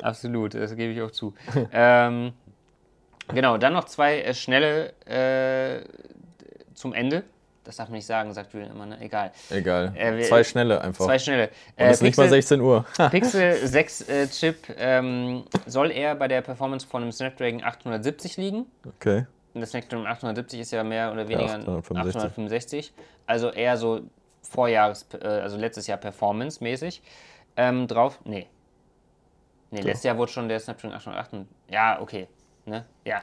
absolut, 0.03 0.55
das 0.55 0.75
gebe 0.77 0.93
ich 0.93 1.03
auch 1.03 1.11
zu. 1.11 1.35
ähm, 1.73 2.33
genau, 3.29 3.59
dann 3.59 3.75
noch 3.75 3.85
zwei 3.85 4.23
äh, 4.23 4.35
schnelle 4.35 4.93
äh, 5.05 5.85
zum 6.75 6.95
Ende. 6.95 7.25
Das 7.65 7.77
darf 7.77 7.89
man 7.89 7.97
nicht 7.97 8.07
sagen, 8.07 8.33
sagt 8.33 8.53
Julian 8.53 8.73
immer, 8.73 8.87
ne? 8.87 9.01
Egal. 9.01 9.31
Egal. 9.51 9.93
Äh, 9.97 10.23
zwei 10.23 10.43
schnelle 10.43 10.81
einfach. 10.81 11.05
Zwei 11.05 11.19
schnelle. 11.19 11.49
Und 11.77 11.85
es 11.85 11.93
ist 11.93 12.03
nicht 12.03 12.19
mal 12.19 12.29
16 12.29 12.61
Uhr. 12.61 12.85
Pixel 13.11 13.67
6 13.67 14.09
äh, 14.09 14.29
Chip 14.29 14.57
ähm, 14.77 15.45
soll 15.67 15.93
eher 15.93 16.15
bei 16.17 16.27
der 16.27 16.43
Performance 16.43 16.87
von 16.87 17.03
einem 17.03 17.13
Snapdragon 17.13 17.63
870 17.63 18.37
liegen. 18.37 18.67
Okay. 18.85 19.27
Und 19.55 19.61
das 19.61 19.71
Snapdragon 19.71 20.07
870 20.07 20.61
ist 20.61 20.73
ja 20.73 20.83
mehr 20.83 21.13
oder 21.13 21.29
weniger 21.29 21.51
ja, 21.51 21.55
865. 21.59 22.23
865. 22.23 22.93
Also 23.27 23.51
eher 23.51 23.77
so 23.77 24.01
Vorjahres, 24.43 25.07
äh, 25.21 25.27
also 25.27 25.57
letztes 25.57 25.87
Jahr 25.87 25.99
Performance-mäßig 25.99 27.01
ähm, 27.57 27.87
drauf. 27.87 28.19
Nee. 28.25 28.49
Nee, 29.71 29.83
so. 29.83 29.87
letztes 29.87 30.05
Jahr 30.05 30.19
wurde 30.19 30.33
schon 30.33 30.49
der 30.49 30.59
Snapdragon 30.59 30.97
808. 30.97 31.47
Ja, 31.71 32.01
okay. 32.01 32.27
Ne? 32.65 32.85
Ja. 33.05 33.23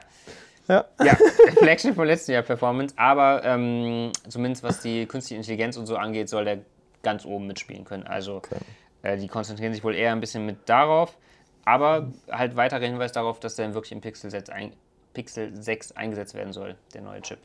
Ja. 0.70 0.84
ja, 1.02 1.16
Flagship 1.58 1.96
von 1.96 2.06
letzten 2.06 2.30
Jahr 2.30 2.42
Performance, 2.42 2.94
aber 2.96 3.42
ähm, 3.44 4.12
zumindest 4.28 4.62
was 4.62 4.80
die 4.80 5.04
künstliche 5.06 5.38
Intelligenz 5.38 5.76
und 5.76 5.86
so 5.86 5.96
angeht, 5.96 6.28
soll 6.28 6.44
der 6.44 6.58
ganz 7.02 7.24
oben 7.24 7.48
mitspielen 7.48 7.84
können. 7.84 8.06
Also 8.06 8.36
okay. 8.36 8.56
äh, 9.02 9.16
die 9.16 9.26
konzentrieren 9.26 9.74
sich 9.74 9.82
wohl 9.82 9.96
eher 9.96 10.12
ein 10.12 10.20
bisschen 10.20 10.46
mit 10.46 10.68
darauf, 10.68 11.16
aber 11.64 12.12
halt 12.30 12.54
weiterer 12.54 12.84
Hinweis 12.84 13.10
darauf, 13.10 13.40
dass 13.40 13.56
der 13.56 13.74
wirklich 13.74 13.90
im 13.90 14.00
Pixel 14.00 14.30
6, 14.30 14.50
ein, 14.50 14.72
Pixel 15.12 15.60
6 15.60 15.92
eingesetzt 15.92 16.34
werden 16.34 16.52
soll, 16.52 16.76
der 16.94 17.02
neue 17.02 17.20
Chip. 17.22 17.38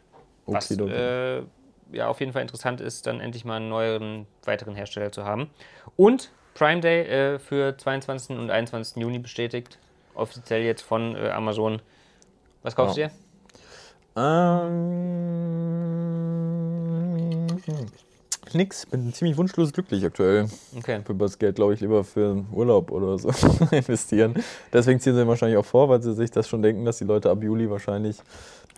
Was 0.45 0.71
okay, 0.71 1.39
äh, 1.39 1.43
ja 1.91 2.07
auf 2.07 2.19
jeden 2.19 2.31
Fall 2.31 2.43
interessant 2.43 2.79
ist, 2.81 3.07
dann 3.07 3.19
endlich 3.21 3.43
mal 3.43 3.55
einen 3.55 3.69
neueren, 3.69 4.27
weiteren 4.43 4.75
Hersteller 4.75 5.11
zu 5.11 5.25
haben. 5.25 5.49
Und 5.95 6.29
Prime 6.53 6.81
Day 6.81 7.01
äh, 7.01 7.39
für 7.39 7.75
22. 7.75 8.37
und 8.37 8.51
21. 8.51 8.97
Juni 8.97 9.17
bestätigt, 9.17 9.79
offiziell 10.13 10.61
jetzt 10.61 10.83
von 10.83 11.15
äh, 11.15 11.29
Amazon. 11.29 11.81
Was 12.65 12.75
kaufst 12.75 12.97
ja. 12.97 13.07
du 13.07 13.13
dir? 13.13 13.19
Ähm, 14.17 14.65
nix. 18.53 18.87
Bin 18.87 19.13
ziemlich 19.13 19.37
wunschlos 19.37 19.71
glücklich 19.71 20.03
aktuell. 20.03 20.47
Okay. 20.75 20.99
Ich 21.01 21.07
würde 21.07 21.19
das 21.25 21.37
Geld, 21.37 21.57
glaube 21.57 21.75
ich, 21.75 21.81
lieber 21.81 22.03
für 22.03 22.43
Urlaub 22.51 22.89
oder 22.91 23.19
so 23.19 23.29
investieren. 23.71 24.33
Deswegen 24.73 24.99
ziehen 24.99 25.15
sie 25.15 25.27
wahrscheinlich 25.27 25.59
auch 25.59 25.65
vor, 25.65 25.89
weil 25.89 26.01
sie 26.01 26.15
sich 26.15 26.31
das 26.31 26.47
schon 26.47 26.63
denken, 26.63 26.85
dass 26.85 26.97
die 26.97 27.03
Leute 27.03 27.29
ab 27.29 27.43
Juli 27.43 27.69
wahrscheinlich 27.69 28.17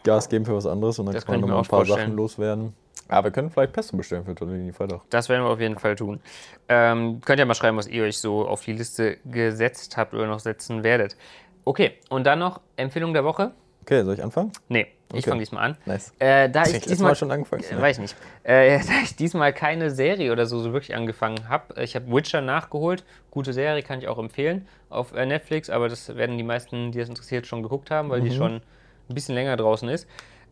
Gas 0.03 0.27
geben 0.27 0.43
für 0.45 0.55
was 0.55 0.65
anderes 0.65 0.99
und 0.99 1.05
dann 1.05 1.15
Das 1.15 1.25
kann 1.25 1.39
man 1.39 1.49
nochmal 1.49 1.59
ein 1.59 1.65
paar 1.65 1.79
vorstellen. 1.79 2.07
Sachen 2.07 2.17
loswerden. 2.17 2.73
Aber 3.07 3.27
wir 3.27 3.31
können 3.31 3.49
vielleicht 3.49 3.71
Pesto 3.71 3.95
bestellen 3.95 4.25
für 4.25 4.35
Tortellini 4.35 4.73
Freitag. 4.73 4.99
Das 5.09 5.29
werden 5.29 5.45
wir 5.45 5.49
auf 5.49 5.61
jeden 5.61 5.79
Fall 5.79 5.95
tun. 5.95 6.19
Ähm, 6.67 7.21
könnt 7.23 7.39
ihr 7.39 7.45
mal 7.45 7.55
schreiben, 7.55 7.77
was 7.77 7.87
ihr 7.87 8.03
euch 8.03 8.17
so 8.17 8.45
auf 8.45 8.65
die 8.65 8.73
Liste 8.73 9.17
gesetzt 9.23 9.95
habt 9.95 10.13
oder 10.13 10.27
noch 10.27 10.41
setzen 10.41 10.83
werdet. 10.83 11.15
Okay, 11.63 11.93
und 12.09 12.25
dann 12.25 12.39
noch 12.39 12.59
Empfehlung 12.75 13.13
der 13.13 13.23
Woche? 13.23 13.53
Okay, 13.87 14.03
soll 14.03 14.15
ich 14.15 14.23
anfangen? 14.23 14.51
Nee, 14.67 14.87
ich 15.13 15.19
Okay. 15.19 15.29
fange 15.29 15.39
diesmal 15.39 15.63
an. 15.63 15.77
Nice. 15.85 16.11
Äh, 16.19 16.49
da 16.49 16.63
ich 16.63 16.73
letztes 16.73 16.91
diesmal 16.91 17.11
Mal 17.11 17.15
schon 17.15 17.31
angefangen? 17.31 17.63
Äh, 17.63 17.81
weiß 17.81 17.95
ich 17.95 18.01
nicht. 18.01 18.15
Äh, 18.43 18.79
da 18.85 18.93
ich 19.01 19.15
diesmal 19.15 19.53
keine 19.53 19.91
Serie 19.91 20.33
oder 20.33 20.45
so, 20.45 20.59
so 20.59 20.73
wirklich 20.73 20.93
angefangen 20.93 21.47
habe. 21.47 21.81
Ich 21.81 21.95
habe 21.95 22.11
Witcher 22.11 22.41
nachgeholt. 22.41 23.05
Gute 23.31 23.53
Serie, 23.53 23.81
kann 23.83 23.99
ich 23.99 24.09
auch 24.09 24.17
empfehlen 24.17 24.67
auf 24.89 25.13
äh, 25.13 25.25
Netflix, 25.25 25.69
aber 25.69 25.87
das 25.87 26.13
werden 26.17 26.37
die 26.37 26.43
meisten, 26.43 26.91
die 26.91 26.99
das 26.99 27.07
interessiert, 27.07 27.47
schon 27.47 27.63
geguckt 27.63 27.89
haben, 27.89 28.09
weil 28.09 28.19
die 28.19 28.31
schon 28.31 28.55
ein 28.55 29.15
bisschen 29.15 29.35
länger 29.35 29.55
draußen 29.55 29.87
ist. 29.87 30.05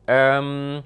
Ähm, 0.07 0.83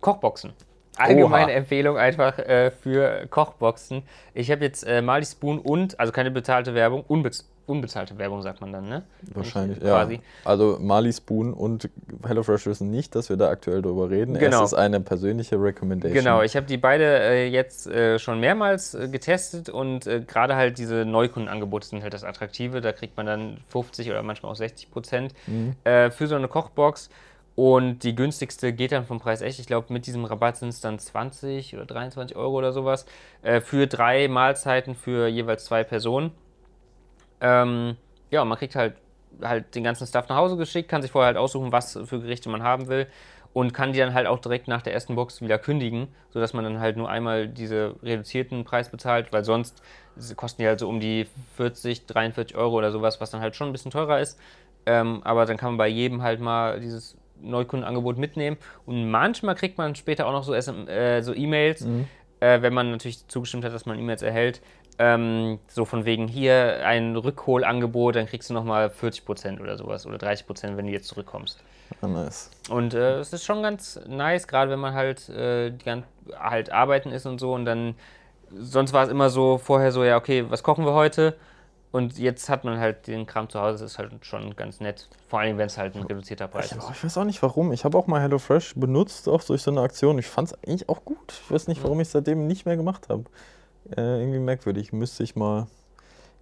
Kochboxen. 0.00 0.54
Allgemeine 0.96 1.52
Oha. 1.52 1.58
Empfehlung 1.58 1.98
einfach 1.98 2.36
äh, 2.40 2.72
für 2.72 3.28
Kochboxen. 3.28 4.02
Ich 4.34 4.50
habe 4.50 4.64
jetzt 4.64 4.82
äh, 4.82 5.02
Marley 5.02 5.24
Spoon 5.24 5.60
und, 5.60 6.00
also 6.00 6.12
keine 6.12 6.32
bezahlte 6.32 6.74
Werbung, 6.74 7.04
unbez 7.06 7.48
unbezahlte 7.66 8.16
Werbung 8.18 8.42
sagt 8.42 8.60
man 8.60 8.72
dann, 8.72 8.88
ne? 8.88 9.02
Wahrscheinlich, 9.34 9.80
Quasi. 9.80 10.14
ja. 10.14 10.20
Also 10.44 10.78
Mali 10.80 11.12
Spoon 11.12 11.52
und 11.52 11.88
HelloFresh 12.26 12.66
wissen 12.66 12.90
nicht, 12.90 13.14
dass 13.14 13.28
wir 13.28 13.36
da 13.36 13.48
aktuell 13.48 13.82
drüber 13.82 14.08
reden. 14.08 14.38
Genau. 14.38 14.64
Es 14.64 14.72
ist 14.72 14.78
eine 14.78 15.00
persönliche 15.00 15.60
Recommendation. 15.60 16.16
Genau, 16.16 16.42
ich 16.42 16.56
habe 16.56 16.66
die 16.66 16.76
beide 16.76 17.04
äh, 17.04 17.48
jetzt 17.48 17.86
äh, 17.88 18.18
schon 18.18 18.40
mehrmals 18.40 18.94
äh, 18.94 19.08
getestet 19.08 19.68
und 19.68 20.06
äh, 20.06 20.20
gerade 20.20 20.56
halt 20.56 20.78
diese 20.78 21.04
Neukundenangebote 21.04 21.86
sind 21.86 22.02
halt 22.02 22.14
das 22.14 22.24
Attraktive. 22.24 22.80
Da 22.80 22.92
kriegt 22.92 23.16
man 23.16 23.26
dann 23.26 23.58
50 23.68 24.10
oder 24.10 24.22
manchmal 24.22 24.52
auch 24.52 24.56
60 24.56 24.90
Prozent 24.90 25.34
äh, 25.84 26.10
für 26.10 26.26
so 26.26 26.36
eine 26.36 26.48
Kochbox. 26.48 27.10
Und 27.56 28.00
die 28.00 28.14
günstigste 28.14 28.74
geht 28.74 28.92
dann 28.92 29.06
vom 29.06 29.18
Preis 29.18 29.40
echt. 29.40 29.58
Ich 29.58 29.66
glaube, 29.66 29.90
mit 29.90 30.06
diesem 30.06 30.26
Rabatt 30.26 30.58
sind 30.58 30.68
es 30.68 30.80
dann 30.82 30.98
20 30.98 31.74
oder 31.74 31.86
23 31.86 32.36
Euro 32.36 32.58
oder 32.58 32.72
sowas. 32.72 33.06
Äh, 33.42 33.62
für 33.62 33.86
drei 33.86 34.28
Mahlzeiten 34.28 34.94
für 34.94 35.26
jeweils 35.26 35.64
zwei 35.64 35.82
Personen. 35.82 36.32
Ähm, 37.40 37.96
ja, 38.30 38.44
man 38.44 38.58
kriegt 38.58 38.74
halt, 38.74 38.94
halt 39.42 39.74
den 39.74 39.84
ganzen 39.84 40.06
Stuff 40.06 40.28
nach 40.28 40.36
Hause 40.36 40.56
geschickt, 40.56 40.88
kann 40.88 41.02
sich 41.02 41.10
vorher 41.10 41.26
halt 41.28 41.36
aussuchen, 41.36 41.72
was 41.72 41.98
für 42.04 42.20
Gerichte 42.20 42.48
man 42.48 42.62
haben 42.62 42.88
will 42.88 43.06
und 43.52 43.72
kann 43.72 43.92
die 43.92 43.98
dann 43.98 44.12
halt 44.12 44.26
auch 44.26 44.38
direkt 44.38 44.68
nach 44.68 44.82
der 44.82 44.92
ersten 44.92 45.14
Box 45.14 45.40
wieder 45.40 45.58
kündigen, 45.58 46.08
sodass 46.30 46.52
man 46.52 46.64
dann 46.64 46.78
halt 46.78 46.98
nur 46.98 47.08
einmal 47.08 47.48
diese 47.48 47.94
reduzierten 48.02 48.64
Preis 48.64 48.90
bezahlt, 48.90 49.32
weil 49.32 49.44
sonst 49.44 49.82
kosten 50.36 50.62
die 50.62 50.68
halt 50.68 50.78
so 50.78 50.88
um 50.88 51.00
die 51.00 51.26
40, 51.56 52.06
43 52.06 52.56
Euro 52.56 52.76
oder 52.76 52.92
sowas, 52.92 53.20
was 53.20 53.30
dann 53.30 53.40
halt 53.40 53.56
schon 53.56 53.68
ein 53.68 53.72
bisschen 53.72 53.90
teurer 53.90 54.20
ist. 54.20 54.38
Ähm, 54.84 55.22
aber 55.24 55.46
dann 55.46 55.56
kann 55.56 55.70
man 55.70 55.78
bei 55.78 55.88
jedem 55.88 56.22
halt 56.22 56.40
mal 56.40 56.80
dieses 56.80 57.16
Neukundenangebot 57.40 58.18
mitnehmen 58.18 58.56
und 58.84 59.10
manchmal 59.10 59.54
kriegt 59.54 59.78
man 59.78 59.94
später 59.94 60.26
auch 60.26 60.32
noch 60.32 60.44
so, 60.44 60.54
SM, 60.54 60.86
äh, 60.88 61.22
so 61.22 61.34
E-Mails, 61.34 61.86
äh, 62.40 62.60
wenn 62.62 62.74
man 62.74 62.90
natürlich 62.90 63.26
zugestimmt 63.28 63.64
hat, 63.64 63.72
dass 63.72 63.86
man 63.86 63.98
E-Mails 63.98 64.20
erhält. 64.22 64.60
Ähm, 64.98 65.58
so 65.68 65.84
von 65.84 66.04
wegen 66.06 66.26
hier 66.26 66.80
ein 66.86 67.16
Rückholangebot, 67.16 68.16
dann 68.16 68.26
kriegst 68.26 68.48
du 68.48 68.54
nochmal 68.54 68.88
40% 68.88 69.60
oder 69.60 69.76
sowas 69.76 70.06
oder 70.06 70.16
30%, 70.16 70.76
wenn 70.76 70.86
du 70.86 70.92
jetzt 70.92 71.08
zurückkommst. 71.08 71.62
Ah, 72.00 72.06
nice. 72.06 72.50
Und 72.70 72.94
äh, 72.94 73.18
es 73.18 73.32
ist 73.32 73.44
schon 73.44 73.62
ganz 73.62 74.00
nice, 74.08 74.48
gerade 74.48 74.70
wenn 74.70 74.80
man 74.80 74.94
halt, 74.94 75.28
äh, 75.28 75.72
halt 76.38 76.72
arbeiten 76.72 77.10
ist 77.12 77.26
und 77.26 77.38
so. 77.38 77.52
Und 77.52 77.64
dann, 77.66 77.94
sonst 78.58 78.92
war 78.92 79.04
es 79.04 79.10
immer 79.10 79.30
so 79.30 79.58
vorher 79.58 79.92
so, 79.92 80.02
ja, 80.02 80.16
okay, 80.16 80.46
was 80.48 80.62
kochen 80.62 80.84
wir 80.84 80.94
heute? 80.94 81.36
Und 81.92 82.18
jetzt 82.18 82.48
hat 82.48 82.64
man 82.64 82.78
halt 82.78 83.06
den 83.06 83.26
Kram 83.26 83.48
zu 83.48 83.60
Hause, 83.60 83.84
das 83.84 83.92
ist 83.92 83.98
halt 83.98 84.12
schon 84.26 84.54
ganz 84.56 84.80
nett. 84.80 85.08
Vor 85.28 85.40
allem, 85.40 85.56
wenn 85.56 85.66
es 85.66 85.78
halt 85.78 85.94
ein 85.94 86.02
reduzierter 86.02 86.48
Preis 86.48 86.72
Ich, 86.72 86.76
ist. 86.76 86.90
ich 86.90 87.04
weiß 87.04 87.18
auch 87.18 87.24
nicht 87.24 87.42
warum. 87.42 87.72
Ich 87.72 87.84
habe 87.84 87.96
auch 87.96 88.06
mal 88.06 88.20
HelloFresh 88.20 88.74
benutzt, 88.76 89.28
auch 89.28 89.42
durch 89.44 89.62
so 89.62 89.70
eine 89.70 89.80
Aktion. 89.80 90.18
Ich 90.18 90.26
fand 90.26 90.48
es 90.48 90.54
eigentlich 90.64 90.88
auch 90.88 91.04
gut. 91.04 91.40
Ich 91.44 91.50
weiß 91.50 91.68
nicht, 91.68 91.82
warum 91.82 92.00
ich 92.00 92.08
es 92.08 92.12
seitdem 92.12 92.46
nicht 92.46 92.66
mehr 92.66 92.76
gemacht 92.76 93.08
habe. 93.08 93.24
Äh, 93.96 94.20
irgendwie 94.20 94.38
merkwürdig. 94.38 94.92
Müsste 94.92 95.22
ich 95.22 95.36
mal, 95.36 95.66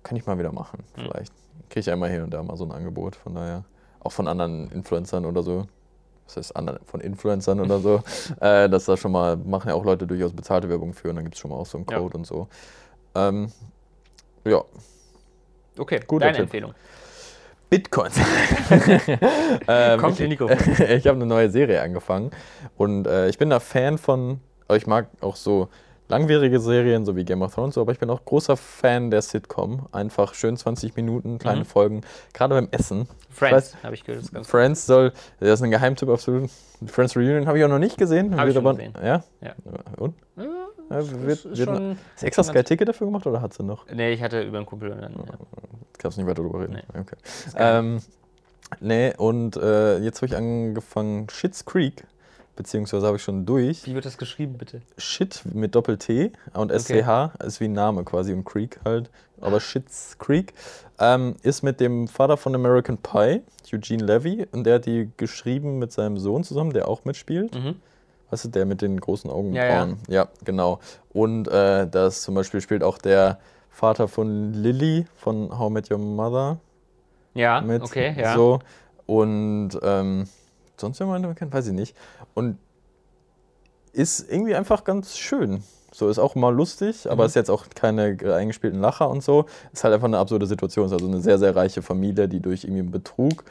kann 0.03 0.17
ich 0.17 0.27
mal 0.27 0.39
wieder 0.39 0.53
machen, 0.53 0.85
vielleicht. 0.95 1.33
Kriege 1.69 1.81
ich 1.81 1.87
ja 1.87 1.95
immer 1.95 2.09
hier 2.09 2.23
und 2.23 2.33
da 2.33 2.43
mal 2.43 2.57
so 2.57 2.65
ein 2.65 2.73
Angebot. 2.73 3.17
Von 3.17 3.35
daher, 3.35 3.65
auch 4.01 4.13
von 4.13 4.29
anderen 4.29 4.71
Influencern 4.71 5.25
oder 5.25 5.43
so. 5.43 5.67
Das 6.27 6.37
heißt, 6.37 6.57
anderen, 6.57 6.79
von 6.85 7.01
Influencern 7.01 7.61
oder 7.61 7.81
so. 7.81 8.03
äh, 8.41 8.69
dass 8.69 8.85
da 8.87 8.97
schon 8.97 9.13
mal, 9.13 9.37
machen 9.37 9.69
ja 9.69 9.75
auch 9.75 9.85
Leute 9.85 10.07
durchaus 10.07 10.33
bezahlte 10.33 10.69
Werbung 10.69 10.95
für 10.95 11.11
und 11.11 11.17
dann 11.17 11.25
gibt 11.25 11.35
es 11.35 11.41
schon 11.41 11.51
mal 11.51 11.57
auch 11.57 11.67
so 11.67 11.79
einen 11.79 11.87
Ja. 11.91 11.99
Code 11.99 12.17
und 12.17 12.27
so. 12.27 12.49
Ähm, 13.15 13.51
ja, 14.45 14.63
Okay, 15.79 16.01
Guter 16.07 16.27
deine 16.27 16.37
Tipp. 16.37 16.45
Empfehlung. 16.45 16.75
Bitcoins. 17.69 18.17
ähm, 19.67 20.01
Kommt 20.01 20.13
ich, 20.13 20.19
hier 20.19 20.29
Nico. 20.29 20.49
ich 20.79 21.07
habe 21.07 21.17
eine 21.17 21.27
neue 21.27 21.51
Serie 21.51 21.83
angefangen 21.83 22.31
und 22.77 23.07
äh, 23.07 23.29
ich 23.29 23.39
bin 23.39 23.51
da 23.51 23.59
Fan 23.59 23.99
von, 23.99 24.41
also 24.69 24.77
ich 24.77 24.87
mag 24.87 25.09
auch 25.21 25.35
so 25.35 25.69
langwierige 26.09 26.61
Serien, 26.61 27.05
so 27.05 27.17
wie 27.17 27.25
Game 27.25 27.43
of 27.43 27.55
Thrones, 27.55 27.79
aber 27.79 27.93
ich 27.93 27.99
bin 27.99 28.11
auch 28.11 28.25
großer 28.25 28.57
Fan 28.57 29.11
der 29.11 29.23
Sitcom. 29.23 29.87
Einfach 29.93 30.35
schön 30.35 30.57
20 30.57 30.97
Minuten, 30.97 31.39
kleine 31.39 31.61
Mhm. 31.61 31.65
Folgen, 31.67 32.01
gerade 32.33 32.55
beim 32.55 32.69
Essen. 32.71 33.09
Friends, 33.31 33.75
habe 33.83 33.95
ich 33.95 34.05
gehört. 34.05 34.25
Das 34.33 34.43
ist 34.43 34.51
Friends 34.51 34.87
soll, 34.87 35.13
das 35.41 35.49
ist 35.61 35.63
ein 35.63 35.71
Geheimtipp 35.71 36.09
absolut. 36.09 36.51
Friends 36.87 37.17
Reunion 37.17 37.47
habe 37.47 37.59
ich 37.59 37.65
auch 37.65 37.69
noch 37.69 37.79
nicht 37.79 37.97
gesehen. 37.97 38.37
Hab 38.37 38.47
ich 38.47 38.55
schon 38.55 38.67
aber, 38.67 38.77
gesehen. 38.77 38.95
Ja? 39.03 39.25
Ja. 39.41 39.55
Und? 39.97 40.15
Ja, 40.37 40.45
Ja, 40.91 41.11
wird, 41.23 41.45
ist 41.45 41.45
wird, 41.45 41.57
schon- 41.59 41.97
hast 42.13 42.23
du 42.23 42.27
extra 42.27 42.43
schon 42.43 42.51
Sky 42.51 42.55
ganz- 42.55 42.69
Ticket 42.69 42.89
dafür 42.89 43.07
gemacht 43.07 43.27
oder 43.27 43.41
hat 43.41 43.55
sie 43.55 43.63
noch? 43.65 43.87
Nee, 43.91 44.13
ich 44.13 44.23
hatte 44.23 44.43
über 44.43 44.59
einen 44.59 44.67
Kumpel 44.67 44.93
und 44.93 45.01
dann. 45.01 45.13
Ja. 45.15 45.35
Kannst 45.99 46.19
nicht 46.19 46.27
weiter 46.27 46.43
drüber 46.43 46.61
reden. 46.61 46.75
Nee. 46.75 47.01
Okay. 47.01 47.17
Ähm, 47.57 48.01
nee, 48.81 49.15
und 49.17 49.57
äh, 49.57 49.99
jetzt 50.01 50.19
habe 50.19 50.27
ich 50.27 50.37
angefangen 50.37 51.29
Shits 51.31 51.65
Creek, 51.65 52.05
beziehungsweise 52.57 53.07
habe 53.07 53.17
ich 53.17 53.23
schon 53.23 53.47
durch. 53.47 53.87
Wie 53.87 53.95
wird 53.95 54.05
das 54.05 54.19
geschrieben, 54.19 54.57
bitte? 54.59 54.81
Shit 54.99 55.43
mit 55.53 55.75
Doppel-T 55.75 56.33
und 56.55 56.71
SCH 56.73 57.33
ist 57.45 57.61
wie 57.61 57.65
ein 57.65 57.73
Name 57.73 58.05
quasi 58.05 58.33
und 58.33 58.45
Creek 58.45 58.81
halt. 58.85 59.11
Aber 59.41 59.61
Shits 59.61 60.17
Creek 60.19 60.55
ähm, 60.99 61.35
ist 61.43 61.63
mit 61.63 61.81
dem 61.81 62.09
Vater 62.09 62.37
von 62.37 62.55
American 62.55 62.97
Pie, 62.99 63.43
Eugene 63.73 64.05
Levy, 64.05 64.47
und 64.53 64.65
der 64.65 64.77
hat 64.77 64.87
die 64.87 65.11
geschrieben 65.17 65.79
mit 65.79 65.93
seinem 65.93 66.17
Sohn 66.17 66.45
zusammen, 66.45 66.73
der 66.73 66.89
auch 66.89 67.05
mitspielt. 67.05 67.55
Mhm. 67.55 67.77
Weißt 68.31 68.45
du, 68.47 68.49
der 68.49 68.65
mit 68.65 68.81
den 68.81 68.99
großen 68.99 69.29
Ja, 69.29 69.37
Augenbrauen. 69.37 69.97
Ja, 70.09 70.29
genau. 70.45 70.79
Und 71.13 71.47
äh, 71.49 71.87
das 71.89 72.23
zum 72.23 72.35
Beispiel 72.35 72.61
spielt 72.61 72.83
auch 72.83 72.99
der 72.99 73.39
Vater 73.71 74.09
von 74.09 74.53
Lily 74.55 75.07
von 75.17 75.57
How 75.59 75.71
Met 75.71 75.91
Your 75.91 75.99
Mother 75.99 76.59
Ja, 77.35 77.61
mit. 77.61 77.83
okay, 77.83 78.15
ja. 78.17 78.35
So. 78.35 78.61
Und 79.07 79.71
ähm, 79.83 80.27
sonst 80.77 80.99
jemand 80.99 81.23
den 81.25 81.31
man 81.31 81.37
kennt, 81.37 81.53
weiß 81.53 81.67
ich 81.69 81.73
nicht. 81.73 81.97
Und 82.35 82.59
ist 83.93 84.31
irgendwie 84.31 84.55
einfach 84.55 84.85
ganz 84.85 85.17
schön. 85.17 85.63
So 85.93 86.09
ist 86.09 86.19
auch 86.19 86.35
mal 86.35 86.53
lustig, 86.53 87.09
aber 87.09 87.23
Mhm. 87.23 87.29
ist 87.29 87.35
jetzt 87.37 87.51
auch 87.51 87.67
keine 87.73 88.17
eingespielten 88.35 88.81
Lacher 88.81 89.09
und 89.09 89.23
so. 89.23 89.47
Ist 89.73 89.85
halt 89.85 89.95
einfach 89.95 90.09
eine 90.09 90.19
absurde 90.19 90.47
Situation. 90.47 90.87
Ist 90.87 90.93
also 90.93 91.07
eine 91.07 91.21
sehr, 91.21 91.39
sehr 91.39 91.55
reiche 91.55 91.83
Familie, 91.83 92.29
die 92.29 92.41
durch 92.41 92.65
irgendwie 92.65 92.81
einen 92.81 92.91
Betrug 92.91 93.45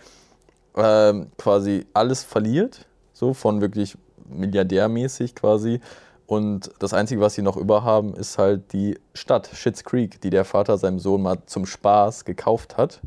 ähm, 0.76 1.28
quasi 1.38 1.86
alles 1.94 2.24
verliert. 2.24 2.86
So 3.14 3.34
von 3.34 3.62
wirklich 3.62 3.98
milliardärmäßig 4.28 5.36
quasi. 5.36 5.80
Und 6.26 6.72
das 6.80 6.94
Einzige, 6.94 7.22
was 7.22 7.36
sie 7.36 7.42
noch 7.42 7.56
über 7.58 7.84
haben, 7.84 8.14
ist 8.16 8.38
halt 8.38 8.74
die 8.74 8.98
Stadt, 9.14 9.50
Schitt's 9.54 9.84
Creek, 9.84 10.20
die 10.22 10.30
der 10.30 10.44
Vater 10.46 10.78
seinem 10.78 11.00
Sohn 11.00 11.22
mal 11.22 11.38
zum 11.46 11.66
Spaß 11.66 12.26
gekauft 12.26 12.76
hat. 12.78 13.02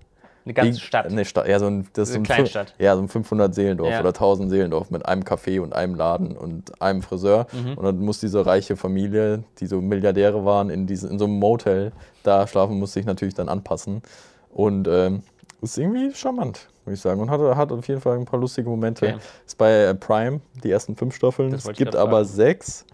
Eine 0.47 0.55
ganze 0.55 0.81
Stadt. 0.81 1.07
Eine 1.07 1.25
Stadt, 1.25 1.49
ja, 1.49 1.59
so 1.59 1.67
ein, 1.67 1.89
das 1.93 2.09
so 2.11 2.15
Eine 2.15 2.23
ein 2.23 2.25
Kleinstadt. 2.25 2.75
Ja, 2.79 2.95
so 2.95 3.03
ein 3.03 3.09
500 3.09 3.53
Seelendorf 3.53 3.91
Ja. 3.91 3.99
oder 4.01 4.11
1000 4.11 4.49
Seelendorf 4.49 4.91
mit 4.91 5.05
einem 5.05 5.23
Café 5.23 5.61
und 5.61 5.75
einem 5.75 5.97
Laden 5.97 6.37
und 6.37 6.81
einem 6.81 7.03
Friseur. 7.03 7.49
Mhm. 7.53 7.75
Und 7.77 7.85
dann 7.85 7.99
muss 7.99 8.21
diese 8.21 8.47
reiche 8.47 8.77
Familie, 8.77 9.43
die 9.59 9.67
so 9.67 9.81
Milliardäre 9.81 10.45
waren, 10.45 10.71
in, 10.71 10.87
diese, 10.87 11.09
in 11.09 11.19
so 11.19 11.25
einem 11.25 11.41
Motel 11.41 11.91
da 12.23 12.47
schlafen, 12.47 12.79
muss 12.79 12.93
sich 12.93 13.05
natürlich 13.05 13.35
dann 13.35 13.49
anpassen. 13.49 14.03
Und 14.51 14.87
ähm, 14.87 15.23
ist 15.63 15.79
irgendwie 15.79 16.15
charmant, 16.15 16.69
würde 16.85 16.95
ich 16.95 17.01
sagen. 17.01 17.21
Und 17.21 17.29
hat, 17.31 17.41
hat 17.41 17.73
auf 17.73 17.89
jeden 17.89 18.01
Fall 18.01 18.17
ein 18.17 18.25
paar 18.25 18.39
lustige 18.39 18.69
Momente. 18.69 19.05
Okay. 19.07 19.17
Ist 19.45 19.59
bei 19.59 19.73
äh, 19.83 19.95
Prime, 19.97 20.41
die 20.63 20.71
ersten 20.71 20.95
fünf 20.95 21.17
Staffeln. 21.17 21.53
Es 21.53 21.67
gibt 21.73 21.97
aber 21.97 22.25
sechs. 22.25 22.87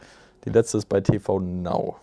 Die 0.47 0.51
letzte 0.51 0.79
ist 0.79 0.89
bei 0.89 1.03
TV 1.03 1.39
Now. 1.39 1.97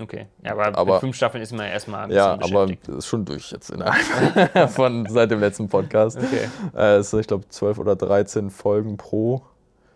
Okay. 0.00 0.26
Ja, 0.42 0.52
aber, 0.52 0.76
Aber- 0.76 0.92
mit 0.94 1.00
fünf 1.00 1.16
Staffeln 1.16 1.42
ist 1.42 1.52
man 1.52 1.66
ja 1.66 1.72
erstmal 1.72 2.04
ein 2.04 2.10
Ja, 2.10 2.36
bisschen 2.36 2.56
aber 2.56 2.98
ist 2.98 3.06
schon 3.06 3.24
durch 3.24 3.50
jetzt 3.52 3.70
innerhalb 3.70 4.70
von 4.70 5.06
seit 5.08 5.30
dem 5.30 5.40
letzten 5.40 5.68
Podcast. 5.68 6.18
Okay. 6.18 6.48
Äh, 6.76 6.96
es 6.96 7.10
sind, 7.10 7.20
ich 7.20 7.26
glaube, 7.26 7.48
12 7.48 7.78
oder 7.78 7.94
13 7.96 8.50
Folgen 8.50 8.96
pro 8.96 9.42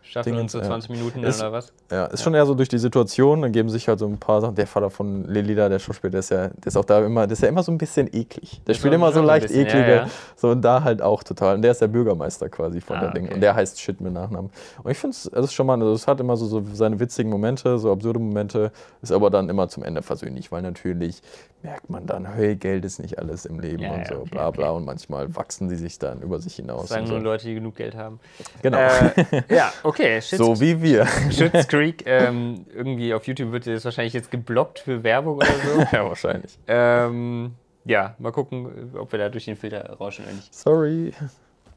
Schaffen 0.09 0.31
Dingens, 0.33 0.43
uns 0.45 0.53
so 0.53 0.59
ja. 0.61 0.65
20 0.67 0.91
Minuten 0.91 1.23
Ist- 1.23 1.41
oder 1.41 1.53
was? 1.53 1.73
Ja, 1.91 2.07
ist 2.07 2.23
schon 2.23 2.33
eher 2.35 2.47
so 2.47 2.55
durch 2.55 2.69
die 2.71 2.79
Situation, 2.79 3.43
dann 3.43 3.53
geben 3.53 3.69
sich 3.69 3.87
halt 3.89 3.99
so 3.99 4.07
ein 4.07 4.17
paar 4.19 4.41
Sachen. 4.41 4.55
Der 4.55 4.67
Vater 4.67 4.89
von 4.91 5.25
Lelida, 5.27 5.69
der 5.69 5.79
Schauspieler, 5.79 6.11
der 6.13 6.21
ist 6.21 6.31
ja, 6.31 6.49
der 6.49 6.67
ist 6.67 6.77
auch 6.77 6.85
da 6.85 7.05
immer, 7.05 7.27
der 7.27 7.33
ist 7.35 7.43
ja 7.43 7.49
immer 7.49 7.63
so 7.63 7.71
ein 7.71 7.79
bisschen 7.79 8.07
eklig. 8.09 8.61
Der 8.67 8.73
Ist 8.73 8.79
spielt 8.79 8.95
immer 8.95 9.13
so 9.13 9.21
leicht 9.21 9.49
bisschen, 9.49 9.67
ja, 9.67 9.69
eklige, 9.69 9.95
ja. 9.97 10.07
so 10.37 10.49
und 10.49 10.63
da 10.63 10.83
halt 10.83 11.03
auch 11.03 11.23
total. 11.23 11.57
Und 11.57 11.63
der 11.63 11.73
ist 11.73 11.81
der 11.83 11.89
Bürgermeister 11.89 12.49
quasi 12.49 12.81
von 12.81 12.97
Ah, 12.97 13.01
der 13.03 13.11
Ding. 13.13 13.25
okay. 13.27 13.35
Und 13.35 13.41
der 13.43 13.55
heißt 13.55 13.81
Shit 13.81 14.01
mit 14.01 14.13
Nachnamen. 14.15 14.51
Und 14.83 14.91
ich 14.91 14.97
finde 14.99 15.15
es, 15.15 15.27
es 15.27 15.45
ist 15.45 15.53
schon 15.53 15.67
mal, 15.67 15.75
also 15.81 15.93
es 15.93 16.07
hat 16.07 16.21
immer 16.21 16.37
so, 16.37 16.47
so 16.47 16.63
seine 16.73 16.99
witzigen 16.99 17.31
Momente, 17.31 17.79
so 17.79 17.93
absurde 17.93 18.19
Momente, 18.19 18.73
ist 19.03 19.13
aber 19.13 19.29
dann 19.29 19.49
immer 19.51 19.69
zum 19.69 19.83
Ende 19.85 20.01
versöhnlich, 20.03 20.51
weil 20.51 20.63
natürlich 20.63 21.21
merkt 21.63 21.91
man 21.91 22.07
dann, 22.07 22.25
hey, 22.35 22.57
Geld 22.57 22.85
ist 22.85 22.99
nicht 23.01 23.19
alles 23.19 23.45
im 23.45 23.59
Leben 23.61 23.83
Ja, 23.83 23.93
und 23.93 24.07
so, 24.07 24.15
okay, 24.21 24.29
bla 24.31 24.51
bla. 24.51 24.69
okay. 24.69 24.77
Und 24.77 24.85
manchmal 24.85 25.35
wachsen 25.35 25.69
die 25.69 25.77
sich 25.77 25.99
dann 25.99 26.21
über 26.23 26.39
sich 26.39 26.55
hinaus. 26.57 26.83
Das 26.83 26.89
sagen 26.91 27.05
und 27.05 27.11
nur 27.11 27.19
so. 27.21 27.25
Leute, 27.25 27.47
die 27.47 27.55
genug 27.55 27.75
Geld 27.77 27.95
haben. 27.97 28.21
Genau. 28.63 28.79
Äh, 28.79 29.43
ja, 29.49 29.73
okay. 29.83 30.21
Shit's, 30.23 30.39
so 30.39 30.61
wie 30.61 30.81
wir. 30.81 31.07
Schitt's 31.31 31.67
Creek. 31.69 32.05
Ähm, 32.07 32.65
irgendwie 32.73 33.13
auf 33.13 33.27
YouTube 33.27 33.53
wird 33.53 33.67
das 33.67 33.85
wahrscheinlich 33.85 34.13
jetzt 34.13 34.31
geblockt 34.31 34.79
für 34.79 35.03
Werbung 35.03 35.37
oder 35.37 35.47
so. 35.47 35.81
ja, 35.97 36.05
wahrscheinlich. 36.05 36.59
ähm, 36.67 37.55
ja, 37.85 38.15
mal 38.19 38.33
gucken, 38.33 38.93
ob 38.99 39.11
wir 39.13 39.19
da 39.19 39.29
durch 39.29 39.47
den 39.47 39.57
Filter 39.57 39.89
rauschen 39.95 40.25
oder 40.27 40.35
nicht. 40.35 40.55
Sorry. 40.55 41.13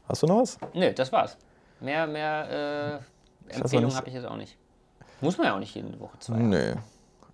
Hast 0.08 0.22
du 0.22 0.26
noch 0.26 0.42
was? 0.42 0.58
Nö, 0.74 0.92
das 0.92 1.10
war's. 1.10 1.36
Mehr, 1.80 2.06
mehr 2.06 3.00
äh, 3.50 3.56
Empfehlungen 3.56 3.96
habe 3.96 4.08
ich 4.08 4.14
jetzt 4.14 4.26
auch 4.26 4.36
nicht. 4.36 4.56
Muss 5.20 5.38
man 5.38 5.46
ja 5.46 5.54
auch 5.54 5.58
nicht 5.58 5.74
jede 5.74 5.98
Woche 5.98 6.18
zwei. 6.18 6.36
Nee. 6.36 6.74
Mist, 6.74 6.78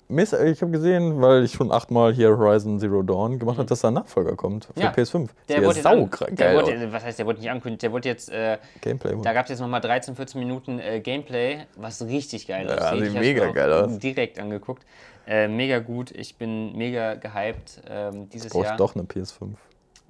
ich 0.08 0.62
habe 0.62 0.70
gesehen, 0.70 1.20
weil 1.20 1.44
ich 1.44 1.52
schon 1.52 1.70
achtmal 1.70 2.12
hier 2.14 2.36
Horizon 2.36 2.78
Zero 2.80 3.02
Dawn 3.02 3.38
gemacht 3.38 3.58
habe, 3.58 3.68
dass 3.68 3.80
da 3.80 3.88
ein 3.88 3.94
Nachfolger 3.94 4.36
kommt 4.36 4.64
für 4.66 4.72
Mhm. 4.74 4.82
Ja. 4.82 4.90
PS5. 4.92 5.28
Der 5.48 5.62
wurde, 5.64 5.80
sau 5.82 6.06
der 6.06 6.30
geil 6.34 6.56
aus. 6.56 6.62
wurde, 6.66 6.92
was 6.92 7.04
heißt, 7.04 7.18
der 7.18 7.26
wurde 7.26 7.40
nicht 7.40 7.50
angekündigt, 7.50 7.82
der 7.82 7.92
wurde 7.92 8.08
jetzt, 8.08 8.30
äh, 8.30 8.58
Gameplay. 8.80 9.16
da 9.22 9.32
gab 9.32 9.44
es 9.44 9.50
jetzt 9.50 9.60
nochmal 9.60 9.80
13, 9.80 10.16
14 10.16 10.38
Minuten 10.40 10.78
äh, 10.78 11.00
Gameplay, 11.00 11.60
was 11.76 12.02
richtig 12.02 12.46
geil 12.46 12.66
Ja, 12.68 12.90
aussieht. 12.92 13.04
sieht 13.10 13.20
mega 13.20 13.50
geil 13.50 13.72
aus. 13.72 13.98
Direkt 13.98 14.38
angeguckt. 14.38 14.84
Äh, 15.26 15.46
mega 15.48 15.78
gut, 15.80 16.10
ich 16.12 16.36
bin 16.36 16.74
mega 16.74 17.14
gehypt 17.14 17.82
ähm, 17.88 18.30
dieses 18.30 18.50
Brauche 18.50 18.62
ich 18.62 18.68
Jahr. 18.68 18.76
doch 18.78 18.94
eine 18.94 19.04
PS5. 19.04 19.48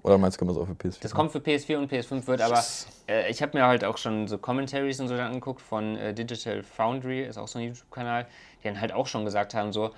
Oder 0.04 0.16
meinst 0.16 0.36
du, 0.36 0.38
können 0.38 0.54
wir 0.56 0.62
es 0.62 0.62
auch 0.62 0.72
für 0.72 0.74
PS4? 0.88 1.02
Das 1.02 1.12
kommt 1.12 1.32
für 1.32 1.40
PS4 1.40 1.76
und 1.76 1.92
PS5 1.92 2.24
wird, 2.28 2.40
aber 2.40 2.62
äh, 3.08 3.28
ich 3.28 3.42
habe 3.42 3.58
mir 3.58 3.66
halt 3.66 3.84
auch 3.84 3.98
schon 3.98 4.28
so 4.28 4.38
Commentaries 4.38 5.00
und 5.00 5.08
so 5.08 5.14
angeguckt 5.14 5.60
von 5.60 5.96
äh, 5.96 6.14
Digital 6.14 6.62
Foundry, 6.62 7.24
ist 7.24 7.36
auch 7.36 7.48
so 7.48 7.58
ein 7.58 7.64
YouTube-Kanal, 7.64 8.26
die 8.62 8.68
dann 8.68 8.80
halt 8.80 8.92
auch 8.92 9.06
schon 9.06 9.24
gesagt 9.24 9.54
haben, 9.54 9.72
so, 9.72 9.90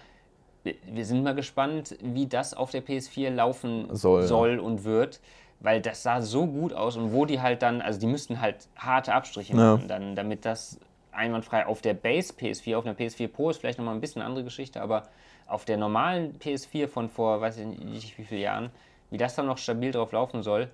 wir, 0.65 1.05
sind 1.05 1.23
mal 1.23 1.35
gespannt, 1.35 1.97
wie 2.03 2.27
das 2.27 2.55
auf 2.55 2.71
der 2.71 2.85
PS4 2.85 3.31
laufen 3.31 3.89
Soll, 3.95 4.23
soll, 4.23 4.57
ja. 4.57 4.61
und 4.61 4.85
wird, 4.85 5.21
weil 5.61 5.81
das 5.81 6.03
sah 6.03 6.21
so 6.21 6.47
gut 6.47 6.73
aus 6.73 6.97
und 6.97 7.13
wo 7.13 7.25
die 7.25 7.41
halt 7.41 7.63
dann, 7.63 7.81
also 7.81 7.99
die 7.99 8.07
müssten 8.07 8.41
halt 8.41 8.69
harte 8.77 9.15
Abstriche 9.15 9.55
Ja. 9.55 9.75
machen, 9.77 9.89
dann, 9.89 10.15
damit 10.15 10.45
das 10.45 10.79
einwandfrei 11.13 11.67
auf 11.67 11.81
der 11.81 11.95
Base 11.95 12.33
PS4, 12.33 12.77
auf 12.77 12.87
einer 12.87 12.95
PS4 12.95 13.29
Pro 13.29 13.51
ist 13.51 13.59
vielleicht 13.59 13.79
nochmal 13.79 13.95
ein 13.95 14.01
bisschen 14.01 14.23
andere 14.23 14.45
Geschichte, 14.45 14.81
aber 14.81 15.05
auf 15.47 15.65
der 15.65 15.77
normalen 15.77 16.39
PS4 16.39 16.89
von 16.89 17.09
vor, 17.09 17.41
weiß 17.41 17.59
ich 17.59 17.67
nicht 17.67 18.19
wie 18.19 18.25
vielen 18.25 18.41
Jahren, 18.41 18.71
wie 19.11 19.19
das 19.19 19.35
dann 19.35 19.47
noch 19.47 19.59
stabil 19.59 19.91
drauf 19.91 20.13
laufen 20.13 20.43
soll, 20.43 20.71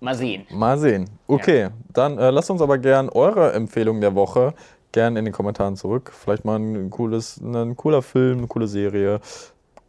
mal 0.00 0.14
sehen. 0.14 0.46
Mal 0.50 0.78
sehen. 0.78 1.08
Okay, 1.26 1.70
dann 1.92 2.18
äh, 2.18 2.30
lasst 2.30 2.50
uns 2.50 2.62
aber 2.62 2.78
gern 2.78 3.08
eure 3.08 3.52
Empfehlung 3.52 4.00
der 4.00 4.14
Woche 4.14 4.54
gern 4.96 5.14
in 5.16 5.26
den 5.26 5.34
Kommentaren 5.34 5.76
zurück. 5.76 6.10
Vielleicht 6.10 6.46
mal 6.46 6.58
ein 6.58 6.88
cooles, 6.88 7.38
ein 7.42 7.76
cooler 7.76 8.00
Film, 8.00 8.38
eine 8.38 8.46
coole 8.46 8.66
Serie, 8.66 9.20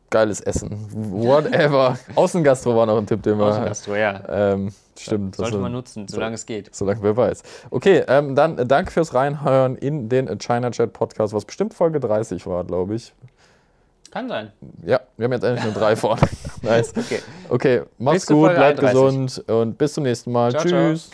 geiles 0.10 0.42
Essen, 0.42 0.86
whatever. 0.92 1.98
Außengastro 2.16 2.76
war 2.76 2.86
noch 2.86 2.98
ein 2.98 3.08
Tipp, 3.08 3.24
den 3.24 3.40
wir. 3.40 3.46
Außengastro, 3.46 3.96
ja. 3.96 4.22
Ähm, 4.28 4.74
stimmt. 5.00 5.36
das 5.36 5.38
Sollte 5.38 5.60
man 5.60 5.72
nutzen, 5.72 6.10
solange 6.10 6.36
es 6.36 6.46
geht. 6.46 6.76
Solange 6.76 7.02
wer 7.04 7.16
weiß. 7.16 7.42
Okay, 7.70 8.04
ähm, 8.10 8.36
dann 8.36 8.58
äh, 8.58 8.66
danke 8.66 8.92
fürs 8.92 9.14
Reinhören 9.14 9.78
in 9.78 10.10
den 10.10 10.28
China 10.40 10.72
Chat 10.72 10.92
Podcast, 10.92 11.34
was 11.34 11.46
bestimmt 11.46 11.74
Folge 11.74 12.02
30 12.02 12.46
war, 12.46 12.66
glaube 12.66 12.96
ich. 12.96 13.14
Kann 14.12 14.28
sein. 14.28 14.52
Ja, 14.86 15.00
wir 15.16 15.24
haben 15.24 15.32
jetzt 15.32 15.44
endlich 15.46 15.64
nur 15.64 15.74
drei 15.74 15.96
vorne. 15.96 16.22
nice. 16.64 16.94
Okay. 16.98 17.22
Okay, 17.48 17.82
macht's 17.98 18.26
Bis 18.26 18.36
gut, 18.36 18.50
bleibt 18.50 18.84
31. 18.84 18.92
gesund 18.92 19.50
und 19.50 19.78
bis 19.78 19.94
zum 19.94 20.04
nächsten 20.04 20.34
Mal. 20.34 20.52
Ciao, 20.52 20.66
ciao. 20.66 20.92
Tschüss. 20.92 21.12